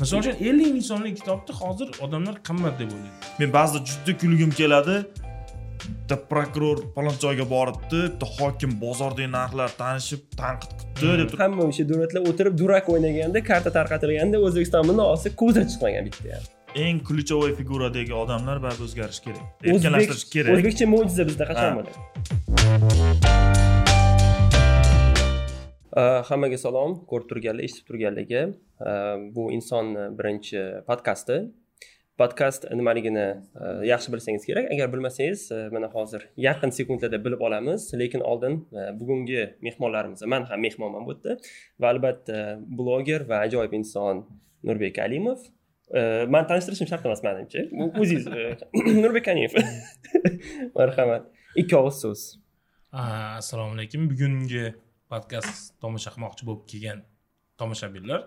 misol 0.00 0.18
uchun 0.22 0.36
ellik 0.48 0.70
ming 0.76 0.84
so'mlik 0.90 1.14
kitobni 1.20 1.52
hozir 1.60 1.88
odamlar 2.04 2.36
qimmat 2.48 2.74
deb 2.80 2.90
o'ylaydi. 2.96 3.30
Men 3.40 3.48
ba'zida 3.58 3.78
juda 3.90 4.12
kulgim 4.22 4.50
keladi. 4.60 4.96
Bitta 5.86 6.16
prokuror 6.30 6.78
falon 6.96 7.16
joyga 7.24 7.44
boribdi 7.54 8.00
bitta 8.06 8.26
hokim 8.38 8.72
bozordagi 8.84 9.28
narxlar 9.38 9.70
tanishib 9.82 10.22
tanqid 10.40 10.70
qilibdi 10.80 11.16
deb 11.20 11.28
turib 11.30 11.42
hamma 11.44 11.62
o'sha 11.70 11.84
davlatlar 11.90 12.22
o'tirib 12.30 12.54
durak 12.62 12.86
o'ynaganda 12.94 13.38
karta 13.50 13.70
tarqatilganda 13.78 14.36
o'zbekiston 14.48 14.82
munosi 14.90 15.28
ko'zi 15.42 15.62
chiqmagan 15.70 16.04
bitta 16.10 16.28
ham. 16.34 16.44
Eng 16.84 16.98
ключевой 17.08 17.52
figuradagi 17.60 18.12
odamlar 18.22 18.56
baribir 18.64 18.84
o'zgarishi 18.88 19.20
kerak. 19.26 19.44
Erkinlashtirish 19.70 20.26
kerak. 20.34 20.50
o'zbekcha 20.56 20.84
mo'jiza 20.94 21.22
bizda 21.30 21.44
qachon 21.50 21.70
bo'ladi 21.78 23.75
Э, 25.96 26.20
hammaga 26.28 26.58
salom 26.60 26.98
ko'rib 27.10 27.28
turganlar 27.30 27.64
eshitib 27.64 27.86
turganlarga. 27.90 28.42
Э, 28.80 28.92
bu 29.36 29.48
insonni 29.56 30.02
э, 30.02 30.10
birinchi 30.18 30.64
podkasti. 30.88 31.38
Podkast 32.20 32.64
nimaligini 32.72 33.24
yaxshi 33.84 34.12
bilsangiz 34.12 34.44
kerak. 34.48 34.70
Agar 34.72 34.88
bilmasangiz 34.92 35.50
e, 35.52 35.58
mana 35.68 35.90
hozir 35.92 36.22
yaqin 36.40 36.70
sekundlarda 36.72 37.18
bilib 37.24 37.42
olamiz 37.44 37.90
lekin 38.00 38.22
oldin 38.24 38.54
e, 38.72 38.84
bugungi 39.00 39.42
mehmonlarimiz 39.66 40.22
man 40.22 40.46
ham 40.48 40.60
mehmonman 40.64 41.04
bu 41.06 41.12
yerda 41.12 41.36
va 41.80 41.90
albatta 41.92 42.38
bloger 42.78 43.26
va 43.28 43.42
ajoyib 43.48 43.76
inson 43.80 44.24
nurbek 44.64 44.98
alimov. 44.98 45.44
E, 45.92 46.24
man 46.36 46.48
tanishtirishim 46.48 46.88
shart 46.92 47.04
emas 47.04 47.20
manimcha. 47.26 47.66
O'zingiz 48.00 48.26
nurbek 49.02 49.28
alimov. 49.28 49.60
Marhamat. 50.78 51.28
Ikki 51.56 51.76
og'iz 51.82 52.00
so'z 52.06 52.26
assalomu 52.96 53.76
alaykum. 53.76 54.08
Bugungi 54.08 54.72
podkast 55.12 55.74
tomosha 55.82 56.12
qilmoqchi 56.14 56.48
bo'lib 56.48 56.64
kelgan 56.72 57.02
tomoshabinlar 57.60 58.20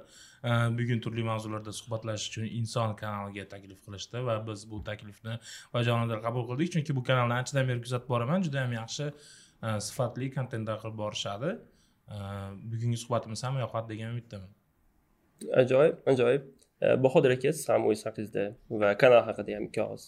ah, 0.43 0.67
bugun 0.77 0.99
turli 1.05 1.23
mavzularda 1.31 1.73
suhbatlashish 1.79 2.29
uchun 2.31 2.45
inson 2.59 2.95
kanaliga 3.02 3.45
taklif 3.53 3.79
qilishdi 3.85 4.23
va 4.27 4.38
biz 4.47 4.65
bu 4.71 4.83
taklifni 4.89 5.39
bajonidil 5.73 6.21
qabul 6.27 6.47
qildik. 6.49 6.71
Chunki 6.75 6.95
bu 6.97 7.03
kanalni 7.09 7.36
anchadan 7.39 7.67
beri 7.69 7.81
kuzatib 7.86 8.09
boraman 8.13 8.45
juda 8.47 8.63
yam 8.66 8.73
yaxshi 8.81 9.09
ah, 9.61 9.80
sifatli 9.88 10.31
kontentlar 10.38 10.77
qilib 10.83 10.97
borishadi. 11.03 11.58
Ah, 12.13 12.52
bugungi 12.71 12.97
suhbatimiz 13.03 13.43
ham 13.47 13.59
yoqadi 13.66 13.93
degan 13.93 14.16
umiddaman. 14.16 14.52
Ajoyib 15.64 16.09
ajoyib. 16.14 16.47
E, 16.81 17.03
bahodir 17.03 17.31
aka 17.36 17.52
siz 17.55 17.69
ham 17.69 17.86
o'zingiz 17.88 18.05
haqingizda 18.08 18.43
va 18.81 18.89
kanal 19.02 19.23
haqida 19.30 19.55
ham 19.58 19.66
ikki 19.69 19.81
og'iz 19.86 20.05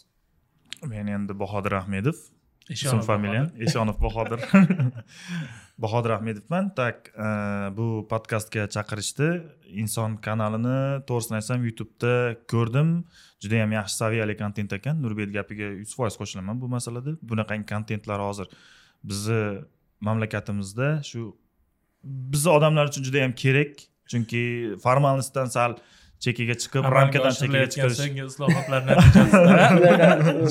men 0.91 1.07
endi 1.15 1.33
bahodir 1.43 1.73
ahmedov 1.81 2.17
ism 2.75 3.01
familiyam. 3.11 3.49
Eshonov 3.65 3.97
bahodir 4.01 4.39
bahodir 5.81 6.13
ahmedovman. 6.17 6.69
Tak 6.75 7.11
e, 7.15 7.27
bu 7.77 7.87
podkastga 8.11 8.67
chaqirishdi. 8.75 9.27
Inson 9.81 10.17
kanalini 10.27 11.01
to'g'risini 11.09 11.39
aytsam 11.39 11.65
youtubeda 11.67 12.13
ko'rdim. 12.53 12.89
Juda 13.43 13.61
yam 13.63 13.75
yaxshi 13.77 13.95
saviyali 14.03 14.37
kontent 14.41 14.73
ekan. 14.77 15.01
Nurbek 15.03 15.33
gapiga 15.37 15.71
yuz 15.81 15.95
foiz 15.97 16.17
qo'shilaman 16.21 16.61
bu 16.61 16.71
masalada. 16.75 17.15
Bunaqangi 17.21 17.67
kontentlar 17.73 18.19
hozir 18.27 18.47
bizni 19.03 19.41
mamlakatimizda 20.07 20.89
shu 21.09 21.31
bizni 22.03 22.51
odamlar 22.57 22.91
uchun 22.91 23.03
juda 23.07 23.25
yam 23.25 23.33
kerak. 23.43 23.87
Chunki 24.11 24.43
formalnostdan 24.83 25.47
sal 25.57 25.77
chekkaga 26.23 26.55
chiqib 26.61 26.83
ramkadan 26.95 27.33
chekkaga 27.41 27.67
chiqish 27.73 27.95
so'nggi 27.99 28.23
islohotlar 28.29 28.81
natijasida 28.89 29.61
Shunaqa, 29.71 30.09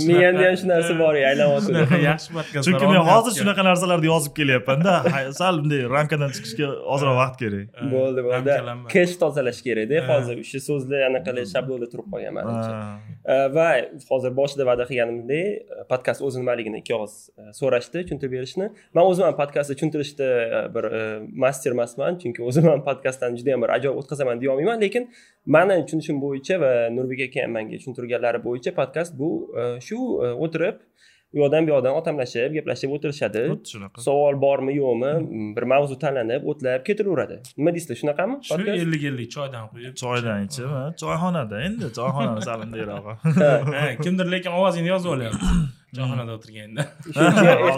miyamda 0.09 0.45
ham 0.49 0.57
shu 0.61 0.67
narsa 0.71 0.95
bor 1.03 1.13
shunaqa 1.15 1.29
aylanayotdi 1.31 2.01
yaxshi 2.11 2.31
podkastlar 2.37 2.67
chunki 2.67 2.89
men 2.93 3.03
hozir 3.11 3.33
shunaqa 3.41 3.63
narsalarni 3.69 4.09
yozib 4.13 4.33
kelyapmanda. 4.39 4.95
Sal 5.41 5.61
bunday 5.63 5.83
ramkadan 5.97 6.35
chiqishga 6.37 6.71
ozroq 6.95 7.17
vaqt 7.21 7.37
kerak. 7.43 7.67
Bo'ldi 7.95 8.25
bo'ldi. 8.29 8.57
kesh 8.95 9.15
tozalash 9.23 9.61
kerakda 9.67 10.03
hozir 10.11 10.43
o'sha 10.45 10.61
so'zlar 10.69 11.07
anaqa 11.11 11.27
qilib 11.29 11.49
shablonda 11.55 11.91
turib 11.93 12.07
qolgan 12.13 12.37
manimcha. 12.39 12.75
Ha. 12.81 13.39
Va 13.57 13.69
hozir 14.11 14.35
boshida 14.41 14.67
va'da 14.71 14.89
qilganimdek 14.91 15.47
e, 15.79 15.87
podkast 15.93 16.27
o'zi 16.27 16.43
nimaligini 16.43 16.83
ikki 16.83 16.97
og'iz 16.99 17.15
e, 17.41 17.49
so'rashdi 17.61 18.05
tushuntirib 18.05 18.37
berishni. 18.37 18.71
Man 18.97 19.05
o'zim 19.11 19.29
ham 19.29 19.37
podkastni 19.43 19.79
tushuntirishda 19.79 20.29
e, 20.45 20.63
bir 20.77 20.91
master 21.45 21.77
emasman 21.77 22.19
chunki 22.23 22.47
o'zim 22.51 22.71
ham 22.73 22.83
podkastdan 22.89 23.39
juda 23.39 23.55
yam 23.55 23.67
bir 23.67 23.77
ajoyib 23.79 24.03
o'tkazaman 24.03 24.43
deyolmayman 24.43 24.87
lekin 24.87 25.11
mani 25.47 25.81
tushunishim 25.87 26.21
bo'yicha 26.25 26.61
va 26.61 26.73
nurbek 26.97 27.21
aka 27.29 27.45
ham 27.45 27.53
manga 27.57 27.77
tushuntirganlari 27.81 28.43
bo'yicha 28.47 28.75
podkast 28.81 29.19
bu 29.19 29.31
e, 29.61 29.81
shu 29.87 29.99
e, 30.25 30.33
o'tirib 30.45 30.77
u 31.33 31.39
yoqdan 31.39 31.67
bu 31.67 31.71
yoqdan 31.75 31.95
otamlashib 32.01 32.55
gaplashib 32.59 32.91
o'tirishadi. 32.97 33.43
Xuddi 33.53 33.73
shunaqa. 33.73 34.03
Savol 34.07 34.39
bormi 34.45 34.75
yo'qmi 34.77 35.13
bir 35.57 35.67
mavzu 35.73 35.99
tanlanib 36.05 36.47
o'tlab 36.53 36.85
ketaveradi 36.89 37.37
nima 37.59 37.75
deysizlar 37.77 38.01
shunaqami 38.03 38.39
shu 38.49 38.61
ellik 38.77 39.05
ellik 39.11 39.31
choydan 39.37 39.69
quyib 39.73 39.95
choydan 40.03 40.47
ichib 40.49 40.71
choyxonada 41.03 41.63
endi 41.69 41.93
choyxonani 41.99 42.47
sal 42.49 42.65
bundayroq 42.65 43.05
Ha, 43.81 43.85
kimdir 44.05 44.27
lekin 44.35 44.57
ovozingni 44.61 44.91
yozib 44.95 45.11
olyapti. 45.17 45.53
Choyxonada 45.99 46.33
o'tirganda. 46.39 46.83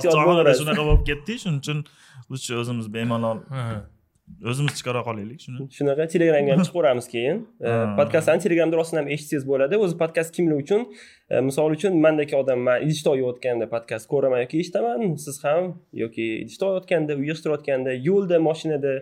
Choyxonada 0.06 0.52
shunaqa 0.60 0.82
bo'lib 0.88 1.04
ketdik 1.10 1.38
shuning 1.44 1.60
uchun 1.66 2.62
o'zimiz 2.62 2.86
bemalol. 2.96 3.44
O'zimiz 4.50 4.72
chiqara 4.78 5.00
qolaylik 5.08 5.40
shuni. 5.44 5.66
Shunaqa 5.76 6.04
telegramga 6.14 6.50
ham 6.54 6.62
chiqib 6.64 6.76
ko'ramiz 6.78 7.06
keyin 7.14 7.36
podkastlarni 7.98 8.42
telegramda 8.46 8.76
rostdan 8.80 8.98
ham 9.02 9.08
eshitsangiz 9.14 9.44
bo'ladi. 9.50 9.74
O'zi 9.84 9.96
podkast 10.02 10.30
kimlar 10.36 10.56
uchun? 10.64 10.86
Misol 11.48 11.76
uchun 11.76 11.92
mandagi 12.04 12.34
odam 12.42 12.60
man 12.68 12.76
idishda 12.86 13.08
olayotganda 13.14 13.66
podkast 13.74 14.06
ko'raman 14.12 14.38
yoki 14.44 14.56
eshitaman 14.62 15.00
siz 15.26 15.36
ham 15.46 15.62
yoki 16.04 16.26
idishda 16.44 16.64
olayotganda 16.70 17.12
uy 17.20 17.24
yig'ishtirayotganda 17.30 17.92
yo'lda 18.08 18.36
mashinada. 18.48 18.94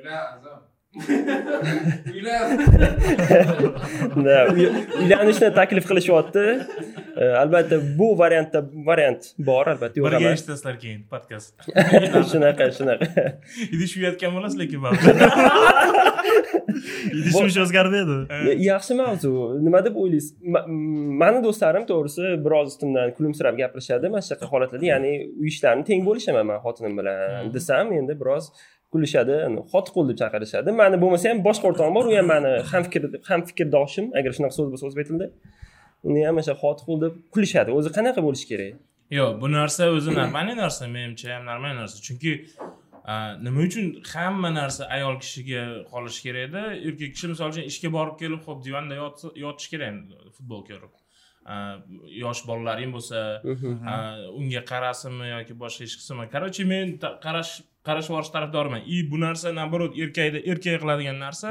Da, 4.27 4.37
uy- 4.55 4.73
uylanishni 5.03 5.49
taklif 5.59 5.85
qilishyapti 5.91 6.45
albatta 7.43 7.77
bu 7.99 8.09
variantda 8.23 8.61
variant 8.91 9.23
bor 9.51 9.67
albatta 9.73 10.01
yo'q 10.01 10.07
birga 10.07 10.33
eshitasizlar 10.37 10.77
keyin 10.83 11.01
podkast 11.13 11.55
shunaqa 12.33 12.65
shunaqa 12.79 13.07
idish 13.75 13.95
uyatgan 14.01 14.31
bo'lasiz 14.37 14.57
lekin 14.63 14.81
o'zgardi 17.65 17.97
edi 18.05 18.17
yaxshi 18.71 18.97
mavzu 19.01 19.31
nima 19.67 19.81
deb 19.87 19.95
o'ylaysiz 20.03 20.33
Ma- 20.55 20.67
mani 21.23 21.41
do'stlarim 21.47 21.85
to'g'risi 21.91 22.25
biroz 22.47 22.67
ustimdan 22.73 23.15
kulimsirab 23.17 23.55
gapirishadi 23.63 24.13
mana 24.15 24.23
shunaqa 24.27 24.51
holatlarda 24.53 24.87
ya'ni 24.93 25.13
uy 25.43 25.49
ishlarini 25.55 25.85
teng 25.91 26.05
bo'lishaman 26.09 26.45
man 26.51 26.59
xotinim 26.67 26.95
bilan 27.01 27.51
desam 27.57 27.87
endi 28.01 28.15
biroz 28.23 28.45
kulishadi 28.93 29.37
xotiqul 29.73 30.05
deb 30.11 30.17
chaqirishadi 30.23 30.77
mani 30.83 30.97
bo'lmasa 31.03 31.33
ham 31.33 31.41
boshqa 31.49 31.67
o'rtog'im 31.71 31.95
bor 31.99 32.07
u 32.11 32.15
ham 32.19 32.27
mani 32.35 32.53
hamfikr 32.73 33.03
hamfikrdoshim 33.31 34.07
agar 34.19 34.31
shunaqa 34.37 34.55
so'z 34.59 34.69
bo'lsa 34.73 34.85
o'zbek 34.91 35.07
tilida 35.11 35.27
uni 36.09 36.21
ham 36.27 36.37
o'sha 36.43 36.55
xotiqul 36.63 36.97
deb 37.05 37.15
kulishadi. 37.35 37.71
O'zi 37.79 37.91
qanaqa 37.97 38.21
bo'lishi 38.27 38.47
kerak? 38.53 38.75
Yo'q 39.19 39.33
bu 39.43 39.47
narsa 39.59 39.83
o'zi 39.97 40.11
нормальный 40.21 40.57
narsa 40.65 40.83
menimcha 40.97 41.27
ham 41.35 41.45
нормальный 41.51 41.79
narsa. 41.83 41.97
Chunki 42.07 42.33
nima 43.45 43.61
uchun 43.67 43.85
hamma 44.13 44.51
narsa 44.61 44.83
ayol 44.97 45.17
kishiga 45.23 45.63
qolishi 45.93 46.21
kerakda 46.27 46.63
erkak 46.89 47.11
kishi 47.15 47.27
misol 47.33 47.49
uchun 47.53 47.65
ishga 47.73 47.89
borib 47.97 48.17
kelib 48.23 48.43
ho'p 48.49 48.59
divanda 48.67 48.95
yotish 49.45 49.69
kerak 49.73 49.95
futbol 50.37 50.61
ko'rib 50.69 50.93
yosh 52.25 52.41
bolalaring 52.49 52.93
bo'lsa 52.97 53.19
a, 53.93 53.95
unga 54.41 54.63
qarasinmi 54.73 55.27
yoki 55.35 55.55
boshqa 55.63 55.83
ish 55.89 55.97
qilsinmi 55.99 56.27
короче 56.35 56.65
men 56.73 56.87
ta- 57.03 57.17
qarash 57.87 58.09
yuborish 58.11 58.31
tarafdoriman 58.37 58.83
и 58.87 59.03
bu 59.11 59.17
narsa 59.27 59.53
наоборот 59.61 59.93
erkakda 59.97 60.39
erkak 60.51 60.81
qiladigan 60.83 61.19
narsa 61.27 61.49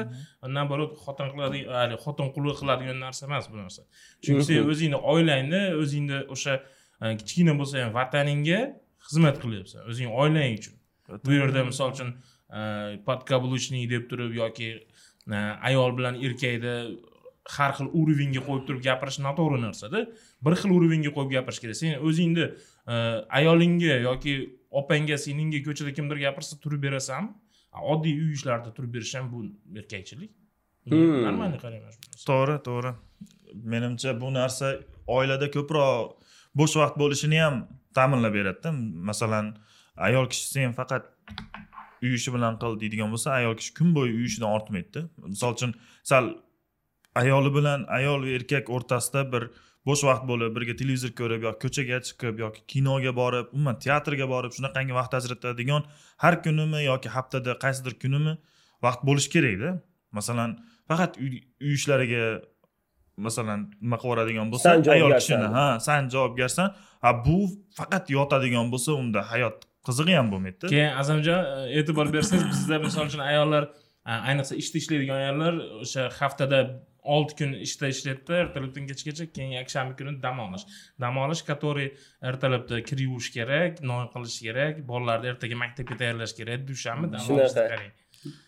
наоборот 0.58 0.92
xotin 1.06 1.28
qiladigan 1.34 1.96
xotin 2.04 2.28
quli 2.36 2.52
qiladigan 2.62 2.98
narsa 3.06 3.26
emas 3.30 3.46
bu 3.52 3.58
narsa. 3.64 3.82
Chunki 4.24 4.44
sen 4.50 4.70
o'zingni 4.72 5.00
oilangni 5.14 5.62
o'zingni 5.82 6.20
o'sha 6.34 6.54
kichkina 7.20 7.54
bo'lsa 7.60 7.76
ham 7.84 7.92
vataningga 8.00 8.60
xizmat 9.10 9.36
qilyapsan 9.44 9.82
o'zing 9.90 10.10
oilang 10.22 10.52
uchun. 10.60 10.76
Bu 11.26 11.32
yerda 11.40 11.64
misol 11.72 11.94
uchun 11.96 12.10
podkаблучник 13.08 13.90
deb 13.94 14.04
turib 14.10 14.32
yoki 14.42 14.70
ayol 15.70 15.92
bilan 15.98 16.16
erkakni 16.26 16.76
har 17.56 17.72
xil 17.78 17.88
уровеньga 18.00 18.42
qo'yib 18.48 18.64
turib 18.68 18.82
gapirish 18.88 19.20
noto'g'ri 19.26 19.60
narsada. 19.66 20.00
Bir 20.46 20.54
xil 20.62 20.72
уровеньga 20.78 21.12
qo'yib 21.16 21.32
gapirish 21.36 21.62
kerak. 21.64 21.78
Sen 21.82 21.98
o'zingni 22.08 22.46
ayolingga 23.40 23.96
yoki 24.10 24.59
opangga 24.72 25.18
seningga 25.18 25.64
ko'chada 25.68 25.94
kimdir 25.98 26.18
gapirsa 26.26 26.60
turib 26.64 26.84
berasanmi 26.84 27.30
oddiy 27.94 28.16
uy 28.24 28.34
ishlarida 28.38 28.74
turib 28.74 28.94
berish 28.94 29.16
ham 29.16 29.32
bu 29.34 29.46
erkakchilik. 29.80 30.32
Hmm. 30.90 31.24
нормальный 31.28 31.60
qarayman 31.66 31.94
to'g'ri 32.30 32.56
to'g'ri. 32.68 32.92
Menimcha 33.74 34.12
bu 34.22 34.34
narsa 34.34 34.68
oilada 35.18 35.48
ko'proq 35.56 36.16
bo'sh 36.60 36.76
vaqt 36.82 36.96
bo'lishini 37.02 37.40
ham 37.44 37.56
ta'minlab 37.98 38.34
beradida. 38.38 38.72
Masalan 39.10 39.56
ayol 40.08 40.26
kishi 40.32 40.46
sen 40.54 40.74
faqat 40.80 41.04
uy 42.04 42.14
ishi 42.20 42.34
bilan 42.36 42.60
qil 42.62 42.80
deydigan 42.82 43.10
bo'lsa 43.14 43.30
ayol 43.40 43.56
kishi 43.60 43.74
kun 43.80 43.90
bo'yi 43.98 44.14
uy 44.20 44.26
ishidan 44.30 44.50
ortmaydida. 44.58 45.02
Misol 45.34 45.58
uchun 45.58 45.76
sal 46.12 46.26
ayoli 47.22 47.52
bilan 47.58 47.86
ayol 48.00 48.20
va 48.28 48.32
erkak 48.40 48.70
o'rtasida 48.76 49.22
bir 49.34 49.44
bo'sh 49.88 50.04
vaqt 50.10 50.26
bo'lib 50.32 50.56
birga 50.58 50.76
televizor 50.82 51.12
ko'rib 51.20 51.42
yoki 51.48 51.60
ko'chaga 51.66 51.98
chiqib 52.08 52.36
yoki 52.46 52.62
kinoga 52.74 53.12
borib 53.22 53.54
umuman 53.56 53.80
teatrga 53.86 54.28
borib 54.34 54.52
shunaqangi 54.58 54.94
vaqt 55.00 55.14
ajratadigan 55.20 55.88
har 56.24 56.34
kunimi 56.46 56.84
yoki 56.92 57.10
haftada 57.16 57.58
qaysidir 57.64 57.94
kunimi 58.04 58.34
vaqt 58.86 59.02
bo'lishi 59.10 59.30
kerakda 59.36 59.70
masalan 60.18 60.58
faqat 60.90 61.12
uy 61.24 61.42
ishlariga 61.78 62.24
masalan 63.28 63.60
nima 63.84 63.98
qilib 64.02 64.10
yuboradigan 64.10 64.52
bo'lsa 64.54 64.76
ayol 64.98 65.12
kishini 65.22 65.48
ha 65.58 65.66
san 65.88 66.10
javobgarsan 66.14 66.68
ha 67.04 67.10
bu 67.26 67.38
faqat 67.80 68.06
yotadigan 68.18 68.72
bo'lsa 68.74 68.92
unda 69.04 69.22
hayot 69.32 69.58
qizig'i 69.88 70.16
ham 70.20 70.28
bo'lmaydida 70.34 70.72
keyin 70.74 70.92
azamjon 71.02 71.40
e, 71.56 71.80
e'tibor 71.80 72.08
bersangiz 72.16 72.48
bizda 72.54 72.80
misol 72.86 73.06
uchun 73.12 73.24
ayollar 73.32 73.64
a, 74.10 74.12
ayniqsa 74.30 74.54
ishda 74.62 74.78
ishlaydigan 74.82 75.18
ayollar 75.24 75.54
o'sha 75.84 76.04
haftada 76.20 76.60
olti 77.04 77.36
kun 77.40 77.54
ishda 77.68 77.88
ishlaydida 77.94 78.42
ertalabdan 78.44 78.88
kechgacha 78.92 79.26
keyin 79.34 79.52
yakshanba 79.60 79.96
kuni 80.00 80.22
dam 80.24 80.40
olish. 80.40 80.66
Dam 81.02 81.18
olish 81.18 81.42
который 81.52 81.94
ertalabda 82.22 82.84
kir 82.84 82.98
yuvish 83.06 83.32
kerak 83.38 83.82
non 83.82 84.08
qilish 84.14 84.42
kerak 84.48 84.84
bolalarni 84.88 85.34
ertaga 85.34 85.56
maktabga 85.64 85.98
tayyorlash 86.04 86.36
kerak 86.40 86.68
dushanba 86.68 87.12
dam 87.14 87.22
olishni 87.36 87.66
qarang 87.72 87.92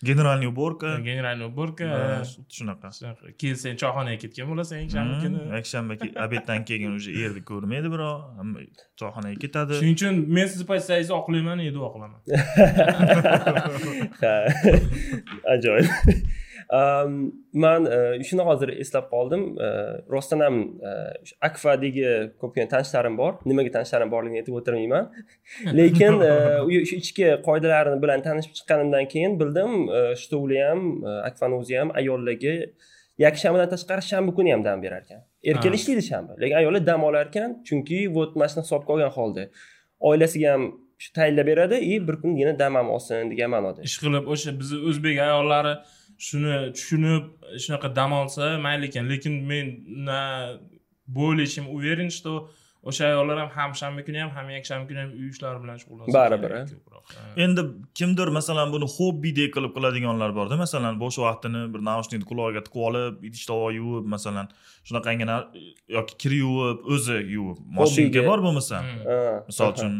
generalniy 0.03 0.47
уборка 0.51 0.89
generalniy 0.99 1.47
уборка 1.47 1.87
shunaqa. 2.55 2.91
Keyin 3.39 3.55
sen 3.63 3.77
choyxonaga 3.81 4.17
ketgan 4.23 4.49
bo'lasan 4.51 4.83
yakshanba 4.83 5.15
kuni. 5.23 5.37
Hmm, 5.39 5.53
yakshanba 5.57 5.97
ke- 6.01 6.13
obeddan 6.25 6.65
keyin 6.69 6.91
уже 6.99 7.11
erni 7.23 7.41
ko'rmaydi 7.51 7.87
birov 7.93 8.17
hamma 8.39 8.65
choyxonaga 8.99 9.37
ketadi. 9.45 9.79
Shuning 9.79 9.97
uchun 9.99 10.15
men 10.37 10.47
sizni 10.51 10.67
paytsangizni 10.73 11.15
oqlayman 11.21 11.63
duo 11.77 11.87
qilaman 11.95 12.19
ha 14.21 14.35
ajoyib 15.53 15.89
man 16.71 17.85
e, 17.85 18.23
shuni 18.23 18.43
hozir 18.47 18.69
eslab 18.83 19.09
qoldim. 19.11 19.43
E, 19.59 19.69
rostdan 20.13 20.39
ham 20.45 20.59
e, 20.89 20.91
akfadagi 21.47 22.05
ko'pgina 22.41 22.67
tanishlarim 22.73 23.17
bor. 23.17 23.33
Nimaga 23.45 23.71
tanishlarim 23.77 24.11
borligini 24.11 24.43
aytib 24.43 24.55
o'tirmayman. 24.59 25.09
Lekin 25.79 26.21
shu 26.89 26.95
ichki 27.01 27.27
qoidalarini 27.47 28.01
bilan 28.03 28.23
tanishib 28.27 28.55
chiqqanimdan 28.59 29.09
keyin 29.13 29.37
bildim 29.41 29.75
shtovli 30.23 30.61
ham 30.63 30.87
akfani 31.29 31.59
o'zi 31.61 31.79
ham 31.81 31.91
ayollarga 32.01 32.55
yakshanbadan 33.25 33.69
tashqari 33.73 34.03
shanba 34.11 34.35
kuni 34.37 34.53
ham 34.53 34.63
dam 34.67 34.81
berar 34.85 35.01
ekan 35.05 35.21
erkaklar 35.49 35.79
ishlaydi 35.79 36.03
shanba 36.11 36.33
lekin 36.41 36.57
ayollar 36.61 36.85
dam 36.91 37.03
olar 37.09 37.25
ekan 37.31 37.49
chunki 37.67 37.99
вот 38.17 38.31
mana 38.39 38.49
shuni 38.51 38.63
hisobga 38.67 38.93
olgan 38.95 39.11
holda. 39.17 39.43
Oilasiga 40.09 40.53
ham 40.53 40.63
shu 41.03 41.09
tayinlab 41.17 41.47
beradi 41.51 41.77
и 41.91 42.07
bir 42.07 42.15
kun 42.21 42.35
yana 42.41 42.59
dam 42.59 42.75
ham 42.79 42.87
olsin 42.95 43.31
degan 43.31 43.49
ma'noda. 43.55 43.79
Ish 43.89 43.97
qilib 44.03 44.25
o'sha 44.33 44.51
bizni 44.59 44.79
o'zbek 44.89 45.17
ayollari 45.27 45.73
shuni 46.27 46.71
tushunib 46.75 47.23
shunaqa 47.63 47.89
dam 47.97 48.11
olsa 48.21 48.45
mayli 48.65 48.85
ekan 48.89 49.05
lekin 49.11 49.35
men 49.49 49.67
на 50.07 50.19
более 51.07 51.47
чем 51.47 51.65
уверен 51.69 52.09
что 52.17 52.51
o'sha 52.89 53.03
ayollar 53.11 53.37
ham 53.41 53.49
ham 53.57 53.71
shanba 53.81 54.01
kuni 54.07 54.19
ham 54.23 54.31
ham 54.37 54.47
yakshanba 54.57 54.85
kuni 54.89 54.99
ham 55.03 55.09
uy 55.21 55.27
ishlari 55.33 55.59
bilan 55.63 55.77
shug'ullansa 55.81 56.13
Baribir. 56.17 56.51
Ha. 57.11 57.21
endi 57.45 57.61
kimdir 57.99 58.27
masalan 58.37 58.67
buni 58.75 58.87
hobbidek 58.95 59.49
qilib 59.55 59.71
qiladiganlar 59.77 60.31
borda 60.37 60.55
masalan 60.63 60.93
bo'sh 61.03 61.17
vaqtini 61.25 61.61
bir 61.73 61.81
naushnikni 61.89 62.25
qulog'iga 62.31 62.61
tiqib 62.67 62.83
olib 62.89 63.15
idish 63.29 63.45
tovoq 63.51 63.71
yuvib 63.79 64.05
masalan 64.15 64.47
shunaqangina 64.89 65.35
yoki 65.97 66.13
kir 66.21 66.33
yuvib 66.43 66.77
o'zi 66.95 67.17
yuvib 67.35 67.57
moshinka 67.79 68.19
Hobbiga. 68.19 68.27
bor 68.29 68.39
bo'lmasa 68.47 68.77
Hmm. 68.81 69.37
Misol 69.49 69.69
uchun 69.75 69.93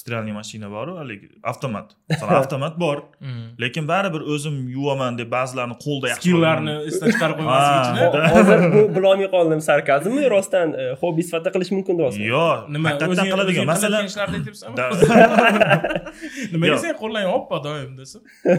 strelniy 0.00 0.34
mashina 0.40 0.68
boru 0.76 0.92
haligi 1.00 1.28
avtomat 1.52 1.86
masalan 2.12 2.34
avtomat 2.42 2.74
bor 2.84 2.98
Hmm. 3.24 3.46
lekin 3.62 3.84
baribir 3.92 4.22
o'zim 4.34 4.56
yuvaman 4.76 5.18
deb 5.20 5.28
ba'zilarni 5.36 5.76
qo'lda 5.86 6.06
yaxshi 6.12 6.28
skilllarni 6.28 6.74
esdan 6.90 7.08
chiqarib 7.14 7.36
qo'ymaslik 7.40 7.78
uchun 7.82 7.96
Ho- 8.02 8.32
hozir 8.36 8.58
bu 8.74 8.80
bilolmay 8.96 9.28
qoldim 9.36 9.60
sarkazmmi 9.68 10.24
rostdan 10.36 10.68
e, 10.82 10.84
hobbi 11.02 11.22
sifatida 11.28 11.50
qilish 11.56 11.72
mumkin 11.80 11.94
deyapsizmi 12.00 12.26
yo'q 12.34 12.58
nima 12.74 12.86
haqiqatdan 12.92 13.26
qiladigan 13.32 13.66
masalan 13.72 14.02
ishlarni 14.10 14.36
aytyapsanmi 14.40 14.76
Da- 14.78 14.90
nimaga 16.52 16.70
Yo'q. 16.72 16.80
sen 16.84 16.94
qo'llang 17.02 17.26
oppo 17.38 17.56
doim 17.66 17.90
desa 18.00 18.18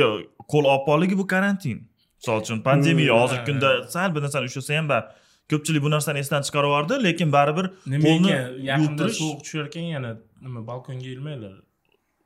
yo'q 0.00 0.12
qo'l 0.52 0.64
oppoqligi 0.76 1.14
bu 1.20 1.24
karantin. 1.34 1.78
Misol 2.18 2.36
uchun 2.42 2.58
pandemiya 2.68 3.12
Hmm. 3.14 3.20
hozirgi 3.22 3.44
kunda 3.48 3.68
sal 3.94 4.08
bir 4.14 4.20
narsani 4.24 4.44
ushlasa 4.50 4.72
ham 4.78 4.86
ba- 4.92 5.06
ko'pchilik 5.50 5.82
bu 5.86 5.90
narsani 5.94 6.18
esdan 6.24 6.42
chiqarib 6.46 6.68
yubordi 6.70 6.94
lekin 7.06 7.28
baribir 7.36 7.66
nima 7.92 8.04
qo'lni 8.08 8.32
yaqinda 8.70 9.04
sovuq 9.18 9.38
tushar 9.44 9.64
ekan 9.70 9.86
yana 9.94 10.10
nima 10.44 10.60
balkonga 10.70 11.08
ilmanglar 11.16 11.54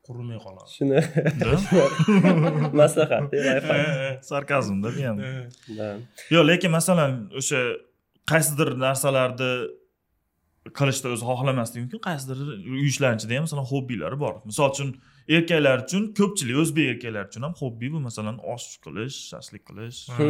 qurimay 0.07 0.39
qoladi. 0.45 0.67
Shuni 0.75 0.99
maslahat 2.81 3.23
sarkazmda 4.31 4.89
bu 4.97 5.01
ham. 5.07 5.17
Yo'q 6.33 6.43
lekin 6.51 6.71
masalan 6.77 7.11
o'sha 7.39 7.59
qaysidir 8.31 8.69
narsalarni 8.85 9.51
qilishni 10.79 11.11
o'zi 11.13 11.25
xohlamaslik 11.29 11.81
mumkin 11.83 12.01
qaysidir 12.07 12.37
uy 12.75 12.87
ishlarida 12.91 13.35
ham 13.35 13.43
masalan 13.47 13.67
hobbilari 13.71 14.19
bor. 14.19 14.33
Misol 14.49 14.69
uchun 14.73 14.89
erkaklar 15.37 15.83
uchun 15.85 16.03
ko'pchilik 16.19 16.57
o'zbek 16.63 16.85
erkaklari 16.93 17.27
uchun 17.31 17.43
ham 17.47 17.55
hobbi 17.61 17.91
bu 17.93 17.99
masalan 18.07 18.37
osh 18.53 18.67
qilish 18.85 19.17
shashlik 19.31 19.63
qilish. 19.69 19.99
Hı. 20.17 20.29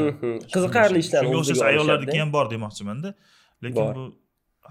qiziqarli 0.54 1.00
ishlarni 1.06 1.28
shunga 1.28 1.40
o'ziga 1.44 1.58
o'xshash 1.58 1.70
ayollarniki 1.72 2.20
ham 2.24 2.34
bor 2.38 2.46
demoqchimanda. 2.56 3.14
Lekin 3.64 3.86
bu 3.98 4.06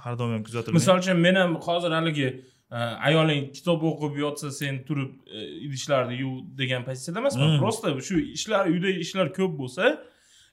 har 0.05 0.19
doim 0.19 0.33
ham 0.37 0.43
kuzatilmaydi 0.49 0.81
misol 0.81 1.03
uchun 1.03 1.23
men 1.27 1.35
ham 1.43 1.55
hozir 1.67 1.91
haligi 1.99 2.29
e, 2.77 2.79
ayoling 3.09 3.43
kitob 3.57 3.85
o'qib 3.91 4.19
yotsa 4.25 4.51
sen 4.61 4.83
turib 4.89 5.13
e, 5.37 5.39
idishlarni 5.67 6.17
yuv 6.23 6.35
degan 6.61 6.83
pozitsiyada 6.89 7.23
emasman. 7.23 7.59
Просто 7.63 7.95
shu 8.09 8.17
ishlar 8.39 8.67
uyda 8.75 8.91
ishlar 9.05 9.27
ko'p 9.39 9.55
bo'lsa 9.61 9.85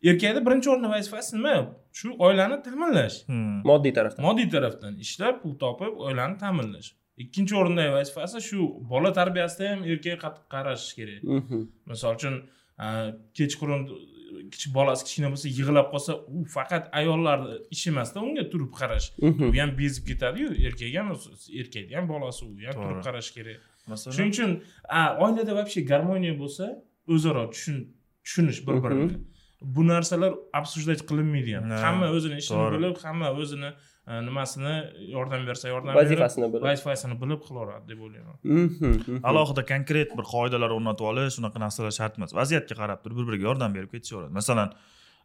erkakni 0.04 0.42
birinchi 0.46 0.70
o'rinda 0.72 0.90
vazifasi 0.96 1.36
nima 1.38 1.56
shu 2.00 2.08
oilani 2.26 2.58
ta'minlash. 2.68 3.18
Hmm. 3.32 3.62
moddiy 3.70 3.94
tarafdan. 3.98 4.22
Moddiy 4.28 4.50
tarafdan 4.56 4.94
ishlab 5.06 5.42
pul 5.44 5.54
topib 5.64 5.94
oilani 6.08 6.38
ta'minlash. 6.44 6.90
Ikkinchi 7.24 7.54
o'rindagi 7.62 7.92
vazifasi 8.00 8.42
shu 8.50 8.60
bola 8.92 9.12
tarbiyasida 9.20 9.66
ham 9.72 9.82
erkak 9.92 10.18
qattiq 10.24 10.46
qarash 10.56 10.86
kerak. 10.98 11.22
Mhm. 11.24 11.60
misol 11.92 12.14
uchun 12.20 12.36
kechqurun 13.38 13.82
kichik 14.54 14.72
bolasi 14.78 15.02
kichkina 15.08 15.30
bo'lsa 15.34 15.48
yig'lab 15.58 15.88
qolsa 15.94 16.12
u 16.36 16.44
faqat 16.56 16.84
ayollarni 17.00 17.56
ishi 17.76 17.90
emasda 17.94 18.18
unga 18.28 18.44
turib 18.52 18.72
qarash. 18.80 19.08
Mhm. 19.30 19.44
u 19.52 19.56
ham 19.62 19.72
bezib 19.82 20.04
ketadiyu 20.10 20.50
erkak 20.68 20.94
ham 21.00 21.08
erkakni 21.62 21.94
ham 21.98 22.06
bolasi 22.14 22.42
u 22.46 22.54
ham 22.68 22.76
turib 22.84 23.02
qarash 23.08 23.30
kerak. 23.36 23.60
Masalan? 23.92 24.14
Shuning 24.16 24.32
uchun 24.36 24.52
oilada 25.26 25.54
вообще 25.60 25.80
garmoniya 25.92 26.34
bo'lsa 26.42 26.66
o'zaro 27.14 27.44
tushun- 27.54 27.86
tushunish 28.26 28.60
bir 28.68 28.76
birini 28.84 29.14
bu 29.62 29.88
narsalar 29.88 30.34
обсуждать 30.54 31.02
qilinmaydi 31.10 31.56
ham 31.58 31.70
Ha, 31.72 31.80
hamma 31.88 32.08
o'zini 32.18 32.38
ishini 32.42 32.66
bilib 32.76 32.98
hamma 33.04 33.32
o'zini 33.42 33.72
e, 34.08 34.22
nimasini 34.28 34.76
yordam 35.16 35.42
bersa 35.50 35.68
yordam 35.74 35.94
berib 35.96 36.02
vazifasini 36.04 36.48
bilib. 36.54 36.64
vazifasini 36.68 37.16
bilib 37.24 37.42
qilaveradi 37.48 37.86
deb 37.92 38.00
o'ylayman. 38.06 38.38
Mhm, 38.44 38.94
mhm. 38.94 39.20
alohida 39.30 39.66
konkret 39.74 40.10
bir 40.20 40.26
qoidalar 40.34 40.72
o'rnatib 40.78 41.06
olish 41.12 41.34
shunaqa 41.38 41.60
narsalar 41.66 41.92
shart 42.00 42.18
emas. 42.20 42.32
Vaziyatga 42.42 42.76
qarab 42.82 43.00
turib 43.04 43.18
bir 43.20 43.26
biriga 43.32 43.46
yordam 43.50 43.76
berib 43.78 43.92
ketishaveradi. 43.96 44.34
Masalan 44.40 44.70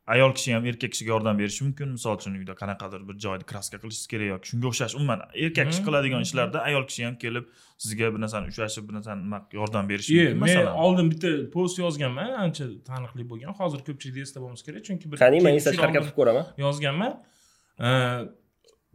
ayol 0.06 0.32
kishi 0.36 0.52
ham 0.54 0.64
erkak 0.70 0.90
kishiga 0.92 1.10
yordam 1.14 1.38
berishi 1.38 1.64
mumkin. 1.64 1.88
Misol 1.96 2.16
uchun 2.18 2.34
uyda 2.40 2.54
qanaqadir 2.62 3.00
bir 3.08 3.16
joyni 3.24 3.44
kraska 3.50 3.76
qilishingiz 3.82 4.06
kerak 4.12 4.28
yoki 4.34 4.46
shunga 4.50 4.66
o'xshash 4.70 4.94
umuman 4.98 5.20
erkak 5.44 5.66
kishi 5.70 5.80
Mhm. 5.80 5.86
qiladigan 5.88 6.20
ishlarda 6.26 6.58
ayol 6.68 6.84
kishi 6.90 7.04
ham 7.06 7.14
kelib 7.24 7.44
sizga 7.84 8.06
bir 8.14 8.20
narsani 8.24 8.46
ushlashib 8.52 8.84
bir 8.88 8.94
narsani 8.98 9.20
nima 9.26 9.38
yordam 9.58 9.84
berishi 9.90 10.12
mumkin. 10.14 10.30
men 10.30 10.40
masalan 10.44 10.76
oldin 10.84 11.06
bitta 11.12 11.30
post 11.56 11.78
yozganman 11.84 12.30
ancha 12.44 12.64
taniqli 12.90 13.22
bo'lgan. 13.30 13.52
Hozir 13.60 13.80
ko'pchilikda 13.88 14.20
eslab 14.26 14.42
olishimiz 14.48 14.62
kerak 14.68 14.82
chunki 14.88 15.06
bir 15.12 15.16
qani 15.24 15.40
man 15.46 15.52
eslashga 15.60 15.76
yil 15.80 15.84
harakat 15.84 16.02
qilib 16.04 16.16
ko'raman. 16.20 16.44
yozganman. 16.64 17.12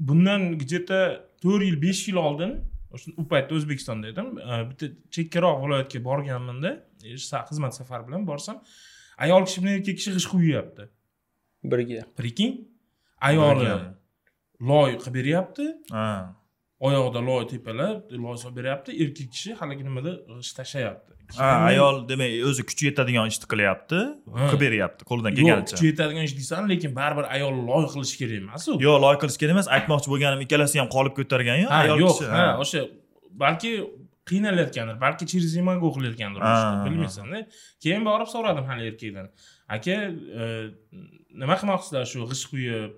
Bundan 0.09 0.41
где 0.57 0.79
то 0.89 0.99
to'rt 1.43 1.63
yil 1.69 1.77
besh 1.85 2.07
yil 2.09 2.15
oldin 2.27 2.51
o'sha 2.95 3.11
u 3.21 3.23
paytda 3.31 3.51
o'zbekistonda 3.57 4.07
edim. 4.13 4.27
Bitta 4.69 4.85
chekkaroq 5.15 5.57
viloyatga 5.63 5.99
borganmanda 6.09 6.71
e, 7.03 7.09
xizmat 7.49 7.73
safari 7.79 8.03
bilan 8.07 8.21
borsam 8.31 8.55
ayol 9.25 9.41
kishi 9.47 9.59
bilan 9.63 9.73
erkak 9.79 9.95
kishi 9.99 10.11
g'isht 10.15 10.29
quyyapti 10.33 10.83
birga. 11.73 12.01
Прикинь 12.19 12.55
ayoli 13.29 13.69
loy 14.71 14.91
qilib 15.01 15.15
beryapti. 15.19 15.65
Ha. 15.91 16.09
Oyog'ida 16.87 17.21
loy 17.29 17.43
tepalab 17.51 18.11
loy 18.25 18.35
solib 18.41 18.57
beryapti. 18.59 18.89
Erkak 19.03 19.29
kishi 19.35 19.55
haligi 19.59 19.83
nimada 19.87 20.11
g'isht 20.39 20.55
tashlayapti. 20.59 21.11
Ha 21.37 21.49
ayol 21.69 21.95
demak 22.09 22.31
o'zi 22.49 22.63
kuchi 22.69 22.83
yetadigan 22.89 23.29
ishni 23.31 23.45
qilyapti 23.51 23.99
qilib 24.49 24.61
beryapti 24.65 25.01
qo'lidan 25.09 25.31
yo'q 25.37 25.45
kelganicha. 25.45 25.75
kuchi 25.75 25.85
yetadigan 25.91 26.23
ish 26.27 26.35
deysan 26.39 26.69
lekin 26.71 26.91
baribir 26.99 27.25
ayol 27.35 27.53
loy 27.69 27.85
qilishi 27.93 28.15
kerak 28.21 28.37
emas 28.43 28.63
u 28.71 28.77
yo'q 28.85 28.97
loy 29.05 29.15
qilish 29.21 29.37
kerak 29.41 29.53
emas 29.57 29.67
aytmoqchi 29.77 30.09
bo'lganim 30.13 30.41
ikkalasi 30.45 30.81
ham 30.81 30.89
qolib 30.95 31.13
ko'targan 31.19 31.55
ayol 31.81 32.01
yo'q 32.05 32.17
ha 32.35 32.45
o'sha 32.63 32.81
balki 33.43 33.71
qiynalayotgandir 34.29 34.95
balki 35.05 35.23
через 35.31 35.49
зимогу 35.57 35.87
qilayotgandir 35.95 36.41
bilmaysanda. 36.85 37.37
Keyin 37.83 38.03
borib 38.09 38.29
so'radim 38.33 38.65
hali 38.69 38.83
erkakdan 38.91 39.27
aka 39.75 39.95
e, 40.41 40.45
nima 41.41 41.55
qilmoqchisizlar 41.61 42.05
shu 42.11 42.25
g'isht 42.31 42.49
quyib 42.51 42.91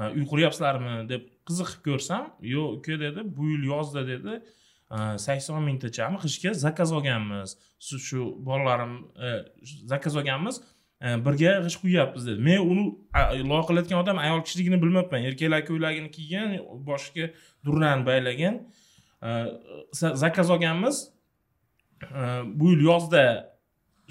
e, 0.00 0.02
uy 0.18 0.24
quryapsizlarmi 0.32 0.94
deb 1.12 1.22
qiziqib 1.48 1.80
ko'rsam 1.88 2.24
yo'q 2.54 2.78
uka 2.78 2.94
dedi 3.04 3.20
bu 3.36 3.50
yil 3.52 3.64
yozda 3.72 4.02
dedi 4.12 4.34
e, 4.40 4.98
sakson 5.26 5.62
mingtachami 5.68 6.18
g'ishtga 6.24 6.54
zakaz 6.66 6.92
olganmiz. 6.98 7.56
Shu 7.86 7.96
shu 8.08 8.20
bolalarim 8.48 8.94
zakaz 9.92 10.16
olganmiz 10.20 10.60
birga 11.26 11.52
g'isht 11.64 11.80
quyyapmiz 11.84 12.22
dedi. 12.28 12.40
Men 12.48 12.58
uni 12.72 12.84
a- 13.20 13.32
loy 13.52 13.62
qilayotgan 13.68 13.98
odam 14.02 14.18
ayol 14.24 14.40
kishiligini 14.46 14.78
bilmabman. 14.84 15.26
Erkaklar 15.30 15.62
ko'ylagini 15.70 16.10
kiygan 16.16 16.48
boshiga 16.88 17.26
durnani 17.66 18.06
baylagan 18.08 18.54
zakaz 20.22 20.50
olganmiz. 20.54 20.96
Bu 22.58 22.70
yil 22.72 22.82
yozda 22.90 23.22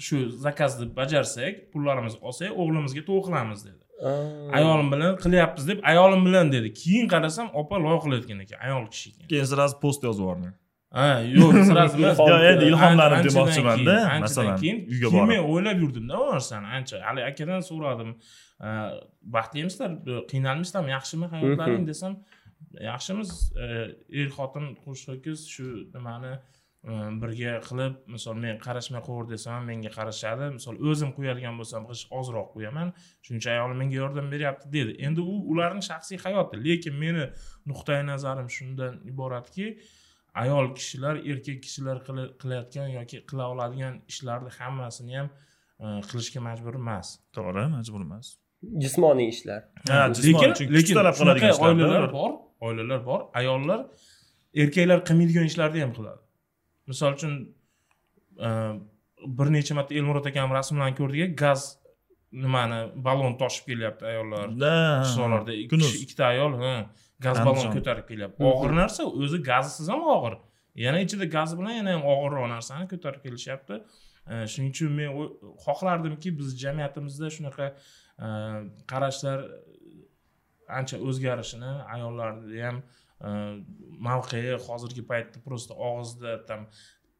shu 0.06 0.16
zakazni 0.44 0.86
bajarsak 0.98 1.54
pullarimizni 1.72 2.20
olsak 2.28 2.50
o'g'limizga 2.62 3.02
to'y 3.08 3.20
qilamiz 3.26 3.60
dedi. 3.68 3.82
Ayolim 4.58 4.88
bilan 4.92 5.12
qilyapmiz 5.24 5.64
deb 5.70 5.78
ayolim 5.90 6.22
bilan 6.26 6.52
dedi. 6.52 6.68
Keyin 6.82 7.06
qarasam 7.14 7.46
opa 7.60 7.76
loy 7.86 7.98
qilayotgan 8.04 8.38
ekan 8.44 8.58
ayol 8.66 8.84
kishi 8.92 9.08
ekan. 9.10 9.26
Keyin 9.32 9.46
sразу 9.52 9.74
post 9.84 10.00
yozib 10.08 10.22
yubordim 10.24 10.52
ha 10.98 11.06
yo'q 11.38 11.52
sразу 11.68 11.94
emas 12.02 12.18
endi 12.50 12.64
ilhomlanib 12.70 13.20
demoqchimanda 13.28 13.94
masalan 14.24 14.56
keyin 14.62 14.78
uyga 14.92 15.08
keyin 15.12 15.26
men 15.32 15.40
borib. 15.42 15.52
o'ylab 15.52 15.78
yurdimda 15.84 16.14
u 16.22 16.26
narsani 16.34 16.66
ancha. 16.76 16.96
Hali 17.08 17.20
akadan 17.30 17.60
so'radim 17.70 18.10
"A, 18.66 18.68
baxtlimisizlar 19.36 19.90
qiynalmaysizlarmi 20.32 20.90
yaxshimi 20.96 21.26
hayotlaring? 21.34 21.84
Desam 21.92 22.12
yaxshimiz 22.90 23.30
er 24.20 24.28
xotin 24.36 24.66
qo'sh 24.84 25.04
ho'kiz 25.10 25.38
shu 25.54 25.66
nimani 25.94 26.32
birga 26.86 27.52
qilib 27.66 27.94
misol 28.14 28.36
men 28.38 28.58
qarashmay 28.66 29.02
qo'yver 29.06 29.26
desam 29.32 29.54
ham 29.56 29.64
menga 29.70 29.90
qarashadi 29.96 30.52
misol 30.56 30.76
o'zim 30.90 31.10
qo'yadigan 31.16 31.54
bo'lsam 31.60 31.86
g'isht 31.88 32.12
ozroq 32.18 32.52
qo'yaman 32.54 32.92
shuning 33.24 33.40
uchun 33.40 33.52
ayolim 33.54 33.78
menga 33.82 33.96
yordam 34.02 34.26
beryapti 34.34 34.70
dedi. 34.76 34.92
Endi 35.06 35.20
u 35.20 35.34
ularni 35.52 35.82
shaxsiy 35.90 36.20
hayoti 36.24 36.60
lekin 36.66 36.94
meni 37.04 37.24
nuqtai 37.70 38.00
nazarim 38.12 38.48
shundan 38.56 39.00
iboratki 39.12 39.66
ayol 40.42 40.66
kishilar 40.78 41.14
erkak 41.30 41.58
kishilar 41.66 41.96
qilayotgan 42.40 42.88
yoki 42.98 43.18
qila 43.30 43.44
oladigan 43.54 43.94
ishlarni 44.12 44.50
hammasini 44.58 45.16
ham 45.18 45.28
e, 45.84 45.86
qilishga 46.10 46.40
majbur 46.48 46.74
emas. 46.82 47.08
To'g'ri 47.36 47.64
majbur 47.76 48.04
emas. 48.08 48.26
Jismoniy 48.84 49.28
ishlar. 49.34 49.60
Ha 49.90 50.04
lekin 50.28 50.70
lekin 50.76 51.00
talab 51.00 51.18
shunaqa 51.22 51.40
qiladigan 51.40 51.66
oilalar 51.70 52.06
bor 52.18 52.30
oilalar 52.68 53.02
bor. 53.10 53.20
Ayollar 53.42 53.80
erkaklar 54.62 55.04
qilmaydigan 55.08 55.50
ishlarni 55.52 55.84
ham 55.86 55.92
qiladi 55.98 56.25
misol 56.90 57.16
uchun 57.18 57.34
e, 58.46 58.50
bir 59.38 59.52
necha 59.56 59.74
marta 59.78 59.94
elmurod 59.94 60.26
akam 60.30 60.54
rasmlarni 60.58 60.96
ko'rdik 61.00 61.36
gaz 61.38 61.66
nimani 62.44 62.80
ballon 63.08 63.36
toshib 63.42 63.68
kelyapti 63.70 64.06
ayollar. 64.12 64.50
Da, 64.60 64.72
qishloqlarda 65.04 65.54
ikkita 66.04 66.26
ayol 66.32 66.58
ha, 66.62 66.72
gaz 67.26 67.40
ballon 67.46 67.72
ko'tarib 67.76 68.08
kelyapti. 68.10 68.44
Og'ir 68.50 68.74
narsa 68.80 69.06
o'zi 69.06 69.40
gazisiz 69.50 69.88
ham 69.92 70.04
og'ir. 70.16 70.36
Yana 70.86 71.00
ichida 71.06 71.28
gazi 71.36 71.56
bilan 71.58 71.78
yana 71.80 71.96
ham 71.96 72.04
og'irroq 72.14 72.50
narsani 72.54 72.88
ko'tarib 72.92 73.22
kelishyapti. 73.26 73.80
E, 74.26 74.42
shuning 74.52 74.74
uchun 74.74 74.92
men 74.98 75.08
xohlardimki 75.64 76.34
biz 76.38 76.52
jamiyatimizda 76.64 77.32
shunaqa 77.38 77.70
e, 77.72 78.28
qarashlar 78.92 79.46
ancha 80.78 80.96
o'zgarishini 81.08 81.72
ayollarni 81.94 82.62
ham 82.66 82.82
e, 83.20 83.64
mavqei 83.98 84.56
hozirgi 84.66 85.02
paytda 85.02 85.40
просто 85.44 85.74
og'izda 85.74 86.38
там 86.46 86.68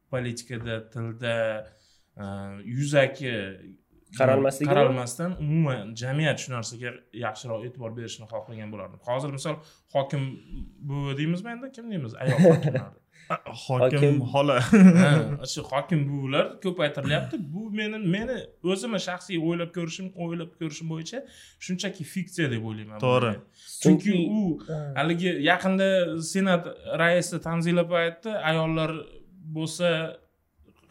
politikada 0.09 0.81
tilda 0.93 1.67
yuzaki 2.63 3.31
Qaralmasligi 4.19 4.69
qaralmasdan 4.71 5.31
umuman 5.43 5.95
jamiyat 6.01 6.37
shu 6.43 6.49
narsaga 6.55 6.89
yaxshiroq 7.25 7.61
e'tibor 7.67 7.91
berishini 7.97 8.27
xohlagan 8.33 8.69
bo'lardim. 8.73 8.99
Hozir 9.09 9.29
misol 9.37 9.55
hokim 9.95 10.23
buvi 10.89 11.17
deymizmi 11.19 11.49
endi? 11.55 11.67
Kim 11.75 11.85
deymiz? 11.91 12.13
Ayol 12.23 12.39
hokimlarni 12.47 12.99
hokim 13.67 13.99
Hokim- 13.99 14.21
xola. 14.33 14.55
Ha, 15.01 15.09
shu 15.53 15.61
hokim 15.71 16.01
buvilar 16.09 16.45
ko'paytirilyapti. 16.63 17.35
Bu 17.53 17.61
meni 17.79 17.97
meni 18.15 18.37
o'zimni 18.73 18.99
shaxsiy 19.07 19.37
o'ylab 19.47 19.71
ko'rishim 19.77 20.07
o'ylab 20.25 20.51
ko'rishim 20.61 20.87
bo'yicha 20.93 21.19
shunchaki 21.65 22.03
fiksiya 22.13 22.47
deb 22.53 22.63
o'ylayman 22.69 22.99
To'g'ri. 23.07 23.33
chunki 23.83 24.11
u 24.39 24.41
haligi 24.99 25.31
yaqinda 25.51 25.89
senat 26.33 26.63
raisi 27.03 27.37
tanzila 27.47 27.83
paytida 27.93 28.31
ayollar 28.51 28.91
bo'lsa 29.57 29.89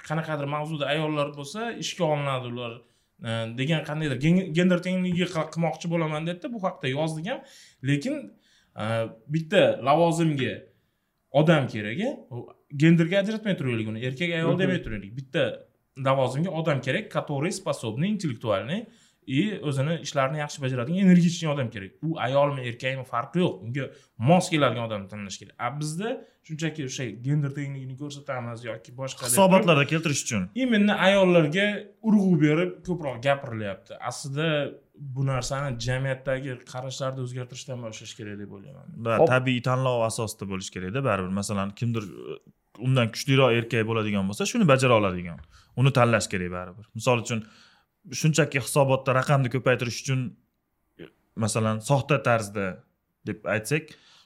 qanaqadir 0.08 0.46
mavzuda 0.56 0.84
ayollar 0.94 1.28
bo'lsa 1.38 1.60
ishga 1.84 2.04
olinadi 2.14 2.46
ular 2.54 2.72
degan 3.58 3.84
qandaydir. 3.84 4.16
Gen- 4.20 4.52
gender 4.52 4.82
tengligi 4.82 5.24
qil- 5.24 5.50
qilmoqchi 5.54 5.90
bo'laman 5.90 6.26
dedida 6.26 6.52
bu 6.52 6.62
haqda 6.62 6.88
yozdik 6.88 7.26
ham. 7.30 7.40
Lekin 7.84 8.32
e, 8.76 8.84
bitta 9.28 9.80
lavozimga 9.84 10.52
odam 11.30 11.66
kerak 11.66 12.00
genderga 12.76 13.18
ajratmay 13.22 13.56
turaylik 13.56 13.88
uni. 13.88 14.04
Erkak 14.04 14.30
ayol 14.38 14.58
demay 14.58 14.82
turaylik. 14.82 15.16
Bitta 15.16 15.66
lavozimga 15.98 16.50
odam 16.50 16.80
kerak 16.80 17.10
который 17.10 17.52
способный 17.52 18.08
intellektualniy 18.08 18.86
и 19.26 19.58
o'zini 19.68 19.98
ishlarini 20.06 20.38
yaxshi 20.44 20.62
bajaradigan 20.64 21.08
energichniy 21.08 21.50
odam 21.54 21.68
kerak. 21.74 21.98
U 22.06 22.16
ayolmi 22.26 22.62
erkakmi 22.70 23.04
farqi 23.04 23.42
yo'q. 23.42 23.54
Unga 23.66 23.90
mos 24.30 24.50
keladigan 24.52 24.86
odamni 24.88 25.08
tanlash 25.12 25.38
kerak. 25.42 25.54
A 25.58 25.70
bizda 25.80 26.12
shunchaki 26.46 26.86
o'sha 26.88 27.04
gender 27.26 27.50
tengligini 27.58 27.96
ko'rsatamiz 28.02 28.64
yoki 28.70 28.94
boshqa 29.00 29.26
hisobotlarda 29.30 29.84
keltirish 29.92 30.22
uchun. 30.26 30.48
Именно 30.54 30.94
ayollarga 31.08 31.66
urg'u 32.08 32.34
berib 32.44 32.72
ko'proq 32.88 33.16
gapirilyapti 33.26 33.98
aslida 34.10 34.48
bu 35.16 35.26
narsani 35.32 35.74
jamiyatdagi 35.86 36.58
qarashlarni 36.72 37.20
o'zgartirishdan 37.26 37.82
boshlash 37.86 38.14
kerak 38.18 38.38
deb 38.42 38.52
o'ylayman. 38.56 38.86
Va 39.06 39.18
tabiiy 39.32 39.62
tanlov 39.68 40.06
asosida 40.10 40.48
bo'lishi 40.52 40.76
kerakda 40.76 41.04
baribir. 41.08 41.32
Masalan 41.40 41.74
kimdir 41.80 42.04
e, 42.06 42.38
undan 42.86 43.10
kuchliroq 43.14 43.58
erkak 43.58 43.84
bo'ladigan 43.90 44.30
bo'lsa 44.30 44.46
shuni 44.52 44.68
bajara 44.72 45.00
oladigan 45.00 45.42
uni 45.80 45.92
tanlash 45.98 46.28
kerak 46.32 46.52
baribir. 46.58 46.86
Misol 46.98 47.24
uchun 47.24 47.42
shunchaki 48.20 48.58
hisobotda 48.66 49.10
raqamni 49.20 49.48
ko'paytirish 49.54 49.98
uchun 50.02 50.20
e, 51.00 51.04
masalan 51.44 51.78
soxta 51.90 52.16
tarzda 52.28 52.66
deb 53.26 53.38
aytsak 53.54 53.84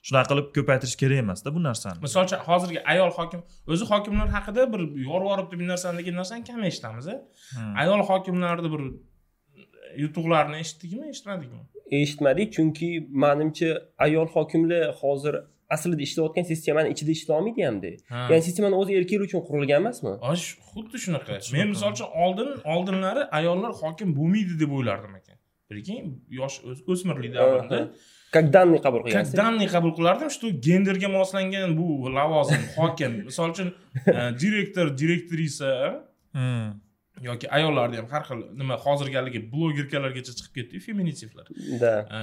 shunaqa 0.09 0.29
qilib 0.31 0.49
ko'paytirish 0.57 0.97
kerak 1.03 1.19
emasda 1.25 1.49
bu 1.55 1.61
narsani. 1.69 1.99
Misol 2.07 2.25
uchun 2.29 2.41
hozirgi 2.49 2.81
ayol 2.93 3.11
hokim 3.19 3.41
o'zi 3.73 3.85
hokimlar 3.93 4.29
haqida 4.37 4.63
bir 4.73 4.83
yorib 5.09 5.49
deb 5.53 5.61
narsani 5.73 5.97
degan 6.01 6.15
narsani 6.21 6.45
kam 6.49 6.65
eshitamiz 6.71 7.07
a 7.15 7.17
Hmm. 7.57 7.75
ayol 7.83 8.01
hokimlarni 8.11 8.69
bir 8.75 8.83
yutuqlarini 10.03 10.57
eshitdikmi 10.63 11.09
eshitmadikmi? 11.13 11.61
Eshitmadik 12.01 12.53
chunki 12.57 12.89
manimcha 13.25 13.71
ayol 14.07 14.29
hokimlar 14.37 14.85
hozir 15.03 15.35
aslida 15.75 16.03
ishlayotgan 16.09 16.45
sistemani 16.53 16.89
ichida 16.95 17.11
ishlolmaydi 17.19 17.61
hamda 17.69 17.91
Ha. 18.13 18.19
ya'ni 18.33 18.43
sistemani 18.49 18.75
o'zi 18.81 18.93
erkaklar 18.99 19.27
uchun 19.29 19.41
qurilgan 19.49 19.79
emasmi? 19.83 20.13
Xuddi 20.71 20.97
shunaqa. 21.05 21.33
Men 21.57 21.67
misol 21.75 21.91
uchun 21.97 22.09
oldin 22.25 22.49
oldinlari 22.75 23.23
ayollar 23.39 23.73
hokim 23.83 24.09
bo'lmaydi 24.19 24.55
deb 24.63 24.71
o'ylardim 24.79 25.13
ekan. 25.21 25.37
Lekin 25.77 26.05
yosh 26.41 26.57
o's- 26.69 26.83
o'smirlik 26.93 27.33
davrimda. 27.39 27.79
Как 28.37 28.47
данный 28.57 28.81
qabul 28.87 29.01
как 29.03 29.07
qilgansiz? 29.09 29.35
данный 29.43 29.69
qabul 29.75 29.93
qilardim 29.99 30.29
что 30.37 30.47
genderga 30.67 31.09
moslangan 31.19 31.71
bu 31.79 31.87
lavozim 32.19 32.63
hokim. 32.79 33.13
Misol 33.29 33.49
uchun 33.55 33.69
e, 34.19 34.23
direktor 34.43 34.87
direktrisa 35.03 35.71
Hmm. 36.37 36.69
yoki 37.29 37.47
ayollarni 37.57 37.97
ham 38.01 38.07
har 38.15 38.23
xil 38.29 38.41
nima 38.61 38.75
hozirgi 38.85 39.17
haligi 39.21 39.41
blogerkalargacha 39.53 40.33
chiqib 40.39 40.53
ketdiku 40.59 40.81
feminitivlar 40.89 41.47
да 41.83 41.93
E, 42.17 42.21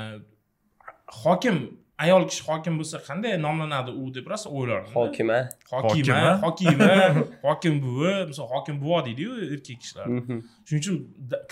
hokim 1.24 1.58
ayol 2.04 2.28
kishi 2.30 2.44
hokim 2.48 2.78
bo'lsa 2.80 2.98
qanday 3.08 3.34
nomlanadi 3.42 3.92
u 4.02 4.14
deb 4.16 4.28
rosa 4.32 4.50
o'ylardim 4.50 4.94
hokima. 4.94 5.40
Hokima 5.72 6.32
Hokima? 6.46 6.98
hokim 7.48 7.82
buvi 7.86 8.14
misol 8.30 8.48
hokim 8.54 8.82
buvo 8.82 9.00
deydiyu 9.06 9.32
erkak 9.54 9.78
kishilar. 9.82 10.08
Mhm. 10.08 10.36
shuning 10.68 10.82
uchun 10.84 10.96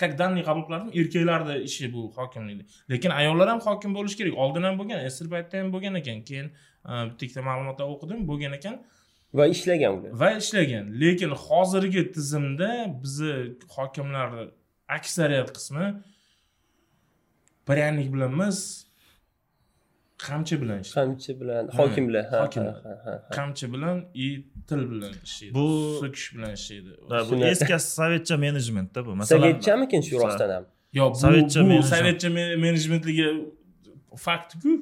как 0.00 0.12
данный 0.20 0.42
qabul 0.48 0.62
qilardim 0.66 0.90
erkaklarni 1.00 1.56
ishi 1.68 1.92
bu 1.94 2.02
hokimlikni 2.18 2.64
lekin 2.90 3.10
ayollar 3.20 3.48
ham 3.52 3.60
hokim 3.68 3.90
bo'lishi 3.96 4.16
kerak. 4.20 4.34
Oldin 4.42 4.62
ham 4.68 4.74
bo'lgan 4.80 4.98
sr 5.16 5.26
paytda 5.34 5.54
ham 5.60 5.68
bo'lgan 5.74 5.94
ekan 6.00 6.18
keyin 6.28 6.46
e, 6.90 6.92
bitta 7.08 7.22
ikkita 7.26 7.42
ma'lumotlar 7.48 7.86
o'qidim 7.94 8.20
bo'lgan 8.30 8.52
ekan. 8.58 8.76
Va 9.38 9.44
ishlagan 9.54 9.90
ular. 9.96 10.10
Va 10.22 10.30
ishlagan. 10.42 10.84
Lekin 11.02 11.30
hozirgi 11.46 12.02
tizimda 12.14 12.70
bizni 13.02 13.34
hokimlarni 13.76 14.44
aksariyat 14.98 15.50
qismi 15.56 15.86
pryanik 17.66 18.08
bilan 18.14 18.32
emas 18.38 18.85
qamchi 20.24 20.54
bilan 20.62 20.78
ishlaydi 20.84 20.98
qamchi 20.98 21.32
bilan 21.40 21.64
hokimlar 21.78 22.24
ha, 22.32 22.38
hokimlar. 22.44 22.74
ha, 22.86 22.92
ha, 23.06 23.12
ha. 23.26 23.34
qamchi 23.36 23.66
bilan 23.74 23.96
и 24.24 24.26
til 24.68 24.80
bilan 24.92 25.12
ishlaydi 25.28 25.52
Bu- 25.56 25.98
so'kish 26.02 26.26
bilan 26.36 26.52
ishlaydi 26.58 26.90
bu 27.30 27.34
eski 27.52 27.76
sovetcha 27.96 28.36
menejmentda 28.46 29.00
bu. 29.06 29.10
Masalan 29.20 29.40
sovetchamikin 29.42 30.00
shu 30.08 30.14
rostdan 30.24 30.50
ham? 30.56 30.64
Yo 30.98 31.04
bu 31.12 31.16
Sovetcha 31.24 31.60
bu 31.70 31.76
sovetcha 31.92 32.28
me- 32.36 32.56
menejmentligi 32.64 33.26
faktku 34.26 34.72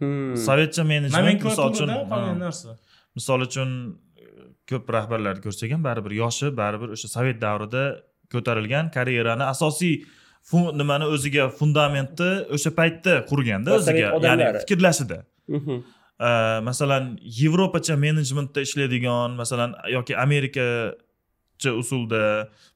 Hmm. 0.00 0.34
sovetcha 0.46 0.82
menejment 0.92 1.40
misol 1.48 1.68
uchun 1.74 1.88
qolgan 2.12 2.38
narsa. 2.46 2.70
Misol 3.18 3.40
uchun 3.48 3.70
e, 4.22 4.24
ko'p 4.70 4.84
rahbarlarni 4.96 5.40
ko'rsak 5.46 5.70
ham 5.74 5.82
baribir 5.88 6.12
yoshi 6.22 6.46
baribir 6.60 6.88
o'sha 6.96 7.08
sovet 7.16 7.36
davrida 7.46 7.82
ko'tarilgan 8.32 8.86
karyerani 8.96 9.44
asosiy 9.54 9.94
nimani 10.80 11.04
o'ziga 11.14 11.44
fundamentni 11.58 12.30
o'sha 12.54 12.70
paytda 12.78 13.12
qurganda 13.30 13.70
o'ziga 13.78 14.06
ya'ni 14.28 14.44
fikrlashida 14.62 15.18
Mhm. 15.56 15.76
Masalan 16.68 17.04
yevropacha 17.40 17.94
menejmentda 18.04 18.60
ishlaydigan 18.66 19.30
masalan 19.40 19.70
yoki 19.96 20.14
amerikacha 20.24 21.70
usulda 21.82 22.22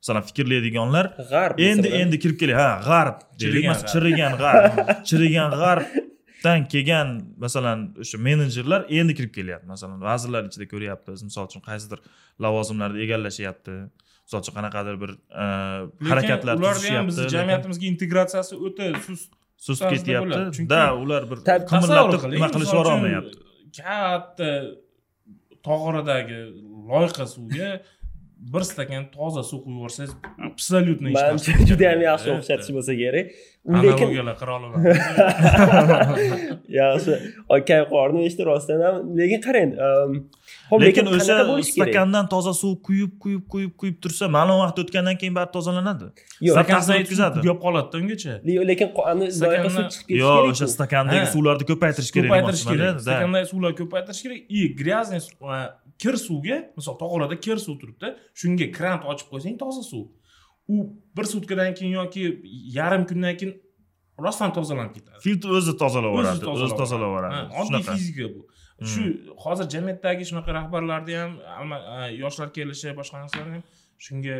masalan 0.00 0.22
fikrlaydiganlar 0.28 1.06
g'arb 1.32 1.56
endi 1.70 1.88
endi 2.00 2.16
kirib 2.22 2.36
keladi 2.40 2.56
ha 2.62 2.70
g'arb 2.88 3.16
deylik 3.40 3.64
chirigan 3.92 4.32
g'arb. 4.42 4.72
Chirigan 5.08 5.50
g'arbdan 5.62 6.60
kelgan 6.72 7.08
masalan 7.44 7.78
o'sha 8.02 8.16
menejerlar 8.28 8.80
endi 8.98 9.12
kirib 9.18 9.32
kelyapti 9.38 9.66
masalan 9.74 9.98
vazirlar 10.08 10.42
ichida 10.50 10.66
ko'ryapmiz 10.72 11.18
misol 11.28 11.44
uchun 11.50 11.62
qaysidir 11.68 11.98
lavozimlarni 12.44 12.98
egallashyapti 13.06 13.74
misol 14.28 14.44
uchun 14.44 14.54
qanaqadir 14.58 14.96
bir 15.02 15.10
e, 15.16 15.44
harakatlar 16.10 16.60
ularni 16.60 16.90
ham 16.96 17.06
bizni 17.10 17.28
jamiyatimizga 17.32 17.86
integratsiyasi 17.92 18.58
o'ta 18.68 18.90
sust 19.06 19.30
sust 19.66 19.84
ketyapti. 19.92 20.68
da 20.74 20.82
ular 21.04 21.24
bir 21.30 21.38
qimirlatib 21.72 22.28
nima 22.34 22.50
qilishib 22.56 22.80
olmayapti 22.82 23.38
katta 23.80 24.50
tog'oradagi 25.68 26.40
loyqa 26.90 27.26
suvga 27.34 27.70
bir 28.38 28.60
stakan 28.70 29.04
toza 29.16 29.42
suv 29.42 29.58
quyib 29.64 29.76
yuborsangiz 29.78 30.12
абсолютно 30.50 31.06
hech 31.08 31.14
narsa 31.14 31.50
manimcha 31.52 31.66
juda 31.70 31.86
ham 31.92 32.00
yaxshi 32.08 32.28
o'xshatish 32.38 32.70
bo'lsa 32.76 32.92
kerak. 33.02 33.26
Lekin 33.84 34.08
olaman 34.56 34.78
yaxshi. 36.80 37.12
Aka 37.56 37.76
qorni 37.92 38.20
eshitdi 38.28 38.44
rostdan 38.50 38.80
ham. 38.86 38.94
Lekin 39.20 39.40
qarang 39.46 39.70
hop 40.70 40.80
lekin 40.86 41.06
o'sha 41.16 41.36
stakandan 41.70 42.24
toza 42.34 42.52
suv 42.62 42.72
quyib 42.88 43.12
quyib 43.22 43.42
quyib 43.52 43.72
quyib 43.80 43.96
tursa 44.04 44.24
ma'lum 44.36 44.58
vaqt 44.62 44.78
o'tgandan 44.84 45.16
keyin 45.20 45.34
baribir 45.38 45.52
tozalanadi. 45.56 46.06
Yo'q 46.48 46.54
Stakan- 46.56 46.82
stakanda 46.86 47.02
o'tkazadi. 47.04 47.36
tugab 47.42 47.58
qoladi 47.64 47.96
ungacha. 48.02 48.32
Le- 48.48 48.66
lekin 48.70 48.88
loyiqa 48.96 49.24
suv 49.30 49.38
Stakandan- 49.40 49.90
chiqib 49.94 50.06
ketishi 50.08 50.22
yo'q 50.24 50.50
o'sha 50.52 50.66
stakandagi 50.76 51.26
suvlarni 51.34 51.64
ko'paytirish 51.72 52.12
kerak 52.16 52.28
ko'paytirish 52.30 52.64
kerak. 52.72 52.94
stakandagi 53.06 53.46
suvlarni 53.52 53.76
ko'paytirish 53.82 54.20
kerak. 54.24 54.38
И 54.56 54.60
грязный 54.80 55.20
kir 56.02 56.14
suvga 56.26 56.56
misol 56.78 56.94
tog'orada 57.02 57.36
kir 57.46 57.58
suv 57.66 57.78
turibdi 57.82 58.08
shunga 58.40 58.66
kran 58.76 58.98
ochib 59.12 59.28
qo'ysang 59.32 59.56
toza 59.62 59.82
suv. 59.92 60.04
U 60.72 60.76
bir 61.16 61.26
sutkadan 61.32 61.74
keyin 61.78 61.92
yoki 62.00 62.22
yarim 62.78 63.04
kundan 63.10 63.34
keyin 63.40 63.52
rostdan 64.24 64.52
tozalanib 64.58 64.94
ketadi. 64.96 65.18
Filtr 65.26 65.48
o'zi 65.58 65.74
tozalab 65.82 66.12
yuboradi 66.12 66.48
o'zi 66.54 66.76
tozalab 66.80 67.10
yuboradi. 67.10 67.42
oddiy 67.60 67.66
shunaqa. 67.66 67.96
fizika 67.96 68.26
bu. 68.34 68.40
Shu 68.92 69.02
hozir 69.44 69.66
jamiyatdagi 69.74 70.24
shunaqa 70.30 70.50
rahbarlarni 70.58 71.14
ham 71.56 71.70
yoshlar 72.22 72.48
kelishi 72.56 72.94
boshqa 73.00 73.16
narsalar 73.22 73.48
ham 73.54 73.62
shunga 74.06 74.36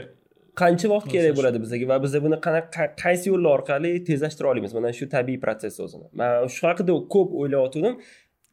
qancha 0.61 0.87
vaqt 0.95 1.09
kerak 1.15 1.35
bo'ladi 1.39 1.59
bizga 1.65 1.87
va 1.93 1.97
biz 2.05 2.13
buni 2.27 2.39
qanaqa 2.47 2.85
qaysi 3.05 3.27
yo'llar 3.33 3.51
orqali 3.59 3.93
tezlashtira 4.09 4.47
olamiz? 4.53 4.71
Mana 4.79 4.93
shu 4.99 5.05
tabiiy 5.17 5.39
protsess 5.45 5.77
o'zini. 5.87 6.07
Man 6.21 6.49
shu 6.57 6.63
haqida 6.71 6.93
ko'p 7.15 7.29
o'ylayotgandim 7.41 7.95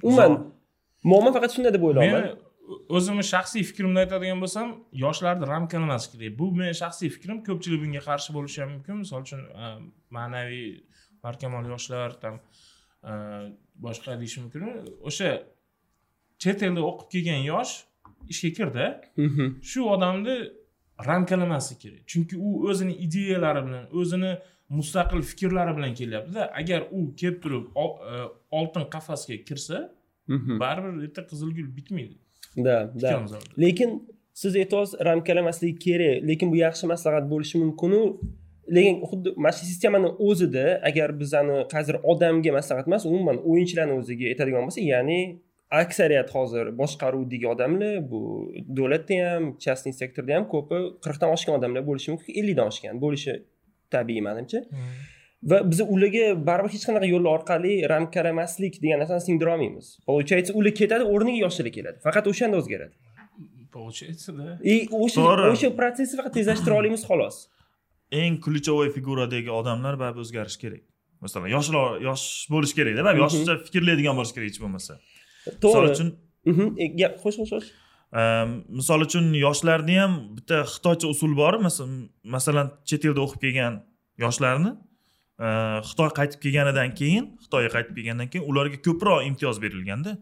umuman 0.08 0.34
muammo 1.12 1.30
faqat 1.38 1.52
shunda 1.56 1.70
deb 1.76 1.84
o'ylayapman 1.90 2.26
o'zimni 2.98 3.24
shaxsiy 3.34 3.64
fikrimni 3.70 4.00
aytadigan 4.04 4.40
bo'lsam 4.44 4.68
yoshlarni 5.06 5.46
ramkalamas 5.54 6.06
kerak 6.12 6.38
bu 6.40 6.46
meni 6.60 6.74
shaxsiy 6.82 7.10
fikrim 7.16 7.38
ko'pchilik 7.48 7.80
bunga 7.84 8.02
qarshi 8.10 8.30
bo'lishi 8.38 8.60
ham 8.64 8.70
mumkin. 8.76 8.96
Misol 9.04 9.22
uchun 9.26 9.42
a, 9.64 9.66
ma'naviy 10.18 10.68
barkamol 11.24 11.66
yoshlar 11.74 12.10
там 12.24 12.36
a, 13.10 13.14
boshqa 13.86 14.18
deyish 14.22 14.38
mumkin. 14.44 14.62
O'sha 15.10 15.30
chet 16.44 16.64
elda 16.68 16.82
o'qib 16.90 17.08
kelgan 17.14 17.42
yosh 17.52 17.74
ishga 18.34 18.50
kirdi. 18.58 18.86
Mhm. 19.26 19.46
shu 19.72 19.80
odamni 19.96 20.36
ramkalamaslik 21.10 21.80
kerak. 21.84 22.04
Chunki 22.12 22.36
u 22.48 22.50
o'zini 22.70 22.94
ideyalari 23.06 23.62
bilan 23.68 23.86
o'zini 24.00 24.32
mustaqil 24.78 25.22
fikrlari 25.32 25.74
bilan 25.78 25.94
kelyaptida. 26.00 26.44
Agar 26.62 26.82
u 26.98 27.00
kelib 27.20 27.38
turib 27.44 27.66
e, 28.14 28.16
oltin 28.60 28.86
qafasga 28.94 29.38
kirsa 29.50 29.78
Mhm. 30.36 30.60
baribir 30.64 31.04
erta 31.06 31.22
qizilgul 31.32 31.68
bitmaydi 31.78 32.16
Fikrimiz 32.94 33.32
orada. 33.34 33.46
lekin 33.64 33.90
siz 34.42 34.56
aytyapsiz 34.56 35.00
ramkalamasligi 35.08 35.76
kerak. 35.86 36.24
Lekin 36.30 36.48
bu 36.54 36.58
yaxshi 36.66 36.86
maslahat 36.94 37.26
bo'lishi 37.34 37.56
mumkinu. 37.64 38.02
Lekin 38.76 38.96
xuddi 39.10 39.30
mana 39.44 39.54
shu 39.58 39.66
sistemani 39.72 40.10
o'zida 40.28 40.66
agar 40.90 41.10
bizani 41.22 41.58
qaysidir 41.74 41.98
odamga 42.12 42.52
maslahat 42.60 42.86
emas 42.90 43.04
umuman 43.12 43.38
o'yinchilarni 43.50 43.94
o'ziga 44.02 44.26
aytadigan 44.32 44.64
bo'lsa 44.68 44.82
ya'ni 44.94 45.20
aksariyat 45.82 46.30
hozir 46.36 46.66
boshqaruvdagi 46.82 47.48
odamlar 47.54 47.94
bu 48.12 48.22
davlatda 48.78 49.16
ham 49.30 49.44
частный 49.66 49.94
sektorda 50.02 50.32
ham 50.38 50.46
ko'pi 50.54 50.78
qirqdan 51.06 51.30
oshgan 51.36 51.54
odamlar 51.60 51.84
bo'lishi 51.90 52.10
mumkin 52.14 52.34
ellikdan 52.40 52.68
oshgan 52.72 52.96
bo'lishi 53.06 53.34
tabiiy 53.96 54.22
manimcha 54.28 54.60
va 55.50 55.58
biz 55.72 55.80
ularga 55.96 56.26
baribir 56.50 56.72
hech 56.76 56.86
qanaqa 56.90 57.08
yo'l 57.14 57.26
orqali 57.36 57.74
ramkalamaslik 57.94 58.74
degan 58.84 58.98
narsani 59.02 59.22
singdira 59.28 59.50
olmaymiz 59.56 59.88
получается 60.10 60.52
ular 60.60 60.74
ketadi 60.80 61.04
o'rniga 61.14 61.40
yoshlar 61.46 61.68
keladi. 61.78 61.98
Faqat 62.06 62.26
o'shanda 62.32 62.56
o'zgaradi. 62.62 62.96
Получается 63.78 64.30
да 64.40 64.48
и 64.72 64.76
o'sha 65.04 65.22
o'sha 65.54 65.70
protsessni 65.80 66.16
faqat 66.20 66.34
tezlashtira 66.38 66.76
olamiz 66.82 67.02
xolos. 67.10 67.36
Eng 68.22 68.34
ключевой 68.46 68.90
figuradagi 68.98 69.50
odamlar 69.60 69.94
baribir 70.02 70.22
o'zgarishi 70.26 70.60
kerak. 70.64 70.84
Masalan 71.24 71.50
yoshlar 71.56 71.86
yosh 72.08 72.26
bo'lishi 72.54 72.76
kerakda 72.80 73.02
baribir 73.08 73.22
Mhm. 73.24 73.26
yoshcha 73.28 73.54
fikrlaydigan 73.68 74.16
bo'lishi 74.20 74.34
kerak 74.38 74.48
hech 74.52 74.60
bo'lmasa. 74.64 74.94
Misol 75.48 75.60
to'g'ri 75.64 75.88
uchun 75.96 76.10
Mhm. 76.52 76.66
E, 76.84 76.86
gap 77.02 77.14
qo'sh 77.24 77.38
qo'sh 77.42 77.52
qo'sh. 77.56 77.70
Misol 78.80 79.00
uchun 79.08 79.26
yoshlarni 79.46 79.96
ham 80.02 80.12
bitta 80.38 80.58
xitoycha 80.74 81.08
usul 81.14 81.32
bor. 81.42 81.54
Mas- 81.66 81.82
masalan 82.36 82.68
chet 82.90 83.02
elda 83.08 83.22
o'qib 83.26 83.40
kelgan 83.46 83.74
yoshlarni 84.24 84.72
xitoy 85.40 86.10
qaytib 86.16 86.40
kelganidan 86.46 86.94
keyin 86.96 87.26
xitoyga 87.44 87.70
qaytib 87.76 87.98
kelgandan 88.00 88.30
keyin 88.32 88.46
ularga 88.52 88.78
ko'proq 88.88 89.26
imtiyoz 89.30 89.60
berilganda 89.64 90.16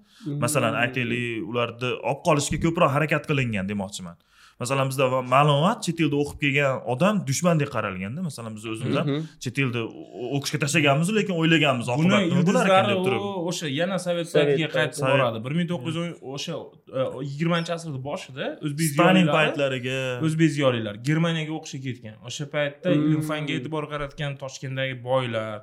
masalan 0.45 0.73
aytaylik 0.83 1.45
ularni 1.51 1.91
olib 2.01 2.23
qolishga 2.27 2.57
ko'proq 2.65 2.89
harakat 2.95 3.27
qilingan 3.29 3.69
demoqchiman 3.69 4.17
masalan 4.61 4.87
bizda 4.91 5.05
va- 5.13 5.23
ma'lum 5.35 5.57
vaqt 5.67 5.81
chet 5.87 5.99
elda 6.03 6.17
o'qib 6.23 6.37
kelgan 6.43 6.73
odam 6.93 7.15
dushmandek 7.29 7.69
qaralganda 7.75 8.19
masalan 8.29 8.51
biz 8.57 8.65
o'zimiz 8.73 8.95
ham 8.99 9.07
Mhm. 9.09 9.21
chet 9.43 9.55
elda 9.63 9.81
o'qishga 10.37 10.57
tashlaganmiz 10.63 11.09
lekin 11.17 11.33
o'ylaganmiz 11.41 11.87
oqibat 11.95 12.21
nima 12.29 12.43
bo'lar 12.49 12.65
ekan 12.67 12.83
yulduzlari 12.83 12.91
deb 12.93 13.01
turib. 13.07 13.21
o'sha 13.51 13.65
yana 13.79 13.97
sovet 14.05 14.27
paytiga 14.35 14.69
qaytib 14.77 15.03
boradi. 15.13 15.37
bir 15.45 15.53
ming 15.59 15.67
to'qqiz 15.73 15.95
yuz 16.01 16.09
o'sha 16.35 16.53
e, 16.99 17.01
yigirmanchi 17.29 17.71
asrni 17.77 17.99
boshida 18.09 18.45
o'zbek 18.65 18.87
stalin 18.93 19.27
paytlariga. 19.37 19.97
o'zbek 20.27 20.49
ziyolilari 20.57 20.97
germaniyaga 21.09 21.53
o'qishga 21.59 21.81
ketgan. 21.87 22.15
O'sha 22.29 22.45
paytda 22.55 22.87
ilm 22.97 23.21
fanga 23.29 23.51
e'tibor 23.59 23.83
qaratgan 23.93 24.31
toshkentdagi 24.43 24.95
boylar 25.09 25.53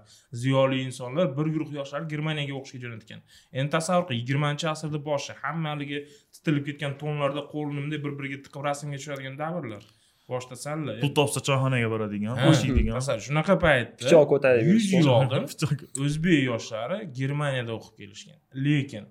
ziyoli 0.42 0.76
insonlar 0.88 1.26
bir 1.38 1.46
guruh 1.54 1.70
yoshlar 1.78 2.02
germaniyaga 2.12 2.54
o'qishga 2.60 2.78
jo'natgan. 2.84 3.20
Endi 3.58 3.70
tasavvur 3.76 4.04
qil 4.08 4.16
yigirmanchi 4.20 4.66
asrni 4.74 5.00
boshi 5.10 5.32
hamma 5.42 5.68
haligi 5.74 5.98
titilib 6.34 6.64
ketgan 6.68 6.92
tomlarda 7.02 7.42
qo'lni 7.52 7.78
bunday 7.82 7.98
bir 8.04 8.12
biriga 8.18 8.38
tiqib 8.44 8.62
rasmga 8.80 8.96
tushadigan 9.02 9.38
davrlar. 9.38 9.82
Boshida 10.30 10.56
salla 10.56 10.92
pul 11.02 11.12
topsa 11.18 11.40
choyxonaga 11.48 11.88
boradigan 11.94 12.36
qo'shiydigan 12.46 12.94
masalan 12.98 13.22
shunaqa 13.26 13.54
paytda 13.64 13.96
pichoq 14.00 14.26
ko'tarib 14.32 14.68
yuz 14.72 14.84
yil 14.94 15.08
oldin 15.16 15.48
o'zbek 16.04 16.42
yoshlari 16.50 16.98
germaniyada 17.20 17.72
o'qib 17.78 17.94
kelishgan. 18.02 18.38
Lekin 18.66 19.08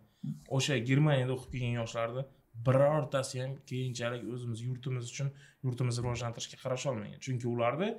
o'sha 0.58 0.77
germaniyada 0.89 1.36
o'qib 1.38 1.51
kelgan 1.55 1.75
yoshlarni 1.82 2.23
birortasi 2.67 3.41
ham 3.41 3.51
keyinchalik 3.71 4.23
o'zimiz 4.34 4.63
yurtimiz 4.67 5.12
uchun 5.12 5.34
yurtimizni 5.65 6.05
rivojlantirishga 6.05 6.58
qarasholmagan. 6.63 7.19
Chunki 7.25 7.47
ularni 7.55 7.89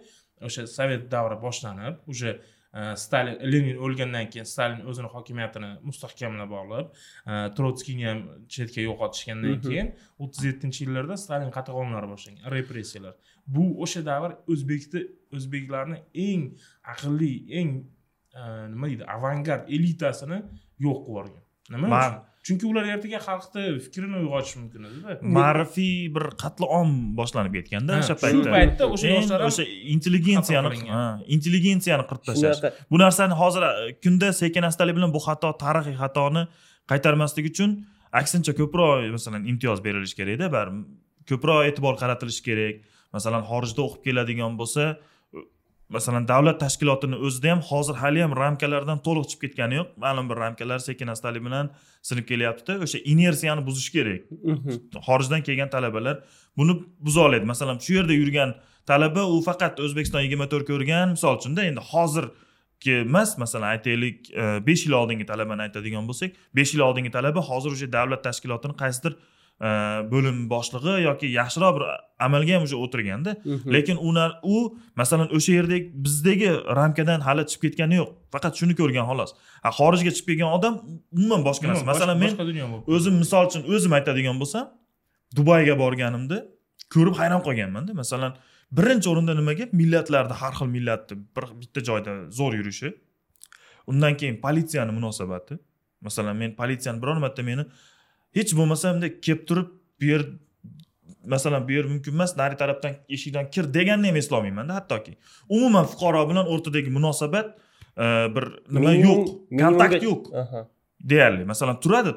o'sha 0.48 0.66
sovet 0.76 1.06
davri 1.14 1.36
boshlanib 1.46 1.94
уже 2.14 2.40
stalin 3.02 3.36
lenin 3.52 3.78
o'lgandan 3.84 4.28
keyin 4.30 4.46
stalin 4.46 4.86
o'zini 4.90 5.08
hokimiyatini 5.14 5.70
mustahkamlab 5.88 6.52
olib 6.62 6.92
trotskiyni 7.58 8.06
ham 8.10 8.20
chetga 8.56 8.84
yo'qotishgandan 8.88 9.56
keyin 9.66 9.92
o'ttiz 10.22 10.44
yettinchi 10.50 10.84
yillarda 10.84 11.16
stalin 11.24 11.50
qatag'onlari 11.56 12.10
boshlangan 12.12 12.52
repressiyalar. 12.56 13.14
Bu 13.54 13.64
o'sha 13.84 14.04
davr 14.10 14.36
o'zbekni 14.54 15.02
o'zbeklarni 15.36 15.98
eng 16.28 16.46
aqlli 16.94 17.32
eng 17.60 17.76
e, 18.40 18.42
nima 18.72 18.86
deydi 18.92 19.04
avangard 19.16 19.70
elitasini 19.76 20.38
yo'q 20.86 20.98
qilib 21.06 21.08
yuborgan. 21.08 21.44
Nima 21.74 21.88
Ma- 21.94 22.02
uchun 22.06 22.29
chunki 22.46 22.64
ular 22.70 22.84
ertaga 22.94 23.18
xalqni 23.26 23.62
fikrini 23.84 24.16
uyg'otishi 24.22 24.56
mumkin 24.62 24.86
edida. 24.88 25.16
Ma'rifiy 25.38 26.08
bir 26.14 26.24
qatliom 26.42 26.90
boshlanib 27.18 27.52
ketganda 27.58 27.98
Ha, 27.98 28.00
o'sha 28.04 28.14
shu 28.16 28.22
paytda. 28.24 28.50
paytda 28.56 28.84
o'sha 28.94 29.12
yoshlar 29.14 29.40
o'sha 29.48 29.64
intelligensiyani 29.94 30.78
intelligensiyani 31.36 32.04
qirib 32.10 32.24
tashlash. 32.28 32.60
Bu 32.90 32.96
narsani 33.04 33.34
hozir 33.42 33.62
e, 33.68 33.72
kunda 34.04 34.32
sekin 34.42 34.62
astalik 34.70 34.96
bilan 34.98 35.12
bu 35.16 35.20
xato 35.26 35.52
tarixiy 35.64 35.96
xatoni 36.02 36.42
qaytarmaslik 36.90 37.46
uchun 37.52 37.70
aksincha 38.20 38.52
ko'proq 38.60 39.10
masalan 39.16 39.42
imtiyoz 39.52 39.78
berilishi 39.86 40.16
kerakda 40.20 40.46
baribir 40.56 40.84
ko'proq 41.30 41.60
e'tibor 41.68 41.94
qaratilishi 42.02 42.42
kerak. 42.48 42.74
Masalan 43.16 43.42
xorijda 43.50 43.80
o'qib 43.86 44.02
keladigan 44.06 44.52
bo'lsa 44.60 44.84
masalan 45.96 46.28
davlat 46.32 46.60
tashkilotini 46.64 47.16
o'zida 47.26 47.50
ham 47.52 47.60
hozir 47.70 47.96
hali 48.02 48.22
ham 48.24 48.32
ramkalardan 48.42 48.98
to'liq 49.06 49.26
chiqib 49.30 49.42
ketgani 49.44 49.74
yo'q. 49.80 49.88
Ma'lum 50.04 50.30
bir 50.30 50.36
ramkalar 50.44 50.78
sekin 50.88 51.08
astalik 51.14 51.42
bilan 51.48 51.70
sinib 52.08 52.26
kelyaptida 52.30 52.78
o'sha 52.84 52.98
inersiyani 53.12 53.66
buzish 53.68 53.90
kerak. 53.96 54.22
Mhm. 54.52 54.70
xorijdan 55.06 55.42
kelgan 55.46 55.70
talabalar 55.76 56.16
buni 56.56 56.72
buza 57.06 57.20
oladi 57.20 57.46
masalan 57.52 57.78
shu 57.86 57.92
yerda 57.98 58.14
yurgan 58.22 58.54
talaba 58.86 59.22
u 59.34 59.40
faqat 59.48 59.80
o'zbekiston 59.84 60.22
yigirma 60.26 60.46
to'rt 60.52 60.66
ko'rgan 60.70 61.16
misol 61.16 61.38
uchunda 61.40 61.64
endi 61.70 61.82
hozirgi 61.92 62.94
emas 63.06 63.30
masalan 63.42 63.68
aytaylik 63.74 64.30
e, 64.42 64.44
besh 64.68 64.86
yil 64.86 64.94
oldingi 65.00 65.26
talabani 65.32 65.66
aytadigan 65.66 66.08
bo'lsak 66.10 66.30
besh 66.58 66.74
yil 66.74 66.82
oldingi 66.88 67.10
talaba 67.16 67.40
hozir 67.50 67.70
o'sha 67.76 67.88
davlat 67.98 68.24
tashkilotini 68.28 68.74
qaysidir 68.82 69.16
bo'lim 70.12 70.38
boshlig'i 70.52 70.94
yoki 71.08 71.26
yaxshiroq 71.40 71.72
bir 71.76 71.84
amalga 72.26 72.52
ham 72.56 72.62
уже 72.68 72.76
o'tirganda 72.84 73.32
Mhm. 73.44 73.72
lekin 73.74 73.96
ular 74.08 74.30
u 74.54 74.56
masalan 75.00 75.28
o'sha 75.36 75.52
yerdagi 75.58 75.86
bizdagi 76.04 76.48
ramkadan 76.78 77.20
hali 77.26 77.42
chiqib 77.50 77.62
ketgani 77.70 77.94
yo'q. 78.00 78.08
Faqat 78.34 78.52
shuni 78.60 78.74
ko'rgan 78.80 79.04
xolos. 79.10 79.30
Xorijga 79.78 80.10
chiqib 80.16 80.28
kelgan 80.30 80.50
odam 80.58 80.74
umuman 81.18 81.40
boshqa 81.48 81.66
narsa. 81.70 81.84
Masalan 81.92 82.16
men 82.22 82.30
o'zim 82.94 83.14
misol 83.22 83.42
uchun 83.48 83.62
o'zim 83.74 83.92
aytadigan 83.98 84.36
bo'lsam 84.42 84.64
dubayga 85.36 85.74
borganimda 85.82 86.36
ko'rib 86.94 87.14
hayron 87.20 87.42
qolganmanda 87.46 87.92
masalan 88.02 88.32
birinchi 88.78 89.06
o'rinda 89.12 89.32
nimaga? 89.40 89.64
Millatlarni 89.80 90.34
har 90.40 90.52
xil 90.58 90.68
millatni 90.76 91.14
bir 91.36 91.44
bitta 91.60 91.80
joyda 91.88 92.12
zo'r 92.38 92.52
yurishi. 92.60 92.88
Undan 93.90 94.12
keyin 94.20 94.36
politsiyani 94.44 94.92
munosabati. 94.98 95.54
Masalan 96.06 96.34
men 96.42 96.50
politsiyani 96.60 96.98
biror 97.02 97.18
marta 97.24 97.42
meni 97.50 97.64
hech 98.36 98.54
bo'lmasa 98.58 98.94
bunday 98.94 99.10
kelib 99.26 99.42
turib 99.48 99.68
bu 100.00 100.04
yer 100.12 100.22
masalan 101.34 101.68
bu 101.68 101.72
yer 101.72 101.84
mumkin 101.92 102.14
emas 102.14 102.36
nari 102.36 102.56
tarafdan 102.56 102.94
eshikdan 103.16 103.50
kir 103.54 103.64
deganni 103.74 104.08
ham 104.10 104.16
eslolmaymanda 104.22 104.74
hattoki. 104.78 105.16
Umuman 105.48 105.84
fuqaro 105.92 106.22
bilan 106.30 106.46
o'rtadagi 106.52 106.90
munosabat 106.90 107.46
e, 107.96 108.06
bir 108.34 108.44
nima 108.76 108.94
yo'q 109.06 109.22
kontakt 109.62 110.02
yo'q 110.08 110.22
deyarli. 111.10 111.44
Masalan 111.52 111.80
turadi 111.84 112.10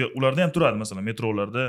yer- 0.00 0.12
ularda 0.18 0.42
ham 0.44 0.52
turadi. 0.56 0.76
Masalan 0.84 1.04
metrolarda 1.04 1.64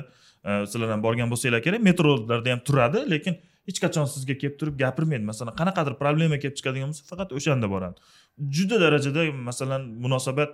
e, 0.46 0.66
sizlar 0.66 0.92
ham 0.92 1.04
borgan 1.04 1.32
bo'lsanglar 1.32 1.62
kerak 1.68 1.82
metrolarda 1.90 2.50
ham 2.56 2.62
turadi 2.68 3.00
lekin 3.14 3.40
hech 3.68 3.80
qachon 3.84 4.06
sizga 4.16 4.36
kelib 4.42 4.60
turib 4.60 4.76
gapirmaydi. 4.84 5.24
Masalan 5.32 5.56
qanaqadir 5.62 5.94
problema 6.04 6.38
kelib 6.44 6.56
chiqadigan 6.60 6.92
bo'lsa 6.92 7.04
faqat 7.12 7.30
o'shanda 7.38 7.68
boradi. 7.76 7.98
Juda 8.56 8.80
darajada 8.86 9.32
masalan 9.50 9.82
munosabat 10.06 10.50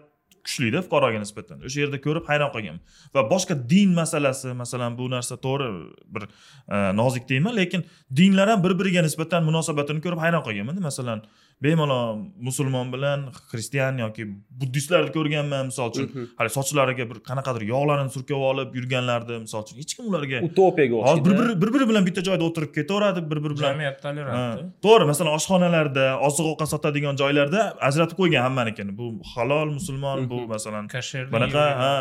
kuchlida 0.45 0.81
fuqaroga 0.85 1.19
nisbatan. 1.23 1.61
O'sha 1.67 1.83
yerda 1.83 1.99
ko'rib 2.05 2.25
hayron 2.29 2.51
qolganman 2.55 2.81
va 3.15 3.21
boshqa 3.33 3.57
din 3.73 3.93
masalasi 4.01 4.53
masalan 4.63 4.97
bu 4.99 5.09
narsa 5.15 5.37
to'g'ri 5.45 5.69
bir 6.15 6.23
e, 6.25 6.77
nozik 7.01 7.29
deyman 7.31 7.55
lekin 7.61 7.85
dinlar 8.21 8.49
ham 8.53 8.63
bir 8.63 8.73
biriga 8.79 9.01
nisbatan 9.07 9.45
munosabatini 9.49 10.01
ko'rib 10.05 10.21
hayron 10.25 10.43
qolganmanda. 10.47 10.81
Masalan 10.89 11.23
bemalol 11.63 12.19
musulmon 12.47 12.87
bilan 12.93 13.19
xristian 13.51 13.97
yoki 14.03 14.23
buddistlarni 14.59 15.11
ko'rganman 15.17 15.65
misol 15.71 15.87
uchun. 15.91 16.05
Mhm. 16.09 16.25
hali 16.39 16.49
sochlariga 16.57 17.05
bir 17.11 17.17
qanaqadir 17.29 17.63
yog'larni 17.73 18.09
surkab 18.15 18.41
olib 18.51 18.69
yurganlardi 18.79 19.33
misol 19.45 19.61
uchun. 19.65 19.75
Hech 19.81 19.93
kim 19.97 20.05
ularga 20.11 20.37
utopiyaga 20.47 20.93
bir 20.95 20.99
o'xshaydi 21.01 21.29
biri 21.39 21.53
bir 21.61 21.69
biri 21.75 21.85
bilan 21.91 22.03
bitta 22.09 22.21
joyda 22.29 22.43
o'tirib 22.49 22.71
ketaveradi 22.77 23.19
bir 23.31 23.39
biri 23.43 23.53
bilan. 23.57 23.71
Jamiyat 23.73 23.97
Ha, 23.99 24.01
tolerantda 24.05 24.63
to'g'ri 24.85 25.05
masalan 25.11 25.31
oshxonalarda 25.39 26.05
oziq 26.27 26.45
ovqat 26.51 26.69
sotadigan 26.73 27.15
joylarda 27.23 27.61
ajratib 27.89 28.17
qo'ygan 28.21 28.41
hammanikini. 28.47 28.91
Bu 28.99 29.05
halol 29.33 29.69
musulmon 29.77 30.17
bu 30.31 30.37
Mhm. 30.41 30.47
masalan 30.55 30.85
kasherni 30.95 31.31
bunaqa 31.35 31.63
ha. 31.83 31.93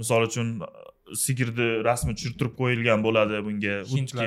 misol 0.00 0.22
uchun 0.28 0.46
sigirni 1.24 1.68
rasmi 1.88 2.12
tushirtirib 2.16 2.54
qo'yilgan 2.60 3.02
bo'ladi 3.06 3.36
bunga. 3.46 3.74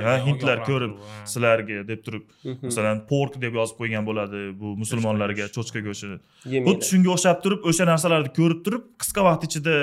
Ha 0.07 0.13
hindlar 0.27 0.57
ko'rib 0.69 0.93
sizlarga 1.31 1.77
deb 1.91 1.99
turib 2.05 2.23
Mhm. 2.45 2.65
masalan 2.69 2.97
pork 3.11 3.33
deb 3.45 3.53
yozib 3.59 3.77
qo'ygan 3.81 4.03
bo'ladi 4.09 4.39
bu 4.61 4.67
musulmonlarga 4.81 5.45
cho'chqa 5.55 5.79
go'shti 5.87 6.07
Yemaydi. 6.53 6.65
xuddi 6.69 6.85
shunga 6.91 7.09
o'xshab 7.15 7.37
turib 7.43 7.61
o'sha 7.69 7.83
narsalarni 7.91 8.31
ko'rib 8.39 8.59
turib 8.65 8.83
qisqa 9.01 9.21
vaqt 9.29 9.43
ichida 9.49 9.75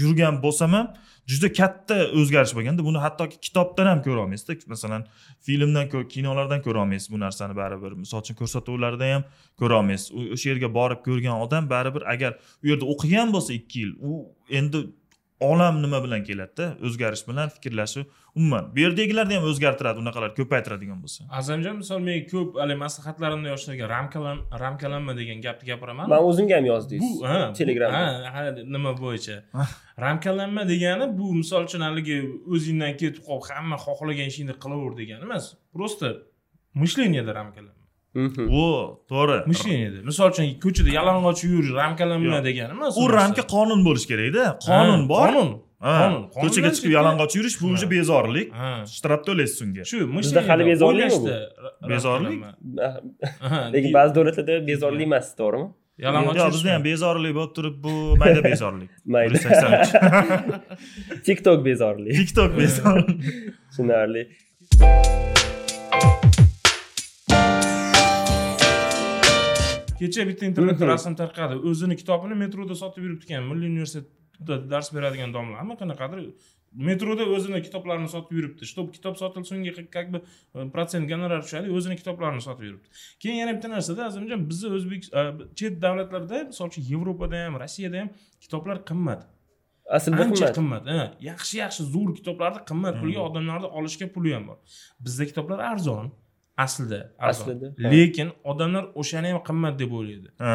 yurgan 0.00 0.34
bo'lsam 0.44 0.70
ham 0.76 0.86
juda 1.30 1.48
katta 1.60 1.96
o'zgarish 2.20 2.52
bo'lganda 2.56 2.82
buni 2.88 2.98
hattoki 3.04 3.36
kitobdan 3.46 3.86
ham 3.90 4.00
ko'ra 4.06 4.20
olmaysizda. 4.24 4.52
Masalan 4.74 5.02
filmdan 5.46 5.86
ko'r- 5.92 6.08
kinolardan 6.14 6.60
ko'ra 6.66 6.78
olmaysiz 6.84 7.08
bu 7.14 7.18
narsani 7.24 7.54
baribir. 7.60 7.92
Misol 8.02 8.18
uchun 8.24 8.34
ko'rsatuvlarda 8.40 9.06
ham 9.14 9.22
ko'ra 9.60 9.74
olmaysiz. 9.80 10.08
O'sha 10.34 10.46
yerga 10.52 10.68
borib 10.78 11.00
ko'rgan 11.06 11.36
odam 11.44 11.64
baribir 11.74 12.02
agar 12.14 12.32
u 12.62 12.66
yerda 12.70 12.84
o'qigan 12.92 13.28
bo'lsa 13.34 13.50
ikki 13.60 13.78
yil 13.84 13.92
u 14.10 14.12
endi 14.58 14.78
olam 15.40 15.82
nima 15.82 15.98
bilan 16.04 16.22
keladida 16.28 16.66
o'zgarish 16.86 17.24
bilan 17.28 17.48
fikrlashi 17.54 18.04
umuman 18.38 18.64
bu 18.74 18.80
yerdagilarni 18.84 19.34
ham 19.38 19.44
o'zgartiradi 19.50 19.98
unaqalar 20.04 20.30
ko'paytiradigan 20.38 20.98
bo'lsa. 21.04 21.20
Azamjon 21.40 21.76
misol 21.82 22.00
men 22.08 22.22
ko'p 22.32 22.56
haligi 22.62 22.78
maslahatlarimda 22.84 23.48
yoshlarga 23.54 23.88
ramkalan 23.94 24.38
ramkalanma 24.64 25.16
degan 25.20 25.40
gapni 25.46 25.68
gapiraman. 25.70 26.08
Man 26.12 26.22
o'zimga 26.30 26.56
ham 26.58 26.66
yozdingiz 26.72 27.12
bu 27.22 27.52
telegramda. 27.60 28.02
ha 28.34 28.34
ha, 28.36 28.44
nima 28.76 28.92
bo'yicha? 29.02 29.36
Ramkalanma 30.06 30.62
degani 30.72 31.06
bu 31.18 31.34
misol 31.40 31.62
uchun 31.68 31.82
haligi 31.88 32.18
o'zingdan 32.54 32.92
ketib 33.02 33.22
qolib 33.28 33.50
hamma 33.56 33.76
xohlagan 33.86 34.26
ishingni 34.32 34.54
qilaver 34.64 34.92
degani 35.00 35.22
emas. 35.28 35.44
Просто 35.76 36.06
мышленияda 36.82 37.34
ramkalanma 37.40 37.85
O 38.16 38.18
to'g'ri. 39.10 39.38
Мышленияda 39.52 39.98
misol 40.08 40.26
uchun 40.32 40.46
ko'chada 40.64 40.90
yalang'och 40.98 41.40
yur 41.52 41.64
ramkalanma 41.80 42.38
degani 42.48 42.72
emas 42.78 42.92
u 43.02 43.04
ramka 43.18 43.42
qonun 43.54 43.80
bo'lishi 43.86 44.06
kerakda 44.12 44.42
qonun 44.68 45.02
bor. 45.12 45.26
qonun. 45.28 45.48
Qonun. 45.86 46.22
Ko'chaga 46.42 46.70
chiqib 46.76 46.92
yalang'och 46.98 47.32
yurish 47.38 47.56
bu 47.62 47.66
уже 47.76 47.86
bezorilik. 47.96 48.46
Ha. 48.60 48.70
Shtrab 48.96 49.20
to'laysiz 49.28 49.58
unga. 49.64 49.82
Shu 49.90 49.98
Bizda 50.18 50.40
hali 50.48 50.62
bezorlikmi 50.72 51.18
bu? 51.24 51.28
Bezorlik? 51.92 52.38
lekin 53.74 53.90
ba'zi 53.98 54.10
davlatlarda 54.16 54.54
bezorlik 54.70 55.04
emas 55.10 55.26
to'g'rimi? 55.40 55.66
Yalang'och 56.06 56.34
yo'q 56.40 56.50
bizda 56.56 56.68
ham 56.74 56.82
bezorilik 56.90 57.32
bo'lib 57.38 57.52
turib 57.58 57.76
bu 57.84 57.92
mayda 58.22 58.40
bezorilik. 58.50 58.90
183. 59.06 61.22
tiktok 61.28 61.58
bezorlik 61.68 62.14
tiktok 62.20 62.50
bezorilik. 62.62 63.20
Tushunarli 63.70 64.22
kecha 70.00 70.26
bitta 70.28 70.46
internetda 70.50 70.86
rasm 70.92 71.14
tarqadi. 71.22 71.54
O'zini 71.70 71.96
kitobini 72.00 72.34
metroda 72.44 72.74
sotib 72.82 73.02
yuribdi 73.06 73.24
ekan 73.28 73.48
milliy 73.50 73.68
universitetda 73.74 74.60
dars 74.72 74.88
beradigan 74.96 75.32
domlami 75.36 75.74
qanaqadir 75.82 76.20
metroda 76.88 77.24
o'zini 77.36 77.62
kitoblarini 77.66 78.08
sotib 78.14 78.32
yuribdi. 78.38 78.66
Чтобы 78.72 78.92
kitob 78.92 79.14
sotilsa 79.16 79.54
unga 79.56 79.72
как 79.90 80.10
бы 80.12 80.18
e, 80.54 80.68
protsent 80.74 81.08
gonorar 81.08 81.40
tushadi 81.42 81.70
o'zini 81.76 81.96
kitoblarini 81.96 82.42
sotib 82.48 82.64
yuribdi. 82.68 82.88
Keyin 83.20 83.36
yana 83.42 83.54
bitta 83.56 83.68
narsada 83.68 84.06
azimjon 84.10 84.44
bizni 84.50 84.68
o'zbek 84.76 85.08
e, 85.20 85.22
chet 85.58 85.80
davlatlarda 85.84 86.44
misol 86.50 86.68
uchun 86.72 86.84
yevropada 86.92 87.46
ham 87.46 87.56
rossiyada 87.62 87.98
ham 88.02 88.10
kitoblar 88.40 88.84
qimmat. 88.90 89.24
Aslida 89.96 90.22
ancha 90.26 90.52
qimmat. 90.58 90.84
yaxshi 91.30 91.58
yaxshi 91.64 91.82
zo'r 91.94 92.10
kitoblarni 92.18 92.60
qimmat. 92.70 92.94
Pulga 93.02 93.20
Hmm. 93.20 93.28
odamlarni 93.30 93.68
olishga 93.78 94.06
puli 94.14 94.32
ham 94.36 94.44
bor. 94.48 94.58
Bizda 95.00 95.24
kitoblar 95.30 95.58
arzon 95.72 96.12
aslida 96.64 97.00
Aslida, 97.30 97.66
lekin 97.92 98.28
odamlar 98.50 98.84
o'shani 99.00 99.28
ham 99.32 99.42
qimmat 99.48 99.74
deb 99.80 99.90
o'ylaydi 99.98 100.28
Ha. 100.44 100.54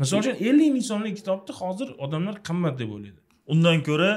misol 0.00 0.18
uchun 0.22 0.36
ellik 0.48 0.70
ming 0.76 0.84
so'mlik 0.90 1.14
kitobni 1.20 1.52
hozir 1.62 1.88
odamlar 2.04 2.34
qimmat 2.48 2.74
deb 2.80 2.90
o'ylaydi 2.96 3.18
undan 3.52 3.78
ko'ra 3.88 4.10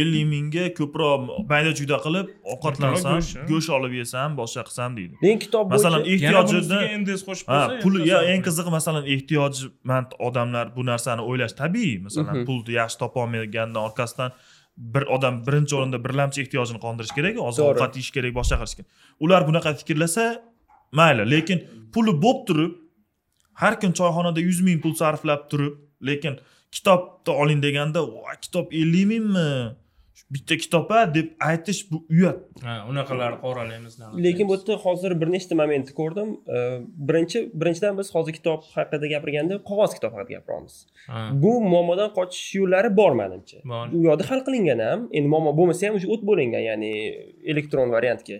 ellik 0.00 0.24
mingga 0.34 0.64
ko'proq 0.78 1.20
mayda 1.50 1.70
chuyda 1.78 1.96
qilib 2.04 2.26
ovqatlansam 2.52 3.18
go'sht, 3.50 3.70
olib 3.76 3.92
yesam 4.00 4.28
boshqa 4.40 4.62
qilsam 4.68 4.90
deydi 4.98 5.14
lekin 5.24 5.38
kitob 5.44 5.64
masalan 5.74 6.02
nds 7.00 7.20
qo'shib 7.28 7.46
ha 7.52 7.60
qo'ysa 7.84 8.06
savob. 8.10 8.30
eng 8.32 8.42
qizig'i 8.46 8.70
masalan 8.78 9.04
ehtiyojmand 9.14 10.08
odamlar 10.28 10.66
bu 10.76 10.82
narsani 10.90 11.22
o'ylash 11.30 11.54
tabiiy 11.62 11.94
masalan 12.06 12.34
Mhm. 12.36 12.44
pulni 12.48 12.72
yaxshi 12.80 12.96
topolmagandan 13.02 13.80
orqasidan 13.88 14.30
bir 14.76 15.02
odam 15.16 15.42
birinchi 15.46 15.76
o'rinda 15.76 15.98
birlamchi 16.04 16.42
ehtiyojini 16.44 16.80
qondirish 16.84 17.14
kerak 17.16 17.38
oziq 17.48 17.64
ovqat 17.70 17.98
yeyish 17.98 18.12
kerak 18.16 18.32
boshqa 18.38 18.56
qilish 18.60 18.76
kerak 18.78 18.88
ular 19.24 19.42
bunaqa 19.48 19.74
fikrlasa 19.80 20.24
mayli 20.98 21.24
lekin 21.34 21.58
puli 21.92 22.12
bo'lib 22.24 22.40
turib 22.48 22.72
har 23.62 23.74
kun 23.80 23.92
choyxonada 24.00 24.40
yuz 24.48 24.60
ming 24.66 24.80
pul 24.84 24.94
sarflab 25.02 25.42
turib 25.50 25.74
lekin 26.08 26.38
kitobni 26.72 27.32
oling 27.42 27.60
deganda 27.66 28.00
"Voy, 28.14 28.34
kitob 28.44 28.66
ellik 28.80 29.06
mingmi 29.12 29.48
bitta 30.34 30.54
kitob 30.62 30.90
a 30.98 31.00
deb 31.14 31.28
aytish 31.50 31.80
bu 31.90 31.96
uyat. 32.14 32.38
Ha 32.66 32.74
unaqalarni 32.90 33.38
qoralaymiz 33.46 33.94
lekin 34.26 34.48
bu 34.48 34.54
yerda 34.56 34.74
hozir 34.86 35.12
bir 35.20 35.28
nechta 35.34 35.54
momentni 35.62 35.92
ko'rdim. 36.00 36.28
Birinchi 37.08 37.38
birinchidan 37.60 37.98
biz 37.98 38.08
hozir 38.14 38.32
kitob 38.38 38.60
haqida 38.76 39.06
gapirganda 39.14 39.54
qog'oz 39.70 39.92
kitob 39.98 40.12
haqida 40.16 40.32
gapiramiz 40.38 40.76
Ha. 41.10 41.20
bu 41.42 41.52
muammodan 41.72 42.10
qochish 42.18 42.48
yo'llari 42.60 42.90
bor 43.00 43.12
manimcha. 43.20 43.58
Bor. 43.70 43.86
u 43.96 44.02
yoqda 44.08 44.24
hal 44.30 44.40
qilingan 44.46 44.80
ham. 44.88 45.00
Endi 45.16 45.28
muammo 45.34 45.50
bo'lmasa 45.58 45.82
ham 45.86 45.94
уже 45.98 46.06
o't 46.14 46.22
bo'lingan 46.30 46.62
ya'ni 46.70 46.90
elektron 47.52 47.88
variantga. 47.96 48.36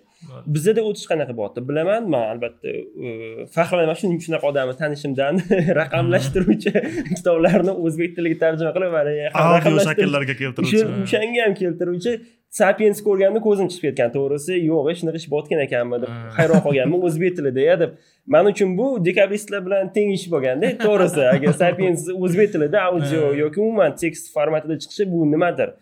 Bizada 0.55 0.81
o'tish 0.89 1.07
qanaqa 1.11 1.35
bo'lyapti 1.39 1.61
bilaman. 1.71 2.03
Man 2.15 2.25
albatta 2.33 2.69
e, 3.07 3.09
faxrlanaman 3.57 3.97
shuning 4.03 4.21
shunaqa 4.27 4.47
odamni 4.53 4.75
tanishimdan 4.83 5.35
raqamlashtiruvchi 5.81 6.71
kitoblarni 7.17 7.73
o'zbek 7.87 8.11
tiliga 8.17 8.39
tarjima 8.45 8.73
qilib 8.77 8.93
mana 8.99 9.13
audio 9.45 9.77
shakllarga 9.89 10.35
keltiruvchi. 10.43 10.83
O'shanga 11.05 11.41
ham 11.47 11.55
keltiruvchi 11.83 12.42
sapiens 12.53 12.99
ko'rganda 13.07 13.41
ko'zim 13.47 13.69
chiqib 13.73 13.85
ketgan 13.89 14.11
to'g'risi. 14.17 14.55
Yo'q 14.71 14.91
e, 14.91 14.95
shunaqa 15.01 15.19
ish 15.23 15.29
bo'layotgan 15.33 15.61
ekanmi 15.67 16.01
deb 16.03 16.11
hayron 16.39 16.61
qolganman 16.67 17.07
o'zbek 17.09 17.37
tilida 17.39 17.63
ya 17.71 17.77
deb. 17.83 17.93
Man 18.35 18.47
uchun 18.51 18.75
bu 18.79 18.87
dekabristlar 19.07 19.61
bilan 19.67 19.89
teng 19.97 20.11
ish 20.17 20.27
bo'lganda 20.35 20.69
to'g'risi. 20.87 21.23
Agar 21.35 21.53
sapiens 21.63 22.03
o'zbek 22.25 22.53
tilida 22.55 22.83
audio 22.89 23.31
yoki 23.43 23.61
umuman 23.65 23.97
tekst 24.03 24.29
formatida 24.35 24.77
chiqishi 24.83 25.05
bu 25.13 25.21
nimadir? 25.35 25.73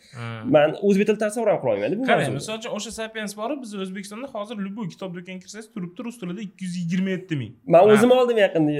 Man 0.56 0.76
o'zbek 0.88 1.06
tilida 1.08 1.22
tasavvur 1.24 1.50
ham 1.52 1.58
qilolmayman 1.64 1.98
bu 2.02 2.06
qarang 2.10 2.32
misol 2.38 2.62
uchun 2.62 2.78
o'sha 2.78 2.92
sapiens 3.00 3.36
borib 3.40 3.58
biz 3.64 3.74
o'zbekistonda 3.86 4.30
hozir 4.36 4.56
любой 4.66 4.86
kitob 4.94 5.10
do'koniga 5.16 5.42
kirsangiz 5.44 5.68
turibdi 5.74 6.00
rus 6.06 6.16
tilida 6.22 6.40
ikki 6.46 6.64
yuz 6.68 6.78
yigirma 6.82 7.10
yetti 7.16 7.40
ming. 7.42 7.52
Man 7.74 7.90
o'zim 7.96 8.10
oldim 8.18 8.38
yaqinda 8.44 8.70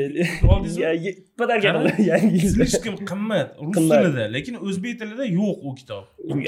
Oldingizmi? 0.53 0.83
Yilda. 2.39 2.61
слишком 2.61 2.97
qimmat 3.11 3.49
rus 3.67 3.77
tilida 3.77 4.25
lekin 4.37 4.55
o'zbek 4.67 4.95
tilida 5.01 5.25
yo'q 5.41 5.69
u 5.69 5.75
kitob. 5.81 6.05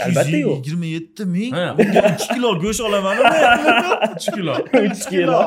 Albatta 0.07 0.39
yo'q. 0.47 0.57
yigirma 0.59 0.89
yetti 0.97 1.23
ming 1.35 1.53
uch 2.13 2.25
kilo 2.35 2.51
go'sht 2.65 2.83
olaman 2.89 3.17
uch 4.15 4.27
kilo 4.37 4.55
uch 4.87 5.05
kilo 5.13 5.39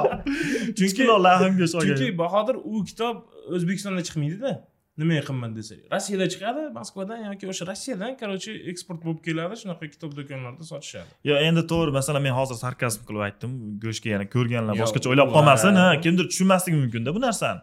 uch 0.86 0.94
kilo 1.00 1.18
lahm 1.28 1.60
go'sht 1.60 1.76
chunki 1.82 2.04
olgan 2.04 2.18
bahodir 2.24 2.56
u 2.74 2.86
kitob 2.90 3.16
o'zbekistonda 3.56 4.02
chiqmaydida 4.08 4.54
nimaga 5.02 5.24
qimmat 5.30 5.52
desak 5.58 5.80
rossiyada 5.94 6.26
chiqadi 6.34 6.62
moskvadan 6.80 7.20
yoki 7.28 7.46
o'sha 7.52 7.64
rossiyadan 7.72 8.12
короче 8.22 8.52
eksport 8.72 9.00
bo'lib 9.06 9.20
keladi 9.28 9.56
shunaqa 9.62 9.90
kitob 9.94 10.12
do'konlarida 10.20 10.66
sotishadi 10.72 11.10
yo 11.30 11.36
endi 11.48 11.64
to'g'ri 11.72 11.92
masalan 12.00 12.24
men 12.28 12.36
hozir 12.40 12.58
sarkazm 12.66 13.02
qilib 13.08 13.24
aytdim 13.28 13.52
go'shtga 13.86 14.10
yana 14.16 14.28
ko'rganlar 14.36 14.80
boshqacha 14.84 15.12
o'ylab 15.14 15.34
qolmasin 15.36 15.82
ha 15.82 15.88
kimdir 16.06 16.26
tushunmasligi 16.32 16.78
mumkinda 16.84 17.16
bu 17.18 17.24
narsani 17.28 17.60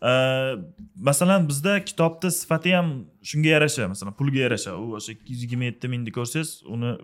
masalan 0.00 1.48
bizda 1.48 1.84
kitobni 1.84 2.30
sifati 2.30 2.74
ham 2.74 3.06
shunga 3.22 3.48
yarasha. 3.48 3.88
Masalan 3.88 4.14
pulga 4.14 4.38
yarasha. 4.46 4.76
U 4.76 4.94
o'sha 4.98 5.12
ikki 5.12 5.32
yuz 5.32 5.42
yigirma 5.42 5.64
yetti 5.70 5.90
mingni 5.90 6.12
ko'rsangiz 6.14 6.62
uni 6.74 6.94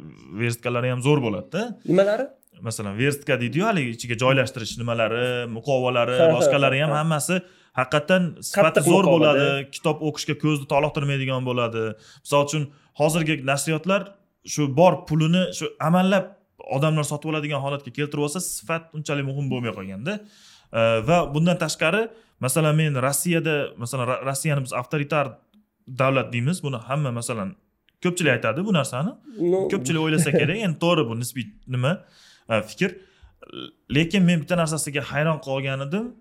verstkalari 0.40 0.90
ham 0.94 1.02
zo'r 1.02 1.22
bo'ladida. 1.26 1.78
Nimalari? 1.84 2.28
Masalan 2.62 2.98
verstka 2.98 3.40
deydiyu 3.40 3.66
haligi 3.66 3.96
ichiga 3.96 4.18
joylashtirish 4.22 4.76
nimalari 4.78 5.50
muqovalari 5.56 6.18
boshqalari 6.36 6.80
ham 6.84 6.94
ha. 6.94 7.02
hammasi 7.02 7.40
haqiqatdan 7.80 8.30
sifati 8.50 8.86
zo'r 8.90 9.10
bo'ladi. 9.14 9.48
Kitob 9.74 10.06
o'qishga 10.08 10.38
ko'zni 10.44 10.70
toliqtirmaydigan 10.74 11.42
bo'ladi. 11.50 11.84
Misol 12.22 12.46
uchun 12.48 12.70
hozirgi 13.00 13.40
nashriyotlar 13.50 14.08
shu 14.54 14.70
bor 14.80 15.02
pulini 15.08 15.44
shu 15.58 15.74
amallab 15.90 16.32
odamlar 16.76 17.04
sotib 17.10 17.32
oladigan 17.32 17.60
holatga 17.66 17.90
keltirib 17.98 18.26
olsa 18.26 18.40
sifat 18.40 18.94
unchalik 18.96 19.26
muhim 19.30 19.50
bo'lmay 19.52 19.72
qolganda. 19.78 20.12
Э, 20.14 20.53
va 21.08 21.18
bundan 21.34 21.58
tashqari 21.58 22.08
masalan 22.40 22.76
men 22.76 23.02
rossiyada 23.06 23.56
masalan 23.76 24.06
rossiyani 24.26 24.64
biz 24.64 24.72
avtoritar 24.72 25.26
davlat 25.88 26.32
deymiz. 26.32 26.62
Buni 26.62 26.76
hamma 26.76 27.10
masalan 27.10 27.54
ko'pchilik 28.02 28.32
aytadi 28.36 28.64
bu 28.66 28.72
narsani. 28.72 29.12
Ko'pchilik 29.72 30.00
o'ylasa 30.00 30.30
kerak 30.40 30.58
endi 30.66 30.78
to'g'ri 30.84 31.08
bu 31.08 31.20
nisbiy 31.20 31.46
nima 31.66 31.92
e, 32.48 32.62
fikr. 32.62 32.90
Lekin 33.96 34.22
men 34.22 34.40
bitta 34.42 34.56
narsasiga 34.56 35.02
hayron 35.12 35.38
qolgan 35.48 35.80
edim 35.86 36.12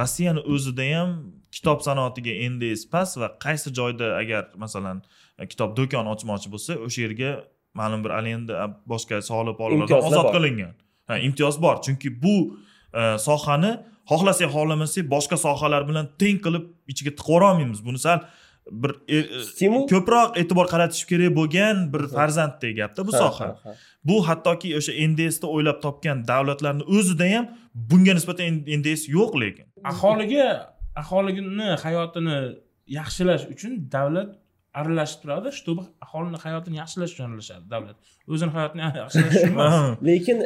rossiyani 0.00 0.40
o'zida 0.54 0.86
ham 0.94 1.10
kitob 1.56 1.80
sanoatiga 1.86 2.32
indeys 2.46 2.90
past 2.92 3.16
va 3.20 3.28
qaysi 3.44 3.72
joyda 3.78 4.06
agar 4.22 4.42
masalan 4.64 5.02
kitob 5.52 5.76
do'kon 5.78 6.06
ochmoqchi 6.14 6.48
bo'lsa 6.54 6.72
o'sha 6.86 7.00
yerga 7.06 7.30
ma'lum 7.80 8.04
bir 8.04 8.12
arenda 8.18 8.54
a, 8.64 8.66
boshqa 8.92 9.22
soliq 9.30 9.56
Imtiyozlar 9.76 10.08
ozod 10.10 10.32
qilingan. 10.36 10.74
Imtiyoz 11.28 11.56
bor. 11.62 11.76
Chunki 11.84 12.08
bu 12.22 12.36
sohani 13.28 13.72
xohlasak 14.10 14.48
xohlamasak 14.56 15.04
boshqa 15.14 15.36
sohalar 15.46 15.82
bilan 15.88 16.06
teng 16.20 16.36
qilib 16.44 16.64
ichiga 16.92 17.10
tiqib 17.18 17.28
yuborolmaymiz 17.34 17.80
buni 17.88 17.98
sal 18.06 18.20
bir 18.82 18.90
e, 19.08 19.16
e, 19.16 19.42
Stimul? 19.50 19.82
ko'proq 19.92 20.28
e'tibor 20.40 20.66
qaratish 20.72 21.04
kerak 21.10 21.32
bo'lgan 21.38 21.76
bir 21.92 22.02
farzanddek 22.16 22.72
gapda 22.80 23.00
bu 23.08 23.12
Ha, 23.14 23.18
soha 23.22 23.46
ha, 23.48 23.58
ha. 23.64 23.72
bu 24.08 24.16
hattoki 24.28 24.68
o'sha 24.78 24.92
ndsni 25.10 25.46
o'ylab 25.54 25.78
topgan 25.84 26.18
davlatlarni 26.32 26.84
o'zida 26.96 27.26
ham 27.34 27.44
bunga 27.90 28.12
nisbatan 28.18 28.60
nds 28.80 29.02
yo'q 29.16 29.32
lekin 29.42 29.66
aholiga 29.92 30.46
aholini 31.02 31.68
hayotini 31.84 32.36
yaxshilash 32.98 33.44
uchun 33.54 33.72
davlat 33.94 34.28
aralashib 34.80 35.18
turadi 35.22 35.48
чтобы 35.60 35.82
aholini 36.04 36.38
hayotini 36.44 36.76
yaxshilash 36.82 37.12
uchun 37.14 37.24
aralashadi 37.28 37.64
davlat. 37.74 37.96
O'zini 38.32 38.52
hayotini 38.56 38.82
yaxshilash 39.02 39.34
uchun 39.38 39.52
emas 39.54 39.74
lekin 40.08 40.38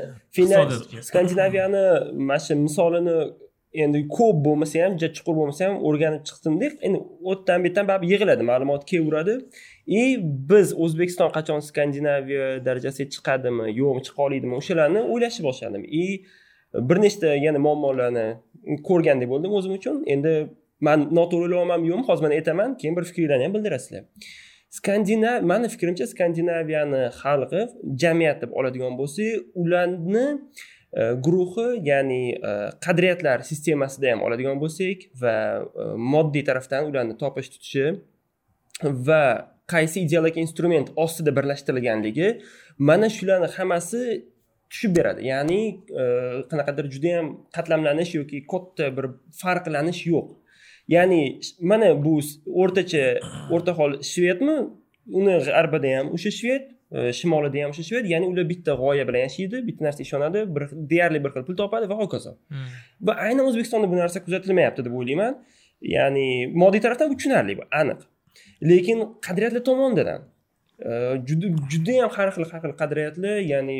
skandinaviyani 1.09 1.85
mana 2.29 2.39
shu 2.47 2.55
misolini 2.67 3.17
endi 3.83 3.99
ko'p 4.17 4.37
bo'lmasa 4.47 4.77
ham 4.85 4.93
juda 5.01 5.13
chuqur 5.17 5.35
bo'lmasa 5.41 5.63
ham 5.67 5.77
o'rganib 5.89 6.23
chiqdimda 6.29 6.67
endi 6.87 6.99
u 7.29 7.33
yerdan 7.33 7.59
bu 7.63 7.67
yerdan 7.69 7.87
baribir 7.91 8.09
yig'iladi 8.13 8.43
ma'lumot 8.51 8.83
kelaveradi 8.91 9.35
и 10.01 10.03
biz 10.51 10.69
o'zbekiston 10.85 11.31
qachon 11.37 11.61
skandinaviya 11.69 12.47
darajasiga 12.67 13.09
chiqadimi 13.15 13.67
yo'qmi 13.81 14.03
chiqa 14.07 14.21
oladimi 14.27 14.55
o'shalarni 14.61 15.01
o'ylashni 15.13 15.43
boshladim. 15.49 15.85
И 16.03 16.05
bir 16.75 16.97
nechta 17.05 17.29
yana 17.47 17.59
muammolarni 17.67 18.27
ko'rgandek 18.89 19.29
bo'ldim 19.33 19.53
o'zim 19.59 19.73
uchun. 19.79 19.97
Endi 20.15 20.33
man 20.87 21.09
noto'g'ri 21.19 21.45
o'ylayapmanmi 21.49 21.93
yo'qmi 21.93 22.07
hozir 22.11 22.23
man 22.27 22.35
aytaman 22.39 22.71
keyin 22.81 22.97
bir 22.97 23.05
fikringlarni 23.11 23.45
ham 23.47 23.55
bildirasizlar. 23.57 24.05
Skandinav 24.73 25.43
mani 25.43 25.69
fikrimcha 25.69 26.07
skandinaviyani 26.07 27.01
e, 27.07 27.09
xalqi 27.21 27.61
jamiyat 28.03 28.39
deb 28.43 28.55
oladigan 28.59 28.95
bo'lsak 29.01 29.59
ularni 29.63 30.25
e, 31.01 31.03
guruhi 31.27 31.67
ya'ni 31.91 32.23
e, 32.49 32.53
qadriyatlar 32.87 33.45
sistemasida 33.51 34.15
ham 34.15 34.25
oladigan 34.27 34.57
bo'lsak 34.65 35.05
va 35.23 35.37
moddiy 36.15 36.45
tarafdan 36.49 36.89
ularni 36.91 37.19
topish 37.23 37.53
tutishi 37.55 37.87
va 39.09 39.23
qaysi 39.75 40.07
ideologik 40.07 40.41
instrument 40.47 40.89
ostida 41.05 41.37
birlashtirilganligi 41.39 42.29
mana 42.89 43.09
shularni 43.17 43.49
hammasi 43.57 44.03
tushib 44.71 44.97
beradi. 44.97 45.29
Ya'ni 45.33 45.61
qanaqadir 46.51 46.87
judayam 46.95 47.27
qatlamlanish 47.57 48.13
yoki 48.21 48.47
katta 48.53 48.89
bir 48.97 49.07
farqlanish 49.43 50.07
yo'q. 50.13 50.42
Ya'ni 50.89 51.41
mana 51.61 52.05
bu 52.05 52.21
o'rtacha 52.47 53.05
o'rta 53.51 53.73
hol 53.79 53.99
shvedmi 54.13 54.57
uni 55.19 55.35
g'arbida 55.47 55.97
ham 55.97 56.13
o'sha 56.17 56.31
shved 56.39 56.65
e, 56.97 57.13
shimolida 57.19 57.65
ham 57.65 57.71
o'sha 57.75 57.85
shved 57.89 58.09
ya'ni 58.13 58.27
ular 58.33 58.49
bitta 58.53 58.77
g'oya 58.83 59.05
bilan 59.09 59.27
yashaydi 59.27 59.63
bitta 59.69 59.87
narsaga 59.87 60.07
ishonadi 60.09 60.45
bir 60.55 60.63
deyarli 60.93 61.25
bir 61.25 61.31
xil 61.35 61.45
pul 61.49 61.57
topadi 61.63 61.89
va 61.93 61.97
hokazo. 62.03 62.33
Hmm. 62.53 62.69
va 63.07 63.13
aynan 63.27 63.45
o'zbekistonda 63.51 63.91
bu 63.93 63.97
narsa 64.03 64.25
kuzatilmayapti 64.27 64.85
deb 64.87 64.95
o'ylayman. 65.01 65.39
Ya'ni 65.97 66.27
moddiy 66.63 66.81
tarafdan 66.85 67.11
bu 67.11 67.17
tushunarli 67.19 67.59
bu 67.61 67.65
aniq. 67.81 68.01
Lekin 68.71 68.99
qadriyatlar 69.27 69.65
tomonidan 69.71 70.07
juda 71.29 71.47
judayam 71.71 72.11
har 72.11 72.31
xil 72.35 72.45
har 72.51 72.61
xil 72.63 72.75
qadriyatlar 72.81 73.37
ya'ni 73.53 73.77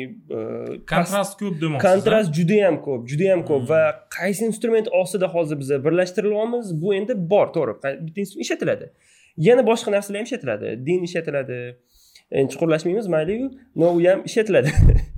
kontrast 0.91 1.35
ko'p 1.39 1.55
demoqchisiz 1.61 1.87
kontrast 1.87 2.29
judayam 2.37 2.77
ko'p 2.85 3.07
judayam 3.11 3.41
ko'p 3.49 3.65
va 3.71 3.81
qaysi 4.17 4.47
instrument 4.51 4.87
ostida 5.01 5.27
hozir 5.35 5.59
biz 5.61 5.71
birlashtirilyapmiz 5.85 6.73
bu 6.81 6.93
endi 6.99 7.13
bor 7.33 7.47
to'g'ri. 7.55 7.73
Bitta 8.05 8.19
instrument 8.23 8.45
ishlatiladi. 8.45 8.91
Yana 9.47 9.65
boshqa 9.69 9.91
narsalar 9.95 10.19
ham 10.21 10.29
ishlatiladi. 10.29 10.67
Din 10.85 11.03
ishlatiladi. 11.07 11.59
Endi 12.31 12.53
chuqurlashmaymiz 12.53 13.07
mayliyu. 13.15 13.51
Но 13.75 13.91
u 13.97 13.99
ham 14.07 14.23
ishlatiladi. 14.29 14.71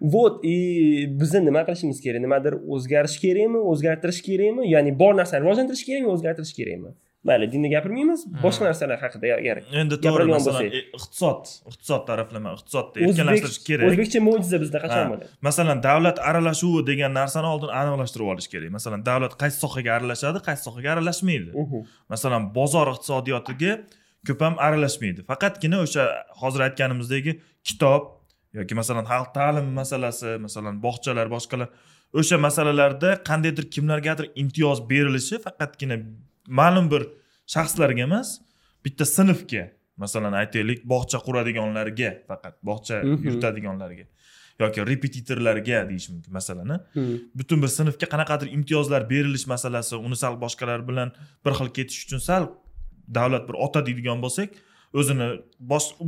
Вот 0.00 0.44
и 0.44 1.06
bizni 1.20 1.40
nima 1.44 1.62
qilishimiz 1.66 1.98
kerak? 2.04 2.20
Nimadir 2.24 2.54
o'zgarish 2.74 3.16
kerakmi? 3.24 3.60
O'zgartirish 3.72 4.20
kerakmi? 4.28 4.62
Ya'ni 4.74 4.92
bor 5.02 5.12
narsani 5.18 5.44
rivojlantirish 5.44 5.84
kerakmi? 5.88 6.08
O'zgartirish 6.14 6.54
kerakmi 6.58 6.90
mayli 7.28 7.46
dinni 7.52 7.68
gapirmaymiz. 7.74 8.20
Boshqa 8.44 8.68
narsalar 8.68 8.98
haqida 9.04 9.32
agar 9.36 9.60
endi 9.80 9.96
to'g'ri 10.04 10.26
masalan 10.30 10.66
e, 10.66 10.82
iqtisod 10.98 11.42
iqtisod 11.70 12.02
taraflama 12.10 12.54
iqtisodda 12.56 13.02
erkinlashtirish 13.06 13.60
kerak. 13.68 13.86
o'zbekcha 13.90 14.22
mo'jiza 14.28 14.60
bizda 14.64 14.78
qachon 14.84 15.10
bo'ladi? 15.12 15.30
Masalan 15.48 15.82
davlat 15.88 16.18
aralashuvi 16.30 16.82
degan 16.90 17.12
narsani 17.20 17.48
oldin 17.54 17.70
aniqlashtirib 17.80 18.32
olish 18.34 18.48
kerak. 18.52 18.70
Masalan 18.78 19.04
davlat 19.10 19.34
qaysi 19.42 19.58
sohaga 19.64 19.90
aralashadi 19.98 20.44
qaysi 20.48 20.62
sohaga 20.68 20.94
aralashmaydi. 20.94 21.50
Masalan 22.14 22.42
bozor 22.58 22.86
iqtisodiyotiga 22.94 23.72
ko'p 24.28 24.40
ham 24.46 24.54
aralashmaydi. 24.66 25.20
Faqatgina 25.30 25.84
o'sha 25.86 26.08
hozir 26.42 26.60
aytganimizdagi 26.68 27.32
kitob 27.68 28.02
yoki 28.58 28.74
masalan 28.80 29.04
xalq 29.12 29.30
ta'limi 29.38 29.72
masalasi 29.80 30.30
masalan 30.46 30.74
bog'chalar 30.84 31.26
boshqalar 31.36 31.68
o'sha 32.20 32.36
masalalarda 32.46 33.10
qandaydir 33.28 33.66
kimlargadir 33.74 34.26
imtiyoz 34.42 34.78
berilishi 34.90 35.36
faqatgina 35.46 35.96
ma'lum 36.60 36.90
bir 36.92 37.02
shaxslarga 37.54 38.02
emas 38.08 38.28
bitta 38.84 39.04
sinfga 39.16 39.64
masalan 39.96 40.34
aytaylik 40.42 40.80
bog'cha 40.92 41.18
quradiganlarga 41.26 42.10
faqat 42.28 42.54
bog'cha 42.68 43.02
yuritadiganlarga 43.26 44.06
yoki 44.62 44.86
repetitorlarga 44.92 45.78
deyish 45.90 46.08
mumkin 46.12 46.32
masalan 46.38 46.80
butun 47.38 47.62
bir 47.62 47.70
sinfga 47.78 48.06
qanaqadir 48.14 48.48
imtiyozlar 48.56 49.02
berilish 49.12 49.46
masalasi 49.54 49.96
uni 49.96 50.16
sal 50.22 50.34
boshqalar 50.44 50.80
bilan 50.88 51.12
bir 51.44 51.52
xil 51.58 51.70
ketish 51.78 52.00
uchun 52.04 52.20
sal 52.28 52.48
davlat 53.18 53.48
bir 53.48 53.56
ota 53.66 53.86
deydigan 53.86 54.22
bo'lsak 54.24 54.48
o'zini 55.00 55.28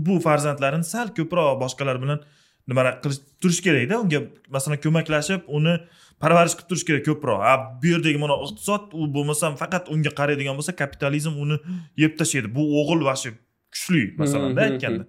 bu 0.07 0.21
farzandlarini 0.27 0.87
sal 0.95 1.09
ko'proq 1.19 1.61
boshqalar 1.65 1.97
bilan 2.05 2.21
nimalar 2.69 2.95
qilish 3.03 3.21
turish 3.41 3.61
kerakda 3.67 4.01
unga 4.05 4.21
masalan 4.57 4.79
ko'maklashib 4.85 5.41
uni 5.59 5.75
parvarish 6.23 6.55
qilib 6.59 6.69
turish 6.71 6.85
kerak 6.89 7.05
ko'proq. 7.09 7.41
A 7.51 7.53
bu 7.81 7.87
yerdagi 7.93 8.19
mana 8.25 8.35
iqtisod 8.47 8.85
u 9.01 9.09
bo'lmasam 9.17 9.53
faqat 9.63 9.85
unga 9.95 10.13
qaraydigan 10.21 10.55
bo'lsa 10.59 10.73
kapitalizm 10.83 11.35
uni 11.45 11.57
yeb 12.03 12.13
tashlaydi. 12.21 12.49
Bu 12.57 12.63
o'g'il 12.81 13.01
вообще 13.09 13.31
kuchli 13.75 14.03
masalanda 14.23 14.61
Mhm, 14.61 14.69
aytganda. 14.69 15.05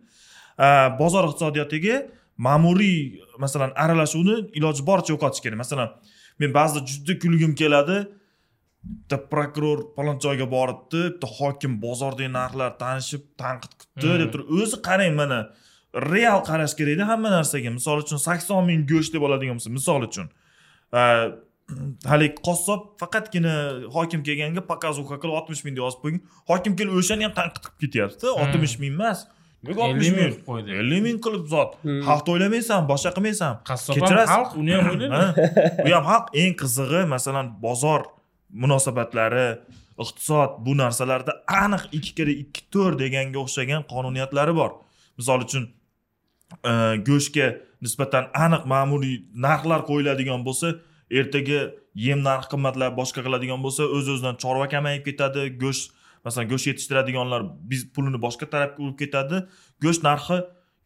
Bozor 1.01 1.23
iqtisodiyotiga 1.29 1.95
ma'muriy 2.47 2.97
masalan 3.43 3.71
aralashuvni 3.83 4.35
iloji 4.57 4.81
boricha 4.89 5.11
yo'qotish 5.13 5.41
kerak. 5.43 5.57
Masalan 5.63 5.89
men 6.39 6.49
ba'zida 6.57 6.79
juda 6.89 7.13
kulgim 7.23 7.53
keladi 7.61 7.97
bitta 8.91 9.17
prokuror 9.31 9.79
falon 9.95 10.17
joyga 10.25 10.45
boribdi 10.55 11.01
bitta 11.13 11.27
hokim 11.37 11.73
bozordagi 11.85 12.31
narxlar 12.39 12.71
tanishib 12.83 13.23
tanqid 13.41 13.71
qilibdi 13.79 14.15
deb 14.21 14.29
turib 14.33 14.47
o'zi 14.59 14.77
qarang 14.87 15.13
mana 15.21 15.39
real 16.13 16.39
qarash 16.49 16.73
kerakda 16.79 17.03
hamma 17.11 17.29
narsaga. 17.37 17.69
Misol 17.79 17.97
uchun 18.03 18.19
sakson 18.27 18.61
ming 18.69 18.81
go'sht 18.91 19.11
deb 19.15 19.23
oladigan 19.27 19.55
bo'lsa 19.59 19.71
misol 19.77 20.01
uchun 20.09 20.27
haligi 22.11 22.35
qassob 22.47 22.81
faqatgina 23.01 23.53
hokim 23.95 24.21
kelganga 24.27 24.61
показуха 24.71 25.15
qilib 25.21 25.35
oltmish 25.39 25.61
ming 25.65 25.75
deb 25.77 25.83
yozib 25.85 26.01
qo'ygan 26.03 26.21
hokim 26.51 26.73
kelib 26.79 26.93
o'shani 27.01 27.23
ham 27.27 27.33
tanqid 27.39 27.63
qilib 27.65 27.79
ketyaptida 27.83 28.29
Hmm. 28.33 28.41
oltmish 28.43 28.75
ming 28.83 28.93
emas. 28.97 29.19
Nega 29.67 29.79
oltmish 29.85 30.09
ellik 30.11 30.17
ming 30.19 30.31
qilib 30.33 30.45
qo'ydi. 30.49 30.71
Ellik 30.81 31.01
ming 31.07 31.19
qilib 31.25 31.45
zot. 31.53 31.71
Xalqni 32.07 32.31
o'ylamaysan 32.35 32.81
boshqa 32.91 33.11
qilmaysan. 33.17 33.53
Qassob 33.69 33.93
ham 33.95 34.01
Kechirasiz. 34.01 34.33
xalq 34.33 34.51
uni 34.61 34.73
ham 34.77 34.85
o'ylaydi. 34.91 35.87
U 35.87 35.89
ham 35.97 36.05
xalq. 36.11 36.25
Eng 36.41 36.53
qizig'i 36.61 37.01
masalan 37.15 37.47
bozor 37.65 38.01
munosabatlari 38.63 39.47
iqtisod 40.03 40.51
bu 40.65 40.73
narsalarda 40.81 41.33
aniq 41.63 41.83
ikki 41.97 42.11
kira 42.17 42.33
ikki 42.43 42.61
to'rt 42.73 42.97
deganga 43.03 43.39
o'xshagan 43.43 43.81
qonuniyatlari 43.93 44.53
bor. 44.59 44.71
Misol 45.19 45.39
uchun 45.45 45.63
e, 46.69 46.71
go'shtga 47.07 47.47
nisbatan 47.85 48.23
aniq 48.45 48.63
ma'muriy 48.73 49.15
narxlar 49.47 49.81
qo'yiladigan 49.89 50.41
bo'lsa 50.47 50.67
ertaga 51.19 51.59
yem 52.07 52.19
narxi 52.29 52.47
qimmatlab 52.53 52.93
boshqa 53.01 53.21
qiladigan 53.25 53.59
bo'lsa 53.65 53.83
o'z 53.97 54.07
o'zidan 54.15 54.35
chorva 54.43 54.67
kamayib 54.73 55.03
ketadi 55.09 55.41
go'sht 55.63 55.85
masalan 56.25 56.47
go'sht 56.51 56.67
yetishtiradiganlar 56.71 57.41
biz 57.71 57.81
pulini 57.95 58.19
boshqa 58.25 58.45
tarafga 58.53 58.79
urib 58.85 58.97
ketadi 59.03 59.37
go'sht 59.85 60.03
narxi 60.09 60.37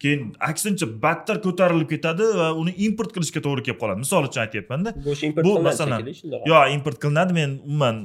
keyin 0.04 0.22
aksincha 0.50 0.86
battar 1.04 1.38
ko'tarilib 1.46 1.90
ketadi 1.94 2.26
va 2.40 2.48
uni 2.62 2.74
import 2.88 3.12
qilishga 3.16 3.42
to'g'ri 3.46 3.64
kelib 3.68 3.80
qoladi. 3.84 4.00
Misol 4.06 4.28
uchun 4.30 4.42
aytyapmanda 4.46 4.90
go'sht 5.08 5.24
import 5.28 5.46
Bu 5.48 5.54
masalan- 5.68 6.04
yo 6.52 6.60
import 6.76 6.98
qilinadi 7.04 7.34
men 7.40 7.52
umuman 7.70 7.96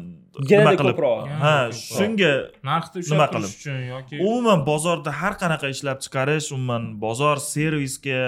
nima 0.53 0.73
qilib 0.81 1.03
ha 1.45 1.55
shunga 1.81 2.33
narxni 2.71 2.99
Nima 3.13 3.27
qilib? 3.35 3.51
uchun 3.59 3.77
yoki 3.93 4.15
umuman 4.29 4.61
bozorda 4.71 5.11
har 5.21 5.35
qanaqa 5.43 5.67
ishlab 5.75 5.99
chiqarish 6.05 6.49
umuman 6.57 6.85
bozor 7.05 7.37
servisga 7.53 8.23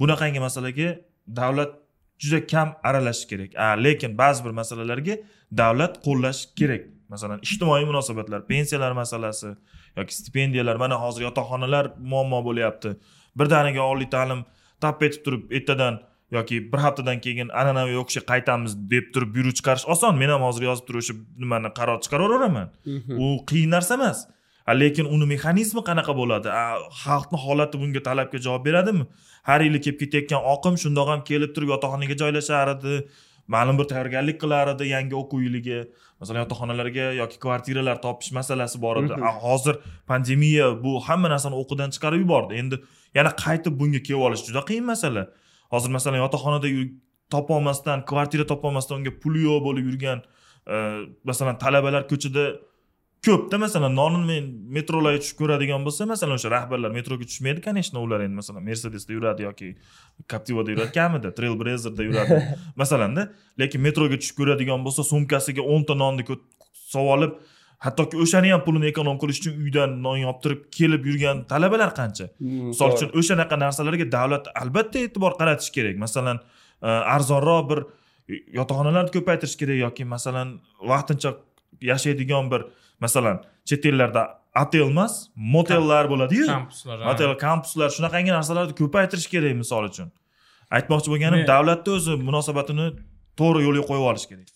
bunaqangi 0.00 0.40
masalaga 0.46 0.88
davlat 1.40 1.70
juda 2.22 2.46
kam 2.46 2.68
aralashishi 2.88 3.26
kerak. 3.30 3.50
Lekin 3.84 4.18
ba'zi 4.18 4.44
bir 4.44 4.52
masalalarga 4.60 5.14
davlat 5.60 5.92
qo'llash 6.06 6.40
kerak. 6.58 6.84
Masalan 7.08 7.38
ijtimoiy 7.46 7.84
munosabatlar 7.90 8.40
pensiyalar 8.52 8.92
masalasi 8.92 9.50
yoki 9.96 10.14
stipendiyalar. 10.18 10.76
Mana 10.76 10.96
hozir 11.04 11.22
yotoqxonalar 11.28 11.84
muammo 11.98 12.40
bo'lyapti. 12.48 12.90
Birdaniga 13.38 13.82
oliy 13.92 14.08
ta'lim 14.16 14.44
tap 14.80 15.02
etib 15.02 15.20
turib 15.24 15.42
ertadan 15.58 16.00
yoki 16.36 16.56
bir 16.72 16.78
haftadan 16.84 17.18
keyin 17.24 17.48
an'anaviy 17.60 17.96
o'qishga 18.02 18.22
qaytamiz 18.32 18.72
deb 18.92 19.04
turib 19.14 19.30
buyruq 19.36 19.54
chiqarish 19.58 19.86
oson. 19.94 20.14
Men 20.20 20.30
ham 20.34 20.42
hozir 20.48 20.62
yozib 20.70 20.86
turib 20.88 21.02
o'sha 21.04 21.14
nimani 21.42 21.70
qaror 21.78 21.98
chiqaraveraman. 22.04 22.68
U 23.22 23.24
qiyin 23.50 23.70
narsa 23.76 23.94
emas 24.00 24.18
lekin 24.72 25.04
uni 25.04 25.26
mexanizmi 25.34 25.82
qanaqa 25.88 26.12
bo'ladi? 26.16 26.48
Xalqni 27.02 27.38
holati 27.44 27.78
bunga 27.82 28.00
talabga 28.08 28.38
javob 28.46 28.64
beradimi? 28.64 29.04
Har 29.48 29.60
yili 29.60 29.80
kelib 29.84 29.98
ketayotgan 30.00 30.40
oqim 30.54 30.74
shundoq 30.82 31.08
ham 31.12 31.20
kelib 31.30 31.54
turib 31.54 31.68
yotoqxonaga 31.74 32.16
joylashar 32.22 32.72
edi 32.76 32.94
ma'lum 33.54 33.78
bir 33.78 33.86
tayyorgarlik 33.92 34.40
qilar 34.42 34.72
edi 34.74 34.88
yangi 34.94 35.14
o'quv 35.20 35.40
yiliga. 35.46 35.80
Masalan 36.20 36.44
yotoqxonalarga 36.44 37.06
yoki 37.20 37.38
kvartiralar 37.44 38.00
topish 38.06 38.32
masalasi 38.32 38.80
bor 38.80 38.96
edi. 39.02 39.12
Mhm. 39.12 39.40
Hozir 39.46 39.74
pandemiya 40.10 40.66
bu 40.84 41.00
hamma 41.08 41.28
narsani 41.34 41.56
o'qidan 41.62 41.90
chiqarib 41.94 42.20
yubordi. 42.24 42.54
Endi 42.62 42.76
yana 43.18 43.30
qaytib 43.44 43.74
bunga 43.80 44.00
kelib 44.06 44.28
olish 44.28 44.46
juda 44.48 44.62
qiyin 44.70 44.86
masala. 44.92 45.28
Hozir 45.74 45.90
masalan 45.96 46.18
yotoqxonada 46.24 46.68
topolmasdan 47.34 48.04
kvartira 48.10 48.46
topolmasdan 48.52 49.00
unga 49.00 49.12
puli 49.22 49.42
yo'q 49.48 49.60
bo'lib 49.66 49.84
yurgan 49.90 50.18
e, 50.74 50.76
masalan 51.30 51.58
talabalar 51.64 52.02
ko'chada 52.10 52.44
ko'pda 53.26 53.58
masalan 53.64 53.94
nonni 54.00 54.24
men 54.30 54.44
metrolarga 54.76 55.20
tushib 55.22 55.38
ko'radigan 55.42 55.84
bo'lsa 55.86 56.06
masalan 56.12 56.38
o'sha 56.38 56.50
rahbarlar 56.56 56.90
metroga 56.98 57.24
tushmaydi 57.30 57.60
конечно 57.68 57.98
ular 58.04 58.20
endi 58.26 58.36
masalan 58.40 58.62
mercedesda 58.70 59.12
yuradi 59.16 59.42
yoki 59.48 59.68
captivada 60.32 60.70
yuradi 60.74 60.92
kamida 60.98 61.34
trailblazerda 61.38 62.02
yuradi 62.08 62.34
masalanda. 62.82 63.22
Lekin 63.60 63.80
metroga 63.86 64.16
tushib 64.20 64.36
ko'radigan 64.40 64.84
bo'lsa 64.86 65.02
sumkasiga 65.12 65.62
o'nta 65.74 65.94
nonni 66.02 66.24
solib 66.94 67.32
hattoki 67.86 68.20
o'shani 68.24 68.52
ham 68.54 68.62
pulini 68.66 68.90
ekonom 68.92 69.18
qilish 69.22 69.40
uchun 69.42 69.56
uydan 69.64 69.96
non 70.06 70.18
yoptirib 70.26 70.60
kelib 70.76 71.08
yurgan 71.10 71.44
talabalar 71.52 71.90
qancha? 72.00 72.28
Mm, 72.40 72.70
misol 72.70 72.94
uchun 72.96 73.10
o'shanaqa 73.20 73.58
narsalarga 73.64 74.06
davlat 74.16 74.48
albatta 74.62 75.02
e'tibor 75.06 75.32
qaratish 75.40 75.70
kerak. 75.76 75.96
Masalan 76.06 76.40
e, 76.88 76.88
arzonroq 77.16 77.64
bir 77.70 77.80
yotoqxonalarni 78.60 79.12
ko'paytirish 79.16 79.56
kerak 79.60 79.78
yoki 79.86 80.04
masalan 80.14 80.48
vaqtincha 80.92 81.30
yashaydigan 81.90 82.50
bir 82.52 82.64
masalan 83.00 83.42
chet 83.68 83.86
ellarda 83.90 84.22
otel 84.62 84.86
emas 84.90 85.14
motellar 85.36 86.04
bo'ladiyu 86.12 86.46
kampuslar 86.46 87.06
motel 87.08 87.32
kampuslar 87.46 87.88
shunaqangi 87.96 88.32
narsalarni 88.38 88.74
ko'paytirish 88.80 89.28
kerak 89.34 89.56
misol 89.62 89.88
uchun. 89.90 90.08
Aytmoqchi 90.76 91.08
bo'lganim 91.12 91.46
davlatni 91.52 91.90
o'zi 91.98 92.12
munosabatini 92.28 92.86
to'g'ri 93.40 93.60
yo'lga 93.66 93.84
qo'yib 93.90 94.06
olish 94.10 94.26
kerak. 94.30 94.48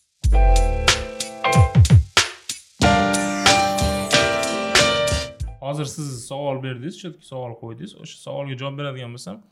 Hozir 5.69 5.87
siz 5.97 6.09
savol 6.31 6.63
berdingiz 6.65 6.97
chetga 7.03 7.25
savol 7.33 7.53
qo'ydingiz. 7.63 7.93
O'sha 8.03 8.17
savolga 8.27 8.55
javob 8.61 8.79
beradigan 8.81 9.11
bo'lsam 9.17 9.43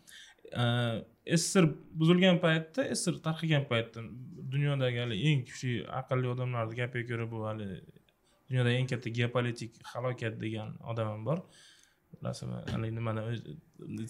sssr 1.38 1.64
buzilgan 2.00 2.38
paytda 2.44 2.86
sssr 2.94 3.18
tarqagan 3.26 3.64
paytda 3.70 4.04
dunyodagi 4.52 4.98
hali 5.02 5.16
eng 5.30 5.40
kuchli 5.48 5.72
aqlli 6.00 6.30
odamlarni 6.34 6.78
gapiga 6.80 7.08
ko'ra 7.10 7.26
bu 7.32 7.42
hali 7.48 7.66
dunyoda 8.50 8.70
eng 8.78 8.86
katta 8.92 9.08
geopolitik 9.18 9.72
halokat 9.92 10.34
degan 10.42 10.68
odam 10.90 11.08
ham 11.12 11.22
bor. 11.28 11.38
Bilasizmi 12.20 12.58
haligi 12.72 12.94
nimani 12.98 13.22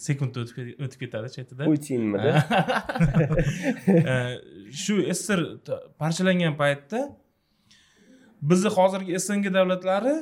sekundda 0.06 0.42
o'tib 0.44 0.56
ket- 0.58 0.82
o'tib 0.86 0.98
ketadi 1.04 1.28
chetida. 1.36 1.62
Putinmidi 1.70 2.32
Eh, 4.12 4.34
shu 4.82 4.94
sssr 5.18 5.40
parchalangan 6.00 6.54
paytda 6.62 7.00
bizni 8.50 8.70
hozirgi 8.76 9.18
sng 9.26 9.44
davlatlari 9.58 10.14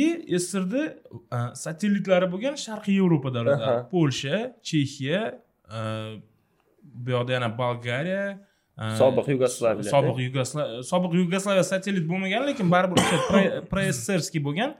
и 0.00 0.04
ssrni 0.44 0.82
eh, 1.36 1.48
satellitlari 1.64 2.26
bo'lgan 2.34 2.54
sharqiy 2.66 2.96
yevropa 3.00 3.28
davlatlari. 3.36 3.82
Polsha 3.94 4.36
chexiya 4.68 5.20
eh, 5.78 6.12
bu 7.04 7.08
yoqda 7.16 7.32
yana 7.38 7.48
bolgariya 7.60 8.24
Sobiq 9.00 9.26
Yugoslaviya. 9.34 9.90
sobiq 9.94 10.16
yugoslaviya 10.26 10.82
sobiq 10.92 11.12
yugoslaviya 11.20 11.64
satellit 11.72 12.04
bo'lmagan 12.10 12.42
lekin 12.48 12.66
baribir 12.74 12.96
o'sha 13.02 13.18
prossrskiy 13.72 14.40
bo'lgan 14.46 14.70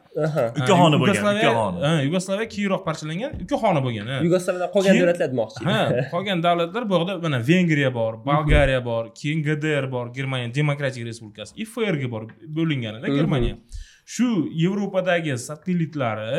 ikki 0.59 0.73
xona 0.81 0.97
bo'lgan 1.01 1.15
Yugoslaviya- 1.15 1.45
ikki 1.45 1.59
xona 1.61 1.79
ha, 1.87 1.93
yugoslaviya 2.07 2.47
keyinroq 2.55 2.83
parchalangan 2.89 3.31
ikki 3.45 3.57
xona 3.63 3.81
bo'lgan 3.87 4.07
yugoslaviyadan 4.27 4.71
qolgan 4.77 4.95
davlatlar 5.03 5.29
demoqchi 5.35 5.61
ha 5.71 5.79
qolgan 6.15 6.39
davlatlar 6.47 6.83
bu 6.91 6.93
yoqda 6.99 7.13
mana 7.27 7.39
vengriya 7.51 7.91
bor 7.99 8.13
bolgariya 8.29 8.81
bor 8.91 9.05
keyin 9.21 9.41
gdr 9.49 9.85
bor 9.95 10.07
germaniya 10.19 10.49
demokratik 10.61 11.03
respublikasi 11.11 11.53
и 11.63 11.65
frg 11.75 12.03
bor 12.15 12.23
bo'linganida 12.59 13.09
germaniya 13.19 13.55
shu 14.15 14.27
yevropadagi 14.65 15.33
satellitlari 15.49 16.33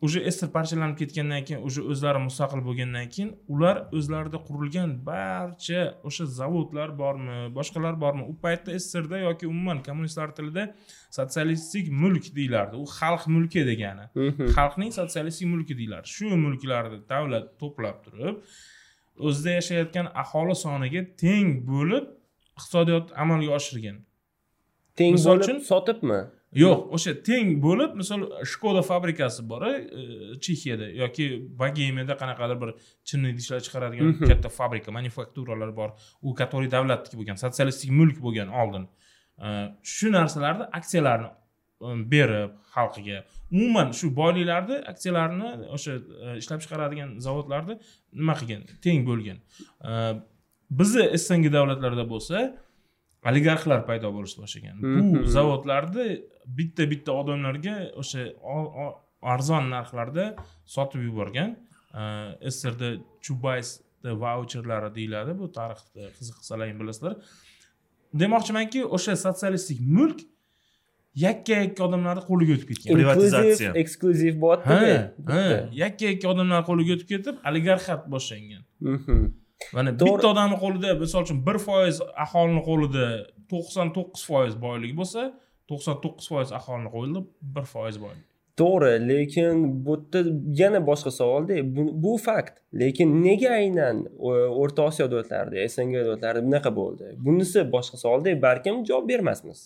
уже 0.00 0.20
sr 0.24 0.48
parchalanib 0.48 0.96
ketgandan 0.96 1.44
keyin 1.44 1.60
уже 1.68 1.82
o'zlari 1.92 2.20
mustaqil 2.26 2.60
bo'lgandan 2.68 3.06
keyin 3.14 3.30
ular 3.52 3.76
o'zlarida 3.98 4.38
qurilgan 4.48 4.90
barcha 5.08 5.80
o'sha 6.08 6.24
zavodlar 6.38 6.88
bormi 7.02 7.36
boshqalar 7.58 7.94
bormi? 8.04 8.24
U 8.32 8.34
paytda 8.44 8.78
srda 8.80 9.18
yoki 9.26 9.46
umuman 9.52 9.82
kommunistlar 9.88 10.32
tilida 10.36 10.64
sotsialistik 11.18 11.92
mulk 12.02 12.24
deyilardi 12.38 12.76
u 12.82 12.86
xalq 12.98 13.28
mulki 13.34 13.66
degani. 13.70 14.04
Xalqning 14.56 14.92
sotsialistik 14.98 15.46
mulki 15.52 15.76
deyiladi. 15.80 16.06
Shu 16.16 16.26
mulklarni 16.46 16.98
davlat 17.12 17.52
to'plab 17.60 17.96
turib 18.04 18.34
o'zida 19.28 19.50
yashayotgan 19.58 20.06
aholi 20.22 20.56
soniga 20.64 21.02
teng 21.22 21.48
bo'lib 21.70 22.04
iqtisodiyot 22.56 23.06
amalga 23.22 23.52
oshirgan. 23.58 23.96
Teng 24.98 25.14
bo'lib 25.28 25.60
sotibmi 25.72 26.20
yo'q. 26.52 26.78
O'sha 26.96 27.12
teng 27.28 27.48
bo'lib 27.62 27.92
misol 28.00 28.20
shkoda 28.52 28.82
fabrikasi 28.90 29.42
bor 29.50 29.62
e, 29.70 29.74
chexiyada 30.44 30.86
yoki 31.02 31.26
bogemiyada 31.60 32.14
qanaqadir 32.22 32.58
bir 32.62 32.70
chinni 33.08 33.28
idishlar 33.34 33.60
chiqaradigan 33.66 34.06
Mhm. 34.14 34.26
katta 34.30 34.48
fabrika 34.58 34.90
manufakturalar 34.98 35.70
bor. 35.80 35.90
U 36.26 36.34
который 36.40 36.68
davlatniki 36.76 37.16
bo'lgan 37.20 37.36
sotsialistik 37.44 37.90
mulk 37.98 38.16
bo'lgan 38.26 38.48
oldin. 38.62 38.84
E, 39.44 39.46
shu 39.94 40.06
narsalarni 40.18 40.64
aksiyalarni 40.78 41.30
e, 41.86 41.88
berib 42.12 42.50
xalqiga 42.74 43.18
umuman 43.56 43.88
shu 43.98 44.06
boyliklarni 44.20 44.76
aksiyalarini 44.92 45.48
o'sha 45.76 45.92
ishlab 46.42 46.60
chiqaradigan 46.64 47.10
zavodlarni 47.26 47.74
nima 48.20 48.34
qilgan? 48.40 48.62
Teng 48.84 49.00
bo'lgan. 49.10 49.38
Bizni 50.80 51.04
sng 51.26 51.44
davlatlarda 51.56 52.04
bo'lsa 52.12 52.36
oligarxlar 53.28 53.80
paydo 53.88 54.08
bo'lishni 54.16 54.40
boshlagan. 54.44 54.76
Bu 54.82 54.88
Mhm. 55.00 55.24
zavodlarni 55.36 56.06
bitta 56.46 56.90
bitta 56.90 57.12
odamlarga 57.12 57.76
o'sha 58.02 58.26
arzon 59.34 59.70
narxlarda 59.74 60.26
sotib 60.74 61.04
yuborgan. 61.08 61.56
Srda 62.60 62.90
chubays 63.24 63.80
vaucherlari 64.04 64.94
deyiladi. 64.94 65.38
Bu 65.38 65.52
tarixda 65.52 66.10
qiziqsalaring 66.18 66.78
bilasizlar. 66.80 67.16
Demoqchimanki 68.22 68.84
o'sha 68.96 69.16
sotsialistik 69.24 69.80
mulk 69.96 70.20
yakka 71.24 71.58
yakka 71.64 71.84
odamlarni 71.88 72.22
qo'liga 72.30 72.56
o'tib 72.56 72.72
ketgan. 72.72 72.94
Privatizatsiya. 72.96 73.74
eksklyuziv 73.82 74.40
bo'lyaptida 74.44 75.34
ha 75.34 75.44
yakka 75.82 76.10
yakka 76.12 76.32
odamlar 76.32 76.64
qo'liga 76.70 76.96
o'tib 76.96 77.08
ketib 77.12 77.44
oligarxat 77.50 78.08
boshlangan. 78.14 78.64
Mhm. 78.80 79.22
mana 79.76 79.92
bitta 79.92 80.28
odamni 80.32 80.56
qo'lida 80.64 80.94
misol 81.02 81.26
uchun 81.26 81.38
bir 81.46 81.58
foiz 81.66 81.96
aholini 82.24 82.62
qo'lida 82.68 83.06
to'qson 83.52 83.92
to'qqiz 83.96 84.22
foiz 84.30 84.54
boyligi 84.64 84.94
bo'lsa 85.00 85.22
to'qson 85.70 85.96
to'qqiz 86.04 86.26
foiz 86.32 86.50
aholini 86.58 86.90
qo'lida 86.96 87.20
bir 87.54 87.64
foiz 87.74 87.96
boylik 88.04 88.26
to'g'ri 88.60 88.92
lekin 89.10 89.56
bu 89.86 89.94
yerda 89.96 90.20
yana 90.60 90.80
boshqa 90.90 91.10
savolda 91.20 91.54
bu, 91.76 91.82
bu 92.02 92.12
fakt. 92.26 92.54
Lekin 92.80 93.08
nega 93.26 93.50
aynan 93.60 93.96
o- 94.28 94.50
o'rta 94.62 94.82
osiyo 94.90 95.06
davlatlarida 95.12 95.68
sng 95.74 95.94
davlatlarida 96.04 96.42
bunaqa 96.48 96.70
bo'ldi? 96.80 97.06
Bunisi 97.26 97.60
boshqa 97.76 97.96
savolda 98.02 98.34
balkim 98.46 98.76
javob 98.88 99.06
bermasmiz. 99.12 99.60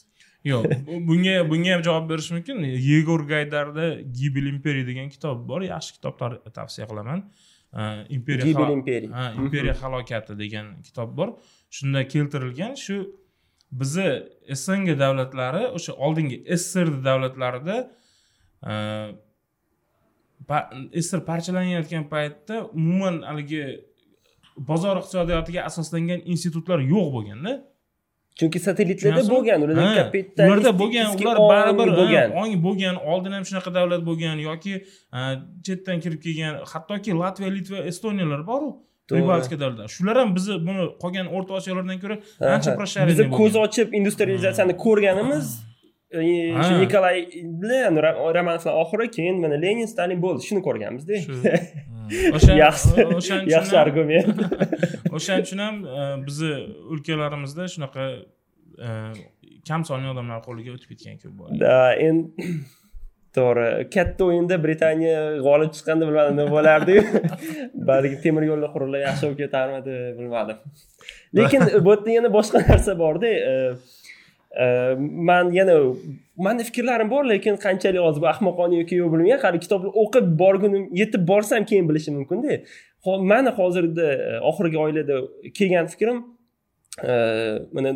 Yo'q 0.50 0.64
bu- 0.86 1.00
bunga 1.08 1.34
bunga 1.50 1.70
ham 1.74 1.82
javob 1.88 2.06
berish 2.12 2.30
mumkin. 2.36 2.56
Yegor 2.90 3.20
gaydarda 3.32 3.86
gibel 4.20 4.46
imperiya 4.54 4.86
degan 4.90 5.08
kitob 5.14 5.38
bor 5.50 5.60
yaxshi 5.72 5.90
kitoblar 5.96 6.30
tavsiya 6.58 6.86
qilaman. 6.90 7.20
Uh, 7.80 8.04
imperiya 8.16 8.44
Gibel 8.46 8.70
imperiya. 8.78 9.24
imperiya 9.42 9.74
halokati 9.82 10.38
degan 10.42 10.66
kitob 10.86 11.16
bor. 11.18 11.28
Shunda 11.76 12.00
keltirilgan 12.12 12.74
shu 12.84 12.96
bizni 13.80 14.08
sng 14.64 14.86
davlatlari 15.02 15.62
o'sha 15.76 15.92
oldingi 16.06 16.36
srd 16.70 16.96
davlatlarida 17.08 17.76
uh, 18.70 19.08
pa- 20.48 20.68
sr 21.06 21.20
parchalanayotgan 21.30 22.04
paytda 22.12 22.56
umuman 22.78 23.14
haligi 23.28 23.62
bozor 24.70 24.96
iqtisodiyotiga 25.00 25.60
asoslangan 25.70 26.20
institutlar 26.32 26.78
yo'q 26.92 27.06
bo'lganda 27.16 27.52
chunki 28.38 28.58
satellitlarda 28.66 29.22
bo'lgan 29.34 29.58
ularda 29.64 29.82
Ha, 29.88 29.94
kapitalistik 30.00 30.52
ularda 30.52 30.72
bo'lgan 30.82 31.06
ular 31.22 31.36
baribir 31.52 31.88
bo'lgan. 32.00 32.28
ong 32.42 32.52
bo'lgan 32.66 32.96
oldin 33.12 33.32
ham 33.36 33.44
shunaqa 33.48 33.70
davlat 33.78 34.02
bo'lgan 34.08 34.36
yoki 34.48 34.74
ha, 35.14 35.20
chetdan 35.66 35.98
kirib 36.04 36.20
kelgan 36.26 36.54
hattoki 36.72 37.10
latviya 37.22 37.50
litva 37.58 37.78
estoniyalar 37.90 38.42
boru 38.50 38.68
To'g'ri. 39.08 39.20
pribaltika 39.20 39.56
davlatlar 39.62 39.88
shular 39.96 40.16
ham 40.22 40.30
bizni 40.36 40.54
buni 40.68 40.84
qolgan 41.02 41.26
o'rta 41.36 41.52
osiyolardan 41.60 41.98
ko'ra 42.04 42.16
Ha, 42.40 42.46
ancha 42.56 42.70
ha. 42.72 42.76
prosharенный 42.80 43.12
biza 43.12 43.24
ko'z 43.38 43.54
ochib 43.64 43.88
industrializatsiyani 44.00 44.74
ko'rganimiz 44.84 45.46
e, 46.18 46.20
shu 46.66 46.74
nikolay 46.84 47.16
bilan 47.62 47.94
romanovlar 48.36 48.74
oxiri 48.82 49.06
keyin 49.16 49.36
mana 49.44 49.56
lenin 49.64 49.86
stalin 49.92 50.18
bo'ldi. 50.24 50.40
Shuni 50.48 50.62
ko'rganmizda. 50.68 51.14
Yaxshi 52.64 53.04
yaxshi 53.56 53.76
argument. 53.84 54.28
O'shaning 55.16 55.44
uchun 55.46 55.60
ham 55.64 55.76
e, 55.98 56.02
bizni 56.26 56.52
o'lkalarimizda 56.92 57.64
shunaqa 57.74 58.04
e, 58.86 58.88
kam 59.68 59.80
sonli 59.90 60.08
odamlar 60.14 60.38
qo'liga 60.48 60.70
o'tib 60.76 60.88
ketgan 60.92 61.16
ko'p 61.22 61.34
bor. 61.40 61.48
Endi 62.08 62.58
to'g'ri. 63.36 63.66
Katta 63.94 64.26
o'yinda 64.28 64.58
britaniya 64.64 65.18
g'olib 65.46 65.72
chiqqanda 65.76 66.08
bilmadim 66.08 66.38
nima 66.38 66.52
bo'lardiyu 66.56 67.02
balki 67.90 68.20
temir 68.24 68.46
yo'llar 68.50 68.70
qurilib 68.74 69.02
yaxshi 69.06 69.26
bo'lib 69.26 69.40
ketarmidi 69.42 69.96
bilmadim. 70.18 70.62
Lekin 71.38 71.66
bu 71.86 71.94
yerda 71.94 72.16
yana 72.18 72.30
boshqa 72.38 72.62
narsa 72.68 72.96
borda 73.02 73.32
e, 73.52 73.54
e, 74.64 74.66
man 75.30 75.52
yana 75.58 75.76
mani 76.46 76.66
fikrlarim 76.70 77.10
bor 77.14 77.24
lekin 77.32 77.60
qanchalik 77.66 78.06
hozir 78.06 78.24
bu 78.24 78.30
ahmoqona 78.34 78.80
yoki 78.80 79.00
yo'q 79.02 79.12
bilmayman. 79.14 79.42
Hali 79.46 79.62
kitobni 79.66 79.94
o'qib 80.04 80.30
borgunim 80.42 80.88
yetib 81.02 81.28
borsam 81.32 81.68
keyin 81.70 81.88
bilishim 81.90 82.14
mumkinda 82.20 82.60
mani 83.32 83.56
hozirda 83.60 84.08
e, 84.28 84.40
oxirgi 84.50 84.78
oylarda 84.86 85.20
kelgan 85.58 85.86
fikrim 85.94 86.24
mana 87.76 87.90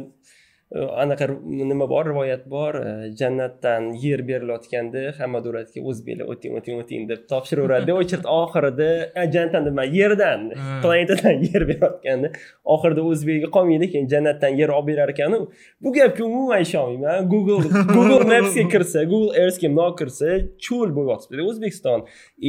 anaqa 0.74 1.28
nima 1.44 1.88
bor 1.88 2.04
rivoyat 2.04 2.50
bor 2.50 2.74
jannatdan 3.20 3.92
yer 4.04 4.20
berilayotganda 4.28 5.14
hamma 5.18 5.40
davlatga 5.44 5.80
o'zbeklar 5.90 6.26
o'ting 6.32 6.58
o'ting 6.58 6.76
o'ting 6.82 7.06
deb 7.08 7.20
topshiraveradida 7.30 7.94
очередь 8.00 8.26
oxirida 8.40 8.88
jannatdan 9.34 9.64
nima 9.68 9.84
yerdan 9.98 10.40
planetadan 10.82 11.36
yer 11.48 11.62
berayotganda 11.70 12.28
oxirida 12.74 13.02
o'zbekga 13.10 13.48
qolmaydi 13.56 13.86
keyin 13.92 14.08
jannatdan 14.12 14.52
yer 14.60 14.68
olib 14.78 14.88
berar 14.90 15.08
ekanu 15.14 15.38
bu 15.80 15.92
gapga 15.96 16.24
umuman 16.24 16.60
ishonmayman 16.66 17.28
google 17.32 17.62
google 17.96 18.24
mapsga 18.32 18.64
kirsa 18.74 19.04
google 19.12 19.32
earthga 19.42 19.68
mundoq 19.72 19.96
kirsa 20.00 20.28
cho'l 20.66 20.88
bo'lib 20.96 21.10
yotibdi 21.14 21.42
o'zbekiston 21.50 21.98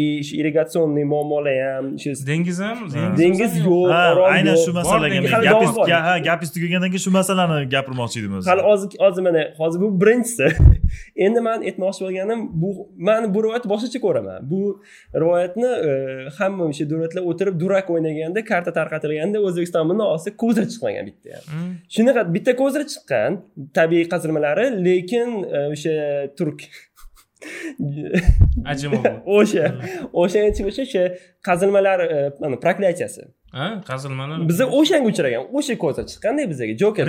и 0.01 0.03
shu 0.27 0.33
irrigatsionniy 0.41 1.05
muammolar 1.13 1.55
ham 1.67 1.85
shu 2.03 2.09
dengiz 2.31 2.59
ham 2.67 2.77
dengiz 3.21 3.53
yo'q 3.67 4.27
aynan 4.35 4.55
shu 4.65 4.71
masalaga 4.79 5.17
gapingiz 6.27 6.51
tugagandan 6.55 6.89
keyin 6.93 7.05
shu 7.07 7.11
masalani 7.19 7.57
gapirmoqchi 7.75 8.08
edim 8.17 8.33
o'zi 8.37 8.49
hali 8.49 8.61
hozir 8.61 8.89
hozir 8.99 9.21
mana 9.27 9.43
hozir 9.57 9.81
bu 9.81 9.89
birinchisi. 10.01 10.47
Endi 11.25 11.41
man 11.47 11.61
aytmoqchi 11.69 12.05
bo'lganim 12.05 12.39
bu 12.61 12.69
man 13.07 13.33
bu 13.33 13.43
rivoyatni 13.43 13.69
boshqacha 13.73 13.99
ko'raman. 14.05 14.49
Bu 14.51 14.61
rivoyatni 15.23 15.69
e, 15.89 15.91
hamma 16.39 16.63
o'sha 16.71 16.89
davlatlar 16.91 17.23
o'tirib 17.31 17.59
durak 17.63 17.89
o'ynaganda 17.93 18.43
karta 18.51 18.73
tarqatilganda 18.79 19.37
o'zbekiston 19.47 19.89
bundoq 19.91 20.13
olsa 20.15 20.35
ko'zir 20.43 20.65
chiqmagan 20.73 21.09
bitta 21.09 21.29
ham. 21.37 21.43
Hmm. 21.53 21.71
shunaqa 21.95 22.21
bitta 22.35 22.55
ko'zir 22.61 22.85
chiqqan 22.91 23.41
tabiiy 23.79 24.05
qazilmalari 24.13 24.65
lekin 24.87 25.29
e, 25.43 25.65
o'sha 25.73 25.95
turk. 26.37 26.59
Ajimov 28.71 29.03
o'sha 29.39 29.65
o'shanga 30.21 30.45
aytishim 30.49 30.71
o'sha 30.71 30.87
o'sha 30.87 31.03
qazilmalar 31.47 31.99
e, 32.15 32.17
mana 32.41 32.59
proklятияsi 32.65 33.21
ha? 33.57 33.67
Qazilmalar 33.89 34.37
biza 34.51 34.65
o'shanga 34.79 35.07
uchragan. 35.11 35.43
O'sha 35.57 35.75
ko'zir 35.83 36.03
chiqqanda 36.11 36.45
bizaga 36.51 36.73
joker 36.81 37.05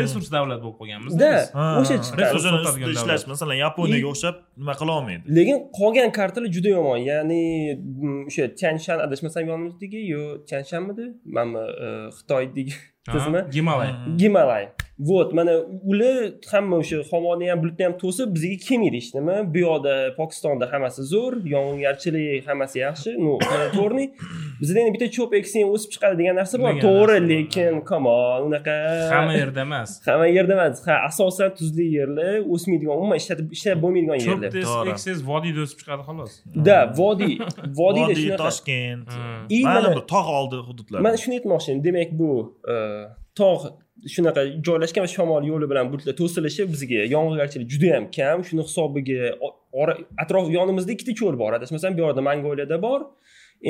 resurs 0.00 0.28
davlat 0.36 0.60
bo'lib 0.64 0.76
qolganmiz 0.80 1.12
Ha, 1.58 1.64
o'sha 1.80 1.94
ustida 2.04 2.30
davlat. 2.66 2.94
ishlash 2.96 3.24
masalan 3.32 3.56
yaponiyaga 3.64 4.08
o'xshab 4.12 4.36
nima 4.60 4.74
qila 4.80 4.92
olmaydi? 4.98 5.22
Lekin 5.38 5.58
qolgan 5.78 6.10
kartalar 6.18 6.48
juda 6.56 6.70
yomon. 6.76 6.98
Ya'ni 7.10 7.42
mm, 7.74 8.22
o'sha 8.30 8.44
tianshan 8.60 8.98
adashmasam 9.06 9.44
yonimizdagi 9.52 10.00
yo 10.14 10.22
tianshanmidi 10.50 11.04
mana 11.36 11.62
e, 11.84 11.86
xitoydagi 12.16 12.74
tizimi. 13.12 13.40
Gimalay. 13.56 13.90
Gimalay 14.22 14.64
вот 14.98 15.32
mana 15.32 15.52
ular 15.90 16.16
hamma 16.52 16.76
o'sha 16.82 16.96
havoni 17.10 17.48
ham 17.50 17.58
bulutni 17.62 17.84
ham 17.86 17.94
to'sib 18.02 18.28
bizga 18.36 18.56
kelmaydi 18.66 18.96
hech 19.00 19.10
nima 19.18 19.36
bu 19.54 19.58
yoqda 19.66 19.94
pokistonda 20.18 20.64
hammasi 20.72 21.02
zo'r 21.12 21.34
yog'ingarchilik 21.54 22.46
hammasi 22.50 22.76
yaxshi. 22.86 23.10
Ну 23.24 23.32
to'g'ri 23.78 24.04
bizda 24.60 24.78
endi 24.82 24.92
bitta 24.96 25.08
cho'p 25.16 25.32
eksang 25.40 25.66
o'sib 25.74 25.90
chiqadi 25.94 26.14
degan 26.20 26.34
narsa 26.40 26.54
bor. 26.62 26.70
To'g'ri 26.86 27.18
lekin 27.32 27.74
come 27.90 28.08
on 28.14 28.40
unaqa 28.48 28.76
hamma 29.14 29.34
yerda 29.42 29.60
emas. 29.68 29.90
Hamma 30.08 30.26
yerda 30.36 30.52
emas. 30.58 30.76
Ha 30.86 30.94
asosan 31.10 31.50
tuzli 31.58 31.86
yerlar 31.98 32.32
o'smaydigan 32.54 32.94
umuman 33.00 33.16
ishlatib 33.22 33.46
ishlab 33.56 33.78
bo'lmaydigan 33.84 34.18
cho'p 34.26 34.42
yerlar 34.46 34.52
To'g'ri. 34.70 34.90
ekses 34.94 35.18
vodiyda 35.30 35.60
o'sib 35.66 35.78
chiqadi 35.82 36.02
xolos. 36.08 36.32
Da 36.68 36.78
vodiy 37.00 37.34
vodiyda 37.80 38.14
vodiy 38.14 38.14
shunaqa. 38.22 38.42
Toshkent. 38.44 39.08
Hmm. 39.16 39.42
Mana 39.66 39.80
mana- 39.80 39.96
bir 39.96 40.04
tog' 40.14 40.28
oldi 40.38 40.56
hududlar 40.68 40.98
man 41.06 41.14
shuni 41.22 41.34
aytmoqchi 41.38 41.68
edim 41.72 41.82
demak 41.88 42.10
bu 42.20 42.30
e, 42.72 42.76
tog' 43.40 43.64
shunaqa 44.14 44.42
joylashgan 44.66 45.06
va 45.06 45.10
shamol 45.16 45.46
yo'li 45.50 45.68
bilan 45.70 45.90
bulutlar 45.92 46.16
to'silishi 46.20 46.66
bizga 46.72 47.04
yog'ingarchilik 47.14 47.68
juda 47.74 47.90
yam 47.94 48.06
kam. 48.16 48.44
Shuni 48.48 48.66
hisobiga 48.68 49.32
atrof 50.24 50.50
yonimizda 50.58 50.92
ikkita 50.96 51.14
cho'l 51.20 51.38
bor. 51.42 51.52
Adashmasam 51.58 51.96
bu 51.96 52.04
yoqda 52.04 52.24
mongoliyada 52.28 52.78
bor. 52.86 53.00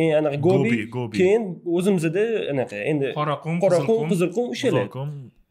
E, 0.00 0.02
anaqa 0.20 0.38
gobi 0.48 0.70
keyin 1.18 1.42
o'zimizda 1.78 2.24
anaqa 2.52 2.78
endi 2.92 3.12
qoraqum 3.64 4.06
qizilqum 4.12 4.46
o'shalar 4.54 4.88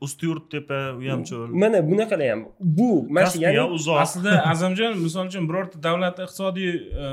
uzoqum 0.04 0.08
ustyurt 0.08 0.45
tepa 0.51 0.80
u 0.99 1.01
ham 1.12 1.22
cho'l 1.30 1.47
mana 1.64 1.78
bunaqalar 1.91 2.30
ham 2.34 2.41
bu 2.60 2.89
mana 3.10 3.26
shu 3.26 3.32
kaspiya 3.32 3.51
ya'ni 3.58 3.74
uzoq 3.78 3.97
aslida 4.06 4.34
azamjon 4.54 4.91
misol 5.06 5.26
uchun 5.32 5.43
birorta 5.49 5.78
davlat 5.88 6.20
iqtisodiy 6.26 6.72
e, 7.04 7.06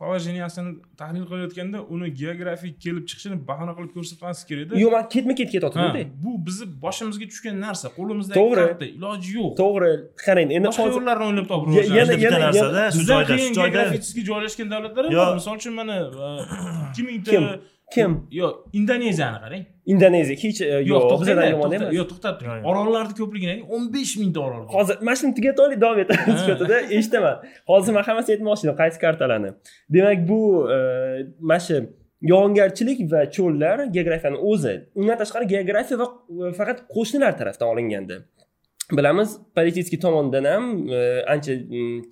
положениясini 0.00 0.70
tahlil 1.00 1.24
qilayotganda 1.30 1.78
uni 1.94 2.08
geografik 2.20 2.74
kelib 2.84 3.04
chiqishini 3.10 3.36
bahona 3.50 3.72
qilib 3.76 3.92
ko'rsatmaslik 3.96 4.46
kerakda 4.50 4.72
yo'q 4.84 4.92
man 4.96 5.04
ketma 5.14 5.34
ket 5.40 5.48
Ha, 5.48 5.52
ketyaptimi 5.54 6.02
bu 6.24 6.30
bizni 6.46 6.66
boshimizga 6.84 7.26
tushgan 7.32 7.56
narsa 7.66 7.86
qo'limizdagi 7.98 8.38
To'g'ri. 8.40 8.88
iloji 8.98 9.30
yo'q. 9.38 9.52
To'g'ri 9.62 9.92
qarang 10.26 10.48
endi 10.56 10.66
boshqa 10.70 10.88
yo'llarni 10.96 11.24
o'ylab 11.30 11.46
topib 11.52 11.68
Ya- 11.78 11.86
yana- 11.98 12.16
bitta 12.20 12.28
yana- 12.28 12.44
narsada 12.46 12.82
shu 12.96 13.02
joyda 13.10 13.34
shu 13.44 13.48
joyda 13.58 13.70
geografически 13.78 14.20
joylashgan 14.30 14.68
davlatlar 14.74 15.04
bor 15.18 15.34
misol 15.40 15.54
uchun 15.60 15.74
mana 15.80 15.94
e, 16.02 16.28
ikki 16.88 17.02
mingta 17.08 17.32
Kim? 17.94 18.14
kim 18.14 18.26
yo 18.30 18.64
indoneziyani 18.72 19.38
qarang. 19.44 19.64
Indoneziya. 19.86 20.36
Hech 20.42 20.60
e, 20.60 20.66
yo'q 20.66 20.88
yo'q 20.88 21.20
bizdan 21.20 21.50
yomon 21.54 21.72
emas. 21.76 21.92
yo'q 21.98 22.08
to'xtab 22.12 22.32
Yo'q, 22.34 22.40
turing. 22.40 22.62
Yo'q. 22.62 22.70
orollarni 22.70 23.14
ko'pligini 23.20 23.56
o'n 23.74 23.84
besh 23.94 24.14
mingta 24.20 24.40
orol 24.46 24.62
bor 24.66 24.72
hozir 24.78 24.96
mana 25.06 25.16
shuni 25.20 25.34
tugataylik 25.38 25.80
davom 25.84 25.98
etamiz 26.04 26.40
sifatida. 26.40 26.80
Eshitaman. 26.96 27.36
Hozir 27.70 27.92
man 27.96 28.04
hammasini 28.08 28.34
aytmoqchi 28.36 28.64
edim 28.66 28.76
qaysi 28.82 28.98
kartalarni 29.04 29.50
demak 29.94 30.18
bu 30.30 30.40
e, 30.76 30.78
mana 31.50 31.60
shu 31.66 31.76
yog'ingarchilik 32.32 32.98
va 33.12 33.20
cho'llar 33.36 33.76
geografiyani 33.96 34.38
o'zi 34.50 34.74
undan 35.00 35.16
tashqari 35.22 35.46
geografiya 35.54 35.96
va 36.02 36.06
va 36.40 36.52
faqat 36.58 36.78
qo'shnilar 36.94 37.32
tarafdan 37.40 37.68
olinganda. 37.74 38.16
Bilamiz 38.98 39.30
политический 39.56 40.00
tomondan 40.06 40.44
ham 40.52 40.64
e, 40.98 41.00
ancha 41.34 41.52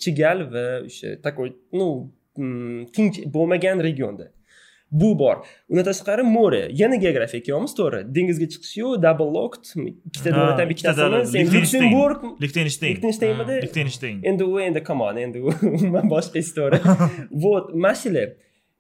chigal 0.03 0.39
va 0.55 0.67
o'sha 0.89 1.09
такой 1.27 1.49
ну 1.79 1.87
tinch 2.95 3.17
bo'lmagan 3.35 3.79
regionda 3.89 4.27
bu 5.01 5.11
bor. 5.19 5.37
Undan 5.69 5.85
tashqari 5.91 6.23
more. 6.37 6.63
Yana 6.83 6.97
geografiya 7.05 7.43
kelyapmiz 7.47 7.75
to'g'ri. 7.81 8.01
Dengizga 8.17 8.47
chiqish 8.53 8.77
yo'q 8.83 9.03
double 9.07 9.31
locked 9.39 9.67
ikkita 10.11 10.31
davlatdan 10.37 10.69
bittasini 10.73 11.51
lyuksemburg 11.57 12.25
lichtenstein. 12.45 12.95
Lichtensteynmidi 12.95 13.61
lichtenstein. 13.67 14.21
Endi 14.31 14.45
u 14.45 14.61
endi 14.69 14.85
come 14.89 15.03
on 15.09 15.21
endi 15.27 15.43
u 15.43 15.53
umuman 15.77 16.11
boshqa 16.15 16.39
istoriya 16.45 16.97
вот 17.45 17.75
mana 17.75 17.95
shular 18.03 18.29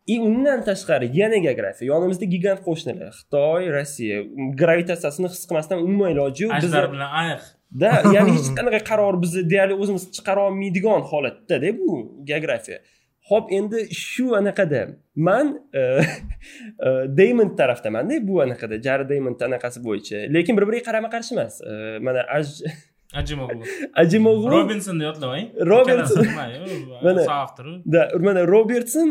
и 0.06 0.16
undan 0.28 0.64
tashqari 0.68 1.10
yana 1.20 1.38
geografiya 1.46 1.86
yonimizda 1.92 2.26
gigant 2.34 2.60
qo'shnilar. 2.68 3.10
Xitoy 3.18 3.68
rossiya. 3.76 4.16
Gravitatsiyasini 4.62 5.28
his 5.34 5.44
qilmasdan 5.50 5.78
umuman 5.86 6.10
iloji 6.14 6.40
yo'q. 6.46 6.56
Biza 6.62 6.82
bilan 6.94 7.10
ayiq 7.22 7.44
da 7.80 7.90
ya'ni 8.16 8.34
hech 8.36 8.50
qanaqa 8.58 8.80
qaror 8.90 9.14
bizni 9.22 9.42
deyarli 9.52 9.74
o'zimiz 9.82 10.04
chiqara 10.16 10.40
olmaydigan 10.48 11.00
holatdada 11.10 11.70
bu 11.78 11.88
geografiya 12.30 12.78
ho'p 13.30 13.52
endi 13.58 13.86
shu 13.94 14.26
anaqada 14.40 14.82
man 15.16 15.46
e, 15.72 15.80
e, 15.80 16.88
daymond 17.20 17.56
tarafdamanda 17.60 18.18
bu 18.28 18.40
anaqada 18.44 18.80
jari 18.86 19.08
daymond 19.08 19.40
anaqasi 19.48 19.84
bo'yicha. 19.86 20.26
Lekin 20.34 20.56
bir 20.56 20.68
biriga 20.68 20.84
qarama 20.90 21.08
qarshi 21.14 21.34
emas. 21.36 21.60
E, 21.60 21.98
mana 22.06 22.26
aj 22.38 22.46
ajimoglu 23.20 23.64
ajimoglu 24.02 24.50
robinsonni 24.50 25.04
yodlamang 25.08 25.46
Robinson. 25.72 26.26
Mana. 27.02 27.24
soavtor 27.24 27.66
da 27.92 28.08
mana 28.26 28.46
robertson 28.54 29.08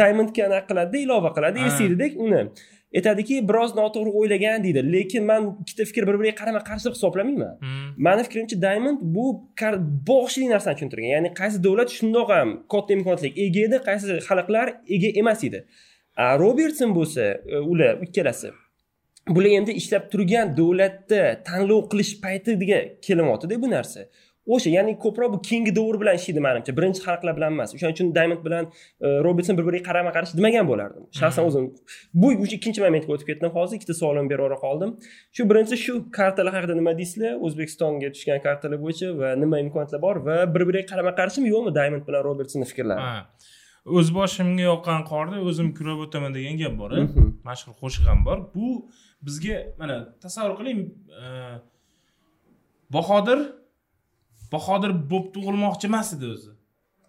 diamondga 0.00 0.42
anaqa 0.48 0.66
qiladida 0.70 0.98
ilova 1.06 1.30
qiladi 1.36 1.64
eslaydidek 1.68 2.12
uni 2.26 2.42
aytadiki 2.96 3.36
biroz 3.48 3.74
noto'g'ri 3.80 4.10
o'ylagan 4.20 4.64
deydi. 4.64 4.80
Lekin 4.94 5.24
man 5.30 5.50
ikkita 5.62 5.84
fikr 5.90 6.06
bir 6.08 6.16
biriga 6.20 6.36
qarama 6.40 6.62
qarshi 6.68 6.88
deb 6.88 6.94
hisoblamayman. 6.98 7.52
Hmm. 7.64 7.90
mani 8.06 8.22
fikrimcha 8.26 8.56
diamond 8.66 8.98
bu 9.16 9.26
boshli 10.10 10.48
narsani 10.54 10.74
tushuntirgan. 10.78 11.10
Ya'ni 11.16 11.30
qaysi 11.40 11.62
davlat 11.66 11.90
shundoq 11.98 12.28
ham 12.36 12.48
katta 12.72 12.96
imkoniyatlarga 12.96 13.46
ega 13.46 13.60
edi 13.68 13.76
qaysi 13.88 14.18
xalqlar 14.28 14.66
ega 14.96 15.10
emas 15.22 15.44
edi. 15.48 15.60
Robertson 16.42 16.90
bo'lsa 16.98 17.22
e, 17.54 17.56
ular 17.72 18.02
ikkalasi 18.06 18.50
bular 19.28 19.52
endi 19.58 19.72
ishlab 19.80 20.08
turgan 20.12 20.56
davlatda 20.56 21.22
tanlov 21.48 21.86
qilish 21.92 22.12
paytiga 22.24 22.80
kelyaptida 23.06 23.62
bu 23.62 23.70
narsa 23.76 24.00
o'sha 24.46 24.70
ya'ni 24.70 24.96
ko'proq 25.04 25.32
bu 25.34 25.38
keyingi 25.48 25.72
davr 25.76 26.00
bilan 26.00 26.14
ishlaydi 26.20 26.40
manimcha. 26.46 26.72
Birinchi 26.78 27.00
xalqlar 27.06 27.36
bilan 27.38 27.52
emas. 27.56 27.74
O'shaning 27.74 27.94
uchun 27.96 28.14
diamond 28.14 28.42
bilan 28.46 28.64
e, 29.04 29.08
robertson 29.26 29.58
bir 29.58 29.64
biriga 29.68 29.84
qarama 29.90 30.12
qarshi 30.16 30.38
demagan 30.38 30.66
bo'lardim. 30.70 31.02
Shaxsan 31.20 31.44
o'zim 31.48 31.64
bu 32.22 32.32
уже 32.44 32.54
ikkinchi 32.58 32.80
momentga 32.86 33.12
o'tib 33.14 33.28
ketdim. 33.30 33.50
Hozir 33.58 33.74
ikkita 33.78 33.94
savolimni 34.00 34.30
berib 34.32 34.44
yubora 34.44 34.58
qoldim. 34.66 34.90
Shu 35.36 35.48
birinchisi 35.50 35.78
shu 35.84 35.94
kartalar 36.18 36.52
haqida 36.58 36.74
nima 36.80 36.96
deysizlar? 37.00 37.32
O'zbekistonga 37.46 38.12
tushgan 38.16 38.42
kartalar 38.46 38.78
bo'yicha 38.84 39.08
va 39.20 39.28
nima 39.42 39.56
imkoniyatlar 39.64 40.00
bor 40.06 40.16
va 40.28 40.36
bir 40.54 40.62
biriga 40.68 40.86
qarama 40.92 41.12
qarshimi 41.20 41.48
yo'qmi 41.54 41.74
diamond 41.78 42.04
bilan 42.08 42.20
robertsonni 42.28 42.66
fikrlari? 42.72 43.04
O'z 43.98 44.08
boshimga 44.18 44.64
yoqqan 44.70 45.06
qorni 45.12 45.38
o'zim 45.50 45.68
kurab 45.78 46.02
o'taman 46.06 46.34
degan 46.38 46.56
gap 46.62 46.74
bor. 46.80 46.90
Mhm. 47.04 47.30
mashhur 47.48 47.72
qo'shiq 47.82 48.04
ham 48.10 48.20
bor. 48.28 48.38
Bu 48.54 48.66
bizga 49.26 49.56
mana 49.80 49.96
tasavvur 50.24 50.54
qiling 50.60 50.80
e, 51.22 51.24
bahodir 52.96 53.40
bahodir 54.54 54.96
bo'lib 55.10 55.28
tug'ilmoqchi 55.36 55.86
emas 55.92 56.14
edi 56.16 56.26
o'zi. 56.34 56.52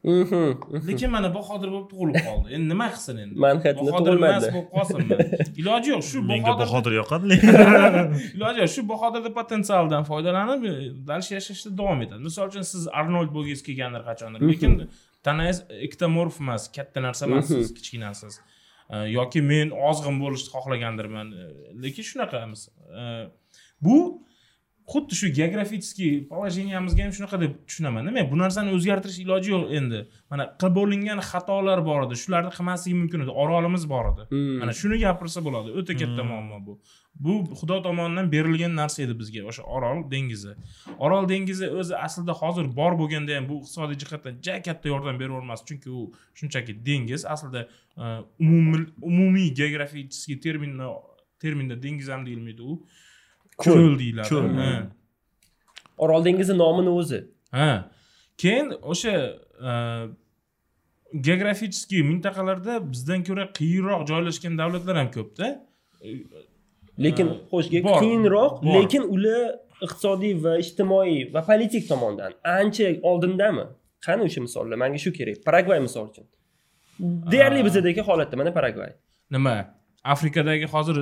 Mhm, 0.03 0.35
mhm. 0.35 0.87
lekin 0.87 1.11
mana 1.13 1.29
bahodir 1.33 1.69
bo'lib 1.73 1.89
tug'ilib 1.91 2.23
qoldi. 2.27 2.47
Endi 2.55 2.67
nima 2.73 2.87
qilsin 2.93 3.17
endi? 3.23 3.35
Manhattan'da 3.43 3.91
bahodir 3.91 4.15
emas 4.17 4.45
tug'ilmadi. 4.45 4.47
bo'lib 4.55 4.69
qolsinmi 4.75 5.17
iloji 5.61 5.91
yo'q 5.93 6.05
shu 6.09 6.23
menga 6.31 6.53
bahodir 6.61 6.95
yoqadi. 7.01 7.29
Lekin 7.31 7.51
iloji 8.37 8.63
yo'q 8.63 8.71
shu 8.75 8.83
bahodirni 8.93 9.31
potensialidan 9.39 10.07
foydalanib 10.09 10.65
e, 10.71 10.73
dальше 11.11 11.31
yashashda 11.37 11.73
davom 11.81 12.01
etadi. 12.05 12.21
Misol 12.29 12.49
uchun 12.51 12.65
siz 12.71 12.87
arnold 13.01 13.29
bo'lgingiz 13.35 13.61
kelgandir 13.67 14.03
qachondir. 14.09 14.47
Lekin 14.51 14.73
tanangiz 15.27 15.61
ektomorf 15.87 16.41
emas 16.45 16.63
katta 16.77 17.05
narsa 17.07 17.29
emas 17.29 17.45
siz 17.53 17.69
kichkinasiz. 17.77 18.41
E, 18.93 18.95
yoki 19.17 19.45
men 19.51 19.77
ozg'in 19.89 20.17
bo'lishni 20.23 20.49
xohlagandirman. 20.55 21.27
E, 21.41 21.43
lekin 21.83 22.09
shunaqamiz. 22.09 22.61
E, 23.01 23.03
bu 23.85 23.97
xuddi 24.89 25.15
shu 25.15 25.27
geografiskiy 25.39 26.13
положениямizga 26.29 27.03
ham 27.05 27.13
shunaqa 27.17 27.39
deb 27.41 27.53
tushunaman. 27.67 28.09
Men 28.15 28.29
bu 28.31 28.37
narsani 28.39 28.73
o'zgartirish 28.75 29.19
iloji 29.23 29.53
yo'q 29.53 29.75
endi. 29.77 29.99
Mana 30.31 30.47
qilib 30.61 30.75
bo'lingan 30.79 31.21
xatolar 31.29 31.83
bor 31.85 32.07
edi. 32.07 32.17
Shularni 32.23 32.51
qilmasligi 32.57 32.97
mumkin 33.01 33.25
edi. 33.25 33.35
Orolimiz 33.43 33.85
bor 33.93 34.09
edi. 34.11 34.25
Hmm. 34.31 34.57
mana 34.61 34.73
shuni 34.81 34.97
gapirsa 35.03 35.43
bo'ladi. 35.47 35.75
O'ta 35.79 35.97
katta 36.01 36.25
muammo 36.31 36.59
bu. 36.67 36.79
Bu 37.25 37.35
xudo 37.59 37.77
tomonidan 37.85 38.31
berilgan 38.31 38.75
narsa 38.81 39.03
edi 39.05 39.17
bizga. 39.21 39.45
O'sha 39.51 39.63
orol 39.77 40.03
dengizi. 40.13 40.55
Orol 40.97 41.29
dengizi 41.29 41.69
o'zi 41.81 41.95
aslida 42.07 42.33
hozir 42.41 42.65
bor 42.79 42.97
bo'lganda 43.01 43.37
ham 43.37 43.47
bu 43.51 43.61
iqtisodiy 43.61 44.01
jihatdan 44.03 44.41
ja 44.47 44.57
katta 44.67 44.91
yordam 44.93 45.21
beravermasdi 45.21 45.69
chunki 45.69 45.89
u 45.99 46.03
shunchaki 46.39 46.73
dengiz. 46.87 47.25
Aslida 47.35 47.67
e, 47.97 48.03
umumiy 49.11 49.53
geografический 49.59 50.39
terminni 50.45 50.89
terminda 51.41 51.83
dengiz 51.83 52.09
ham 52.09 52.25
deyilmaydi 52.25 52.61
u. 52.61 52.81
ko'l 53.57 53.99
deyiladi 53.99 54.29
Ko'l. 54.29 54.45
Orol 55.97 56.25
dengizi 56.25 56.57
nomini 56.57 56.89
o'zi 56.89 57.19
ha 57.51 57.71
keyin 58.37 58.67
o'sha 58.81 59.15
geografический 61.27 62.01
mintaqalarda 62.11 62.73
bizdan 62.91 63.23
ko'ra 63.27 63.45
qiyinroq 63.59 64.07
joylashgan 64.11 64.57
davlatlar 64.61 64.95
ham 65.01 65.09
ko'pda 65.17 65.47
lekin 67.05 67.27
xo'sh 67.51 67.67
qiyinroq 68.03 68.53
lekin 68.77 69.03
ular 69.15 69.41
iqtisodiy 69.85 70.33
va 70.43 70.53
ijtimoiy 70.63 71.33
va 71.33 71.41
politik 71.51 71.87
tomondan 71.91 72.31
ancha 72.57 72.87
oldindami? 73.09 73.65
Qani 74.05 74.21
o'sha 74.27 74.41
misollar? 74.41 74.77
Manga 74.83 74.99
shu 75.03 75.11
kerak. 75.13 75.37
Paragvay 75.47 75.79
misol 75.87 76.07
uchun. 76.11 76.25
Deyarli 77.33 77.61
bizdagi 77.67 78.01
holatda 78.09 78.37
mana 78.41 78.51
paragvay. 78.57 78.91
Nima? 79.35 79.55
Afrikadagi 80.13 80.65
hozir 80.73 80.97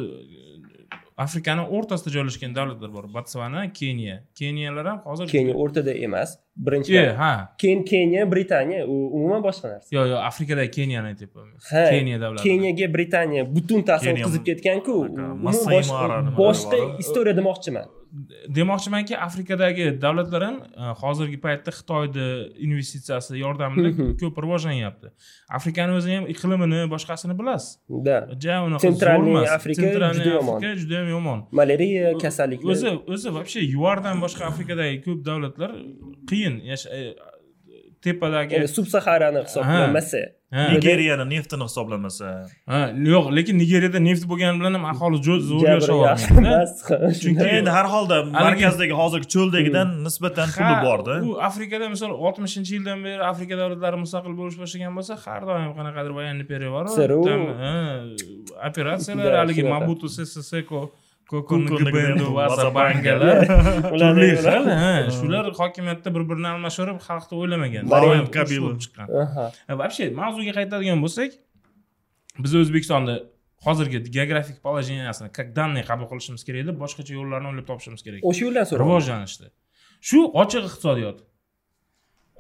afrikani 1.26 1.66
o'rtasida 1.78 2.14
joylashgan 2.16 2.56
davlatlar 2.56 2.92
bor. 2.94 3.08
Botsvana 3.16 3.66
keniya. 3.80 4.18
Keniyalar 4.40 4.86
ham 4.92 5.02
hozir 5.10 5.32
keniya 5.34 5.56
o'rtada 5.64 5.96
emas. 6.08 6.38
E 6.60 6.66
birinchidan 6.66 7.16
ha. 7.22 7.32
Keyin 7.62 7.84
keniya 7.92 8.24
britaniya 8.32 8.82
u 8.88 8.96
umuman 9.18 9.42
boshqa 9.48 9.68
narsa. 9.74 9.90
Yo'q 9.98 10.08
yo'q 10.14 10.22
afrikadagi 10.30 10.72
keniyani 10.78 11.08
aytyapman 11.14 11.48
keniya 11.94 12.18
davlati. 12.24 12.44
Keniyaga 12.50 12.88
britaniya 12.96 13.44
butun 13.56 13.82
ta'sir 13.90 14.12
o'tkazib 14.16 14.44
ketganku 14.50 14.96
boshqa- 16.42 17.00
istoriya 17.04 17.36
demoqchiman. 17.42 17.88
demoqchimanki 18.58 19.14
afrikadagi 19.28 19.84
davlatlar 20.02 20.44
ham 20.48 20.56
e, 20.84 20.86
hozirgi 21.02 21.38
paytda 21.46 21.72
xitoyni 21.78 22.24
investitsiyasi 22.68 23.38
yordamida 23.44 23.90
ko'p 24.22 24.36
rivojlanyapti. 24.46 25.08
Afrikani 25.58 25.94
o'zini 26.00 26.16
ham 26.20 26.26
iqlimini 26.34 26.80
boshqasini 26.94 27.36
bilasiz. 27.42 27.70
Да 28.08 28.18
ja 28.46 28.56
unaqa 28.68 28.82
Sentralniy. 28.88 29.38
Afrika 29.58 29.92
juda 29.94 30.10
yomon. 30.38 30.60
juda 30.82 30.96
ham 31.02 31.10
yomon. 31.16 31.40
Malariya 31.60 32.14
kasalliklar 32.24 32.72
o'zi 32.74 32.90
o'zi 33.14 33.30
вообще 33.38 33.60
yuardan 33.76 34.18
boshqa 34.26 34.44
afrikadagi 34.52 34.98
ko'p 35.06 35.20
davlatlar 35.30 35.72
qiyin 36.32 36.49
yasha- 36.72 36.92
e, 36.98 37.02
tepadagi 38.06 38.54
endi 38.58 38.68
subsaharani 38.78 39.40
hisoblamasa 39.48 40.22
Ha. 40.58 40.62
nigeriyani 40.74 41.26
neftini 41.34 41.64
hisoblamasa 41.70 42.28
ha 42.72 42.78
yo'q 43.14 43.26
lekin 43.38 43.56
nigeriyada 43.64 44.00
neft 44.08 44.24
bo'lgani 44.32 44.58
bilan 44.62 44.74
ham 44.78 44.86
aholi 44.94 45.18
zo'r 45.28 45.42
jabri 45.50 45.74
yashay 45.74 46.00
yaxshi 46.10 46.30
olmaydi 46.36 46.54
emas 46.54 46.72
Chunki- 47.24 47.50
endi 47.60 47.72
har 47.78 47.88
holda 47.96 48.16
markazdagi 48.46 48.94
hozirgi 49.02 49.28
cho'ldagidan 49.36 49.88
nisbatan 50.08 50.48
puli 50.58 50.76
borda 50.88 51.14
u 51.28 51.30
afrikada 51.50 51.86
misol 51.96 52.12
oltmishinchi 52.28 52.72
yildan 52.78 53.00
beri 53.08 53.22
afrika 53.32 53.54
davlatlari 53.62 53.98
mustaqil 54.06 54.34
bo'lish 54.40 54.58
boshlagan 54.64 54.94
bo'lsa 55.00 55.14
har 55.26 55.42
doim 55.50 55.70
qanaqadir 55.80 56.12
военный 56.20 56.46
переворот 56.54 56.92
там, 57.30 57.42
operatsiyalar 58.70 59.34
haligi 59.42 59.64
mabutu 59.74 60.08
sese 60.18 60.42
Ngibendu, 61.30 62.28
vazabangalar 62.38 63.38
Ular 63.94 64.14
turli 64.16 64.30
xil 64.44 64.66
shular 65.18 65.46
hokimiyatda 65.60 66.10
bir 66.16 66.24
birini 66.30 66.50
almashtirib 66.54 67.00
xalqni 67.08 67.36
o'ylamagan 67.42 67.84
Kabila. 68.38 68.72
chiqqan 68.84 69.08
вообще 69.82 70.04
mavzuga 70.22 70.54
qaytadigan 70.60 71.00
bo'lsak 71.06 71.32
biz 72.44 72.52
o'zbekistonda 72.62 73.14
hozirgi 73.66 74.00
geografik 74.18 74.58
положениясini 74.68 75.30
как 75.38 75.48
данный 75.58 75.84
qabul 75.90 76.08
qilishimiz 76.12 76.42
kerak 76.48 76.60
edi 76.64 76.72
boshqacha 76.84 77.14
yo'llarni 77.20 77.48
o'ylab 77.52 77.66
topishimiz 77.72 78.02
kerak 78.06 78.20
o'sha 78.30 78.42
yo'ldan 78.46 78.66
so'ra 78.70 78.80
rivojlanishdi 78.84 79.48
shu 80.10 80.20
ochiq 80.44 80.64
iqtisodiyot 80.70 81.18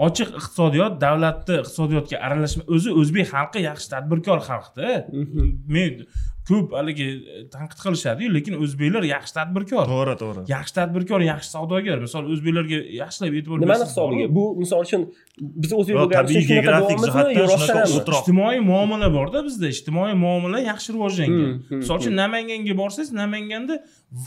ochiq 0.08 0.30
iqtisodiyot 0.40 0.94
davlatni 1.06 1.56
iqtisodiyotga 1.64 2.18
aralashma 2.26 2.64
o'zi 2.76 2.90
o'zbek 3.02 3.26
xalqi 3.34 3.60
yaxshi 3.70 3.88
tadbirkor 3.94 4.40
xalqda 4.50 4.88
men 5.76 5.94
ko'p 6.50 6.76
haligi 6.78 7.08
tanqid 7.54 7.80
qilishadiyu 7.86 8.30
lekin 8.38 8.58
o'zbeklar 8.64 9.04
yaxshi 9.14 9.36
tadbirkor. 9.38 9.86
To'g'ri 9.94 10.16
to'g'ri. 10.22 10.44
Yaxshi 10.54 10.74
tadbirkor 10.80 11.26
yaxshi 11.26 11.50
savdogar. 11.56 11.98
Misol 12.06 12.30
o'zbeklarga 12.34 12.80
yaxshilab 13.02 13.38
e'tibor 13.40 13.62
nimani 13.64 13.88
hisobiga? 13.90 14.28
Bu 14.38 14.46
misol 14.62 14.86
uchun 14.88 15.08
biz 15.64 15.74
o'zbek 15.80 15.96
bo'lganimiz 16.02 16.36
uchun 16.40 18.16
ijtimoiy 18.18 18.60
muomala 18.72 19.10
borda 19.18 19.44
bizda 19.48 19.72
ijtimoiy 19.76 20.16
muomala 20.26 20.62
yaxshi 20.66 20.96
rivojlangan. 20.96 21.40
Hmm, 21.40 21.60
hmm, 21.70 21.82
misol 21.84 22.02
uchun 22.02 22.14
hmm. 22.14 22.22
namanganga 22.24 22.78
borsangiz 22.82 23.12
namanganda 23.22 23.76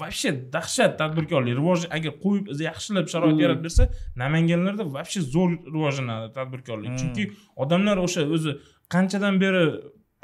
вообще 0.00 0.30
dahshat 0.54 0.98
tadbirkorlik 1.00 1.56
rivoj 1.60 1.88
agar 1.96 2.12
qo'yib 2.24 2.52
yaxshilab 2.68 3.08
sharoit 3.12 3.40
yaratib 3.44 3.64
bersa 3.66 3.88
namanganlarda 4.22 4.84
вообще 4.96 5.20
zo'r 5.34 5.50
rivojlanadi 5.74 6.28
tadbirkorlik. 6.38 6.94
Chunki 7.00 7.24
odamlar 7.62 7.98
o'sha 8.06 8.22
o'zi 8.36 8.56
qanchadan 8.94 9.40
beri 9.42 9.64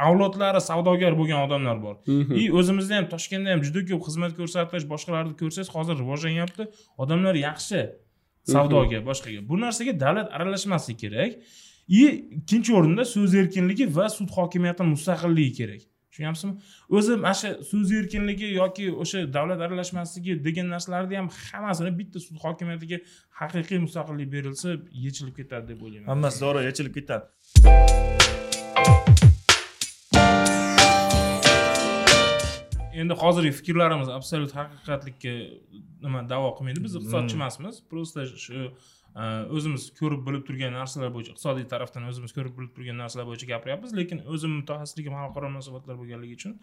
avlodlari 0.07 0.61
savdogar 0.71 1.13
bo'lgan 1.21 1.41
odamlar 1.47 1.79
bor. 1.83 1.97
Mhm. 2.07 2.35
и 2.43 2.45
o'zimizda 2.59 2.95
ham 2.99 3.07
toshkentda 3.15 3.49
ham 3.55 3.63
juda 3.67 3.81
ko'p 3.91 4.03
xizmat 4.09 4.33
ko'rsatish 4.39 4.85
boshqalarni 4.93 5.35
ko'rsangiz 5.41 5.71
hozir 5.77 5.95
rivojlanyapti. 6.03 6.63
Odamlar 7.03 7.35
yaxshi 7.49 7.81
savdoga 8.55 9.01
boshqaga. 9.11 9.41
Bu 9.51 9.55
narsaga 9.65 9.93
davlat 10.05 10.29
aralashmasligi 10.37 10.99
kerak. 11.05 11.33
И 11.89 12.03
ikkinchi 12.39 12.71
o'rinda 12.79 13.05
so'z 13.15 13.35
erkinligi 13.43 13.85
va 13.99 14.07
sud 14.17 14.29
hokimiyati 14.39 14.83
mustaqilligi 14.95 15.53
kerak. 15.61 15.83
Tushunyapsizmi? 16.11 16.55
O'zi 16.97 17.17
mana 17.25 17.35
shu 17.41 17.49
so'z 17.71 17.93
erkinligi 18.01 18.49
yoki 18.61 18.87
o'sha 19.03 19.25
davlat 19.37 19.61
aralashmasligi 19.67 20.33
degan 20.47 20.67
narsalarni 20.75 21.17
ham 21.21 21.29
hammasini 21.39 21.93
bitta 22.01 22.19
sud 22.27 22.37
hokimiyatiga 22.45 22.99
haqiqiy 23.41 23.79
mustaqillik 23.87 24.29
berilsa 24.37 24.69
yechilib 25.07 25.35
ketadi 25.41 25.65
deb 25.73 25.81
o'ylayman. 25.85 26.09
Hammasi 26.13 26.45
to'g'ri 26.45 26.67
yechilib 26.69 26.95
ketadi 26.99 28.58
endi 33.03 33.15
hozirgi 33.23 33.53
fikrlarimiz 33.61 34.09
absolyut 34.19 34.53
haqiqatlikka 34.59 35.35
nima 36.05 36.23
da'vo 36.33 36.51
qilmaydi. 36.59 36.85
Biz 36.87 36.97
iqtisodchi 37.01 37.39
emasmiz. 37.39 37.83
Просто 37.91 38.27
shu 38.45 38.71
o'zimiz 39.57 39.89
ko'rib 39.99 40.21
bilib 40.27 40.45
turgan 40.49 40.73
narsalar 40.79 41.11
bo'yicha 41.15 41.33
iqtisodiy 41.35 41.65
tarafdan 41.73 42.05
o'zimiz 42.11 42.35
ko'rib 42.37 42.55
bilib 42.59 42.73
turgan 42.77 43.01
narsalar 43.03 43.27
bo'yicha 43.31 43.49
gapiryapmiz 43.53 43.95
lekin 44.01 44.23
o'zim 44.35 44.53
mutaxassisligim 44.61 45.17
xalqaro 45.21 45.51
munosabatlar 45.55 45.99
bo'lganligi 46.01 46.39
uchun 46.39 46.55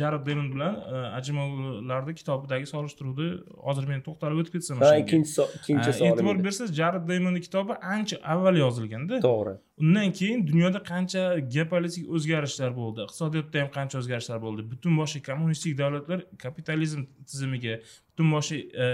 jared 0.00 0.26
demon 0.28 0.50
bilan 0.54 0.76
e, 0.94 1.02
ajimog'larni 1.20 2.14
kitobidagi 2.20 2.68
solishtiruvni 2.74 3.30
hozir 3.68 3.88
men 3.92 4.04
to'xtalib 4.08 4.42
o'tib 4.44 4.58
ketsam 4.58 4.84
ha 4.86 4.92
ikkinchi 5.04 5.48
ikkinchi 5.60 5.90
Ha, 5.90 5.96
e'tibor 6.10 6.34
savolim 6.34 6.44
bersangiz 6.48 6.76
jared 6.80 7.08
deymonni 7.08 7.40
kitobi 7.46 7.72
ancha 7.96 8.16
avval 8.34 8.56
yozilganda 8.64 9.20
to'g'ri. 9.28 9.56
undan 9.82 10.12
keyin 10.18 10.46
dunyoda 10.52 10.80
qancha 10.92 11.22
geopolitik 11.56 12.04
o'zgarishlar 12.16 12.70
bo'ldi 12.80 13.06
iqtisodiyotda 13.06 13.62
ham 13.62 13.70
qancha 13.78 13.98
o'zgarishlar 14.02 14.38
bo'ldi 14.46 14.70
butun 14.72 14.92
boshli 15.00 15.22
kommunistik 15.30 15.78
davlatlar 15.82 16.24
kapitalizm 16.44 17.00
tizimiga 17.30 17.74
butun 18.08 18.32
boshli 18.34 18.58
e, 18.84 18.86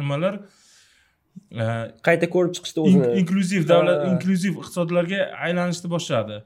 nimalar 0.00 0.34
e, 0.34 0.75
qayta 2.06 2.26
ko'rib 2.34 2.52
chiqishdi 2.56 2.80
in- 2.80 2.84
o'zini. 2.86 3.18
inklyuziv 3.20 3.68
davlat 3.68 4.06
inklyuziv 4.12 4.52
iqtisodlarga 4.60 5.20
aylanishni 5.46 5.90
boshladi. 5.94 6.38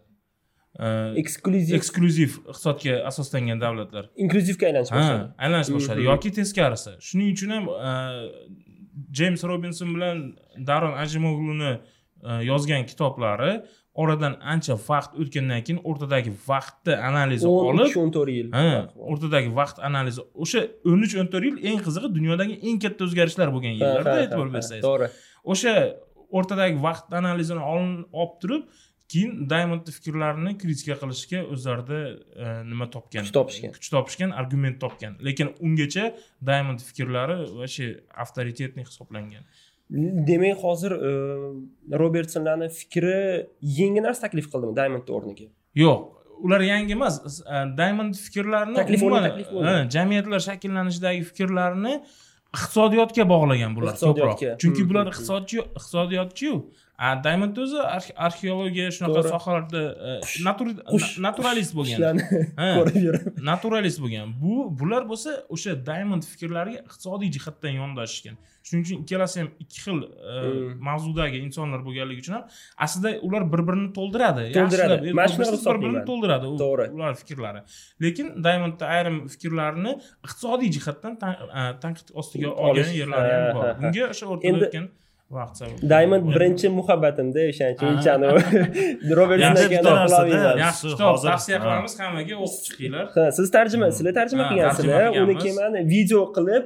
Eksklyuziv 1.23 1.75
eksklyuziv 1.79 2.31
iqtisodga 2.51 2.95
asoslangan 3.11 3.61
davlatlar. 3.61 4.05
Inklyuzivga 4.17 4.67
aylanish 4.71 4.93
boshladi. 4.97 5.25
aylanish 5.39 5.71
boshladi. 5.77 6.01
Mhm. 6.01 6.07
yoki 6.11 6.31
teskarisi. 6.39 6.91
Shuning 7.09 7.29
uchun 7.35 7.51
ham 7.57 7.65
jeyms 9.19 9.45
robinson 9.51 9.95
bilan 9.95 10.17
daron 10.67 10.95
ajimogluni 11.05 11.73
yozgan 12.51 12.87
kitoblari 12.87 13.53
oradan 14.03 14.35
ancha 14.53 14.75
vaqt 14.89 15.17
o'tgandan 15.23 15.65
keyin 15.67 15.81
o'rtadagi 15.91 16.33
vaqtni 16.51 16.97
analizi 17.09 17.49
o'n 17.51 17.71
olib 17.73 17.89
uch 17.89 17.97
o'n 18.03 18.13
to'rt 18.17 18.33
yil. 18.37 18.53
ha 18.59 18.67
o'rtadagi 19.13 19.51
vaqt 19.61 19.83
analizi 19.89 20.27
o'sha 20.45 20.63
o'n 20.93 21.07
uch 21.07 21.17
o'n 21.23 21.33
to'rt 21.33 21.49
yil 21.49 21.59
eng 21.71 21.81
qizig'i 21.87 22.13
dunyodagi 22.19 22.61
eng 22.69 22.79
katta 22.85 23.09
o'zgarishlar 23.09 23.53
bo'lgan 23.57 23.75
yillarda 23.81 24.17
e'tibor 24.27 24.53
bersangiz. 24.57 24.85
to'g'ri 24.89 25.11
o'sha 25.55 25.75
o'rtadagi 26.39 26.79
vaqt 26.87 27.19
analizini 27.23 27.63
olib 27.73 28.39
turib 28.43 28.65
keyin 29.13 29.33
daymondni 29.51 29.93
fikrlarini 29.97 30.53
kritika 30.63 30.97
qilishga 31.01 31.41
o'zlarida 31.55 31.99
e, 32.45 32.51
nima 32.71 32.87
topgan? 32.95 33.25
Kuch 33.27 33.35
topishgan. 33.39 33.73
kuch 33.77 33.89
topishgan 33.95 34.35
argument 34.43 34.79
topgan. 34.85 35.17
Lekin 35.27 35.51
ungacha 35.67 36.05
daymond 36.51 36.85
fikrlari 36.89 37.39
вообще 37.59 37.87
авторитетный 38.25 38.85
hisoblangan 38.91 39.45
demak 39.91 40.65
hozir 40.65 40.93
e, 40.93 41.13
robertsonlarni 41.99 42.69
fikri 42.69 43.47
yangi 43.81 44.03
narsa 44.03 44.27
taklif 44.27 44.51
qildimi 44.53 44.77
diamondni 44.79 45.15
o'rniga? 45.19 45.47
Yo'q 45.83 46.01
ular 46.47 46.65
yangi 46.65 46.97
emas 46.99 47.21
e, 47.41 47.63
daymond 47.79 48.19
fikrlarini 48.27 48.77
Taklif 48.81 49.03
jamiyatlar 49.97 50.45
shakllanishidagi 50.49 51.25
fikrlarini 51.31 51.95
iqtisodiyotga 52.57 53.27
bog'lagan 53.33 53.75
bular 53.77 53.99
ko'proq. 54.01 54.41
Chunki 54.63 54.83
Hmm, 54.83 54.91
bular 54.91 55.05
hmm, 55.07 55.13
iqtisodchi 55.13 55.59
iqtisodiyotchiyu 55.65 56.55
daymond 57.27 57.57
o'zi 57.65 57.79
arx- 57.97 58.15
arxeologiya 58.27 58.87
shunaqa 58.97 59.21
sohalarda 59.33 59.83
naturalist 61.29 61.73
bo'lgan 61.79 62.21
ko'rib 62.77 63.41
naturalist 63.51 63.99
bo'lgan 64.05 64.29
bu 64.43 64.55
bular 64.81 65.03
bo'lsa 65.11 65.31
o'sha 65.57 65.73
daymond 65.91 66.23
fikrlariga 66.33 66.81
iqtisodiy 66.89 67.29
jihatdan 67.37 67.73
yondashishgan 67.81 68.37
shuning 68.69 68.83
uchun 68.87 68.97
ikkalasi 69.05 69.37
ham 69.43 69.49
ikki 69.65 69.79
xil 69.85 69.99
mavzudagi 70.89 71.39
insonlar 71.47 71.81
bo'lganligi 71.89 72.21
uchun 72.25 72.35
ham 72.39 72.45
aslida 72.87 73.11
ular 73.27 73.43
bir 73.53 73.63
birini 73.69 73.91
to'ldiradi 73.99 74.43
To'ldiradi. 74.59 75.13
Mana 75.19 75.29
bir 75.75 75.79
birini 75.85 76.03
to'ldiradi 76.11 76.47
To'g'ri. 76.63 76.87
ular 76.97 77.13
fikrlari 77.23 77.61
lekin 78.05 78.27
daymondda 78.47 78.85
ayrim 78.97 79.17
fikrlarni 79.35 79.93
iqtisodiy 80.27 80.69
jihatdan 80.77 81.13
tan- 81.23 81.39
tanqid 81.85 82.09
ostiga 82.21 82.49
olgan 82.65 82.91
yerlari 83.01 83.31
ham 83.37 83.45
Ha, 83.47 83.55
bor 83.57 83.65
bunga 83.83 84.05
o'sha 84.15 84.27
o'rtada 84.33 84.59
o'tgan 84.69 84.87
vaqt 85.37 85.59
diamond 85.93 86.25
birinchi 86.35 86.69
muhabbatimda 86.79 87.41
o'shaning 87.51 87.77
uchun 87.77 87.89
Ha. 87.89 87.95
unchani 87.97 88.27
robertson 89.19 89.55
Yaxshi 90.65 90.87
kitob 90.93 91.09
hozir- 91.15 91.31
tavsiya 91.33 91.59
qilamiz 91.65 91.93
hammaga 92.03 92.35
o'qib 92.47 92.63
chiqinglar 92.67 93.05
ha 93.17 93.25
siz 93.39 93.47
tarjima 93.57 93.87
sizlar 93.97 94.15
tarjima 94.21 94.45
qilgansizlar 94.51 95.05
keyin 95.43 95.55
man 95.61 95.73
video 95.95 96.21
qilib 96.37 96.65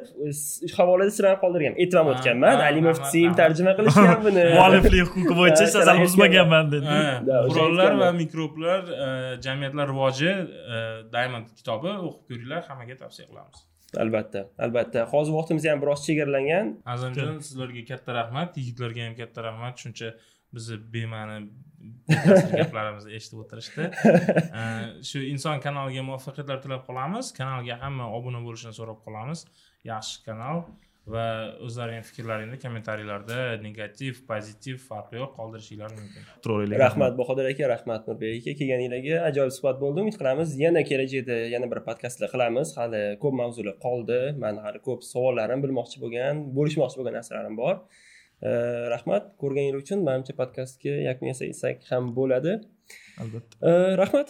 havolada 0.79 1.11
sizlarni 1.17 1.39
qoldirgan 1.45 1.75
Ha, 1.97 2.03
o'tganman 2.15 2.57
alimov 2.69 2.97
sim 3.13 3.31
tarjima 3.43 3.73
qilishgan 3.79 4.19
buni 4.27 4.45
mualliflik 4.59 5.07
huquqi 5.15 5.35
bo'yicha 5.41 5.65
sharaitga- 5.75 6.03
buzmaganman 6.05 6.65
dedi 6.75 6.97
qurollar 7.51 7.93
va 8.03 8.09
mikroblar 8.23 8.81
jamiyatlar 9.47 9.87
rivoji 9.93 10.31
diamond 11.15 11.47
kitobi 11.59 11.91
o'qib 12.09 12.23
ko'ringlar 12.29 12.61
hammaga 12.71 12.95
tavsiya 13.03 13.27
qilamiz 13.31 13.59
albatta 14.03 14.47
albatta. 14.67 15.05
Hozir 15.13 15.37
vaqtimiz 15.39 15.67
ham 15.71 15.83
biroz 15.83 16.05
chegaralangan 16.07 16.73
azamjon 16.95 17.41
sizlarga 17.49 17.85
katta 17.91 18.17
rahmat. 18.21 18.57
Yigitlarga 18.61 19.09
ham 19.09 19.19
katta 19.21 19.45
rahmat. 19.49 19.81
Shuncha 19.83 20.15
bizni 20.55 20.79
bema'ni 20.95 21.39
gaplarimizni 22.61 23.15
eshitib 23.19 23.43
o'tirishdi. 23.45 23.89
Shu 25.11 25.25
inson 25.33 25.63
kanaliga 25.67 26.05
muvaffaqiyatlar 26.09 26.63
tilab 26.65 26.83
qolamiz. 26.89 27.33
Kanalga 27.39 27.79
hamma 27.85 28.11
obuna 28.19 28.43
bo'lishini 28.47 28.75
so'rab 28.79 29.01
qolamiz. 29.07 29.47
Yaxshi 29.91 30.23
kanal 30.29 30.65
va 31.07 31.25
o'zlaringni 31.67 32.05
fikrlaringni 32.09 32.57
kommentariylarda 32.63 33.39
negativ 33.63 34.23
pozitiv 34.29 34.79
farqi 34.89 35.19
yo'q 35.21 35.33
qoldirishinglar 35.39 35.91
mumkin. 35.99 36.23
Rahmat 36.85 37.13
bahodir 37.19 37.47
aka 37.51 37.69
rahmat 37.75 38.09
nurbek 38.09 38.41
aka. 38.41 38.53
Kelganinglarga 38.61 39.17
ajoyib 39.29 39.55
suhbat 39.59 39.77
bo'ldi. 39.83 39.99
Umid 40.05 40.17
qilamiz 40.21 40.49
yana 40.65 40.83
kelajakda 40.91 41.37
yana 41.55 41.67
bir 41.73 41.81
podkastlar 41.89 42.29
qilamiz. 42.35 42.69
Hali 42.79 43.03
ko'p 43.23 43.35
mavzular 43.43 43.77
qoldi. 43.87 44.21
Man 44.45 44.55
hali 44.65 44.79
ko'p 44.89 45.01
savollarim 45.13 45.61
bilmoqchi 45.65 45.97
bo'lgan 46.05 46.35
bo'lishmoqchi 46.57 46.97
bo'lgan 47.01 47.15
narsalarim 47.21 47.55
bor. 47.63 47.77
Rahmat. 48.95 49.25
Ko'rganingiz 49.43 49.77
uchun 49.83 49.99
manimcha 50.09 50.33
podkastga 50.41 50.95
yakun 51.09 51.27
yasasak 51.33 51.77
ham 51.91 52.05
bo'ladi. 52.19 52.53
Albatta. 53.23 53.55
Rahmat 54.03 54.29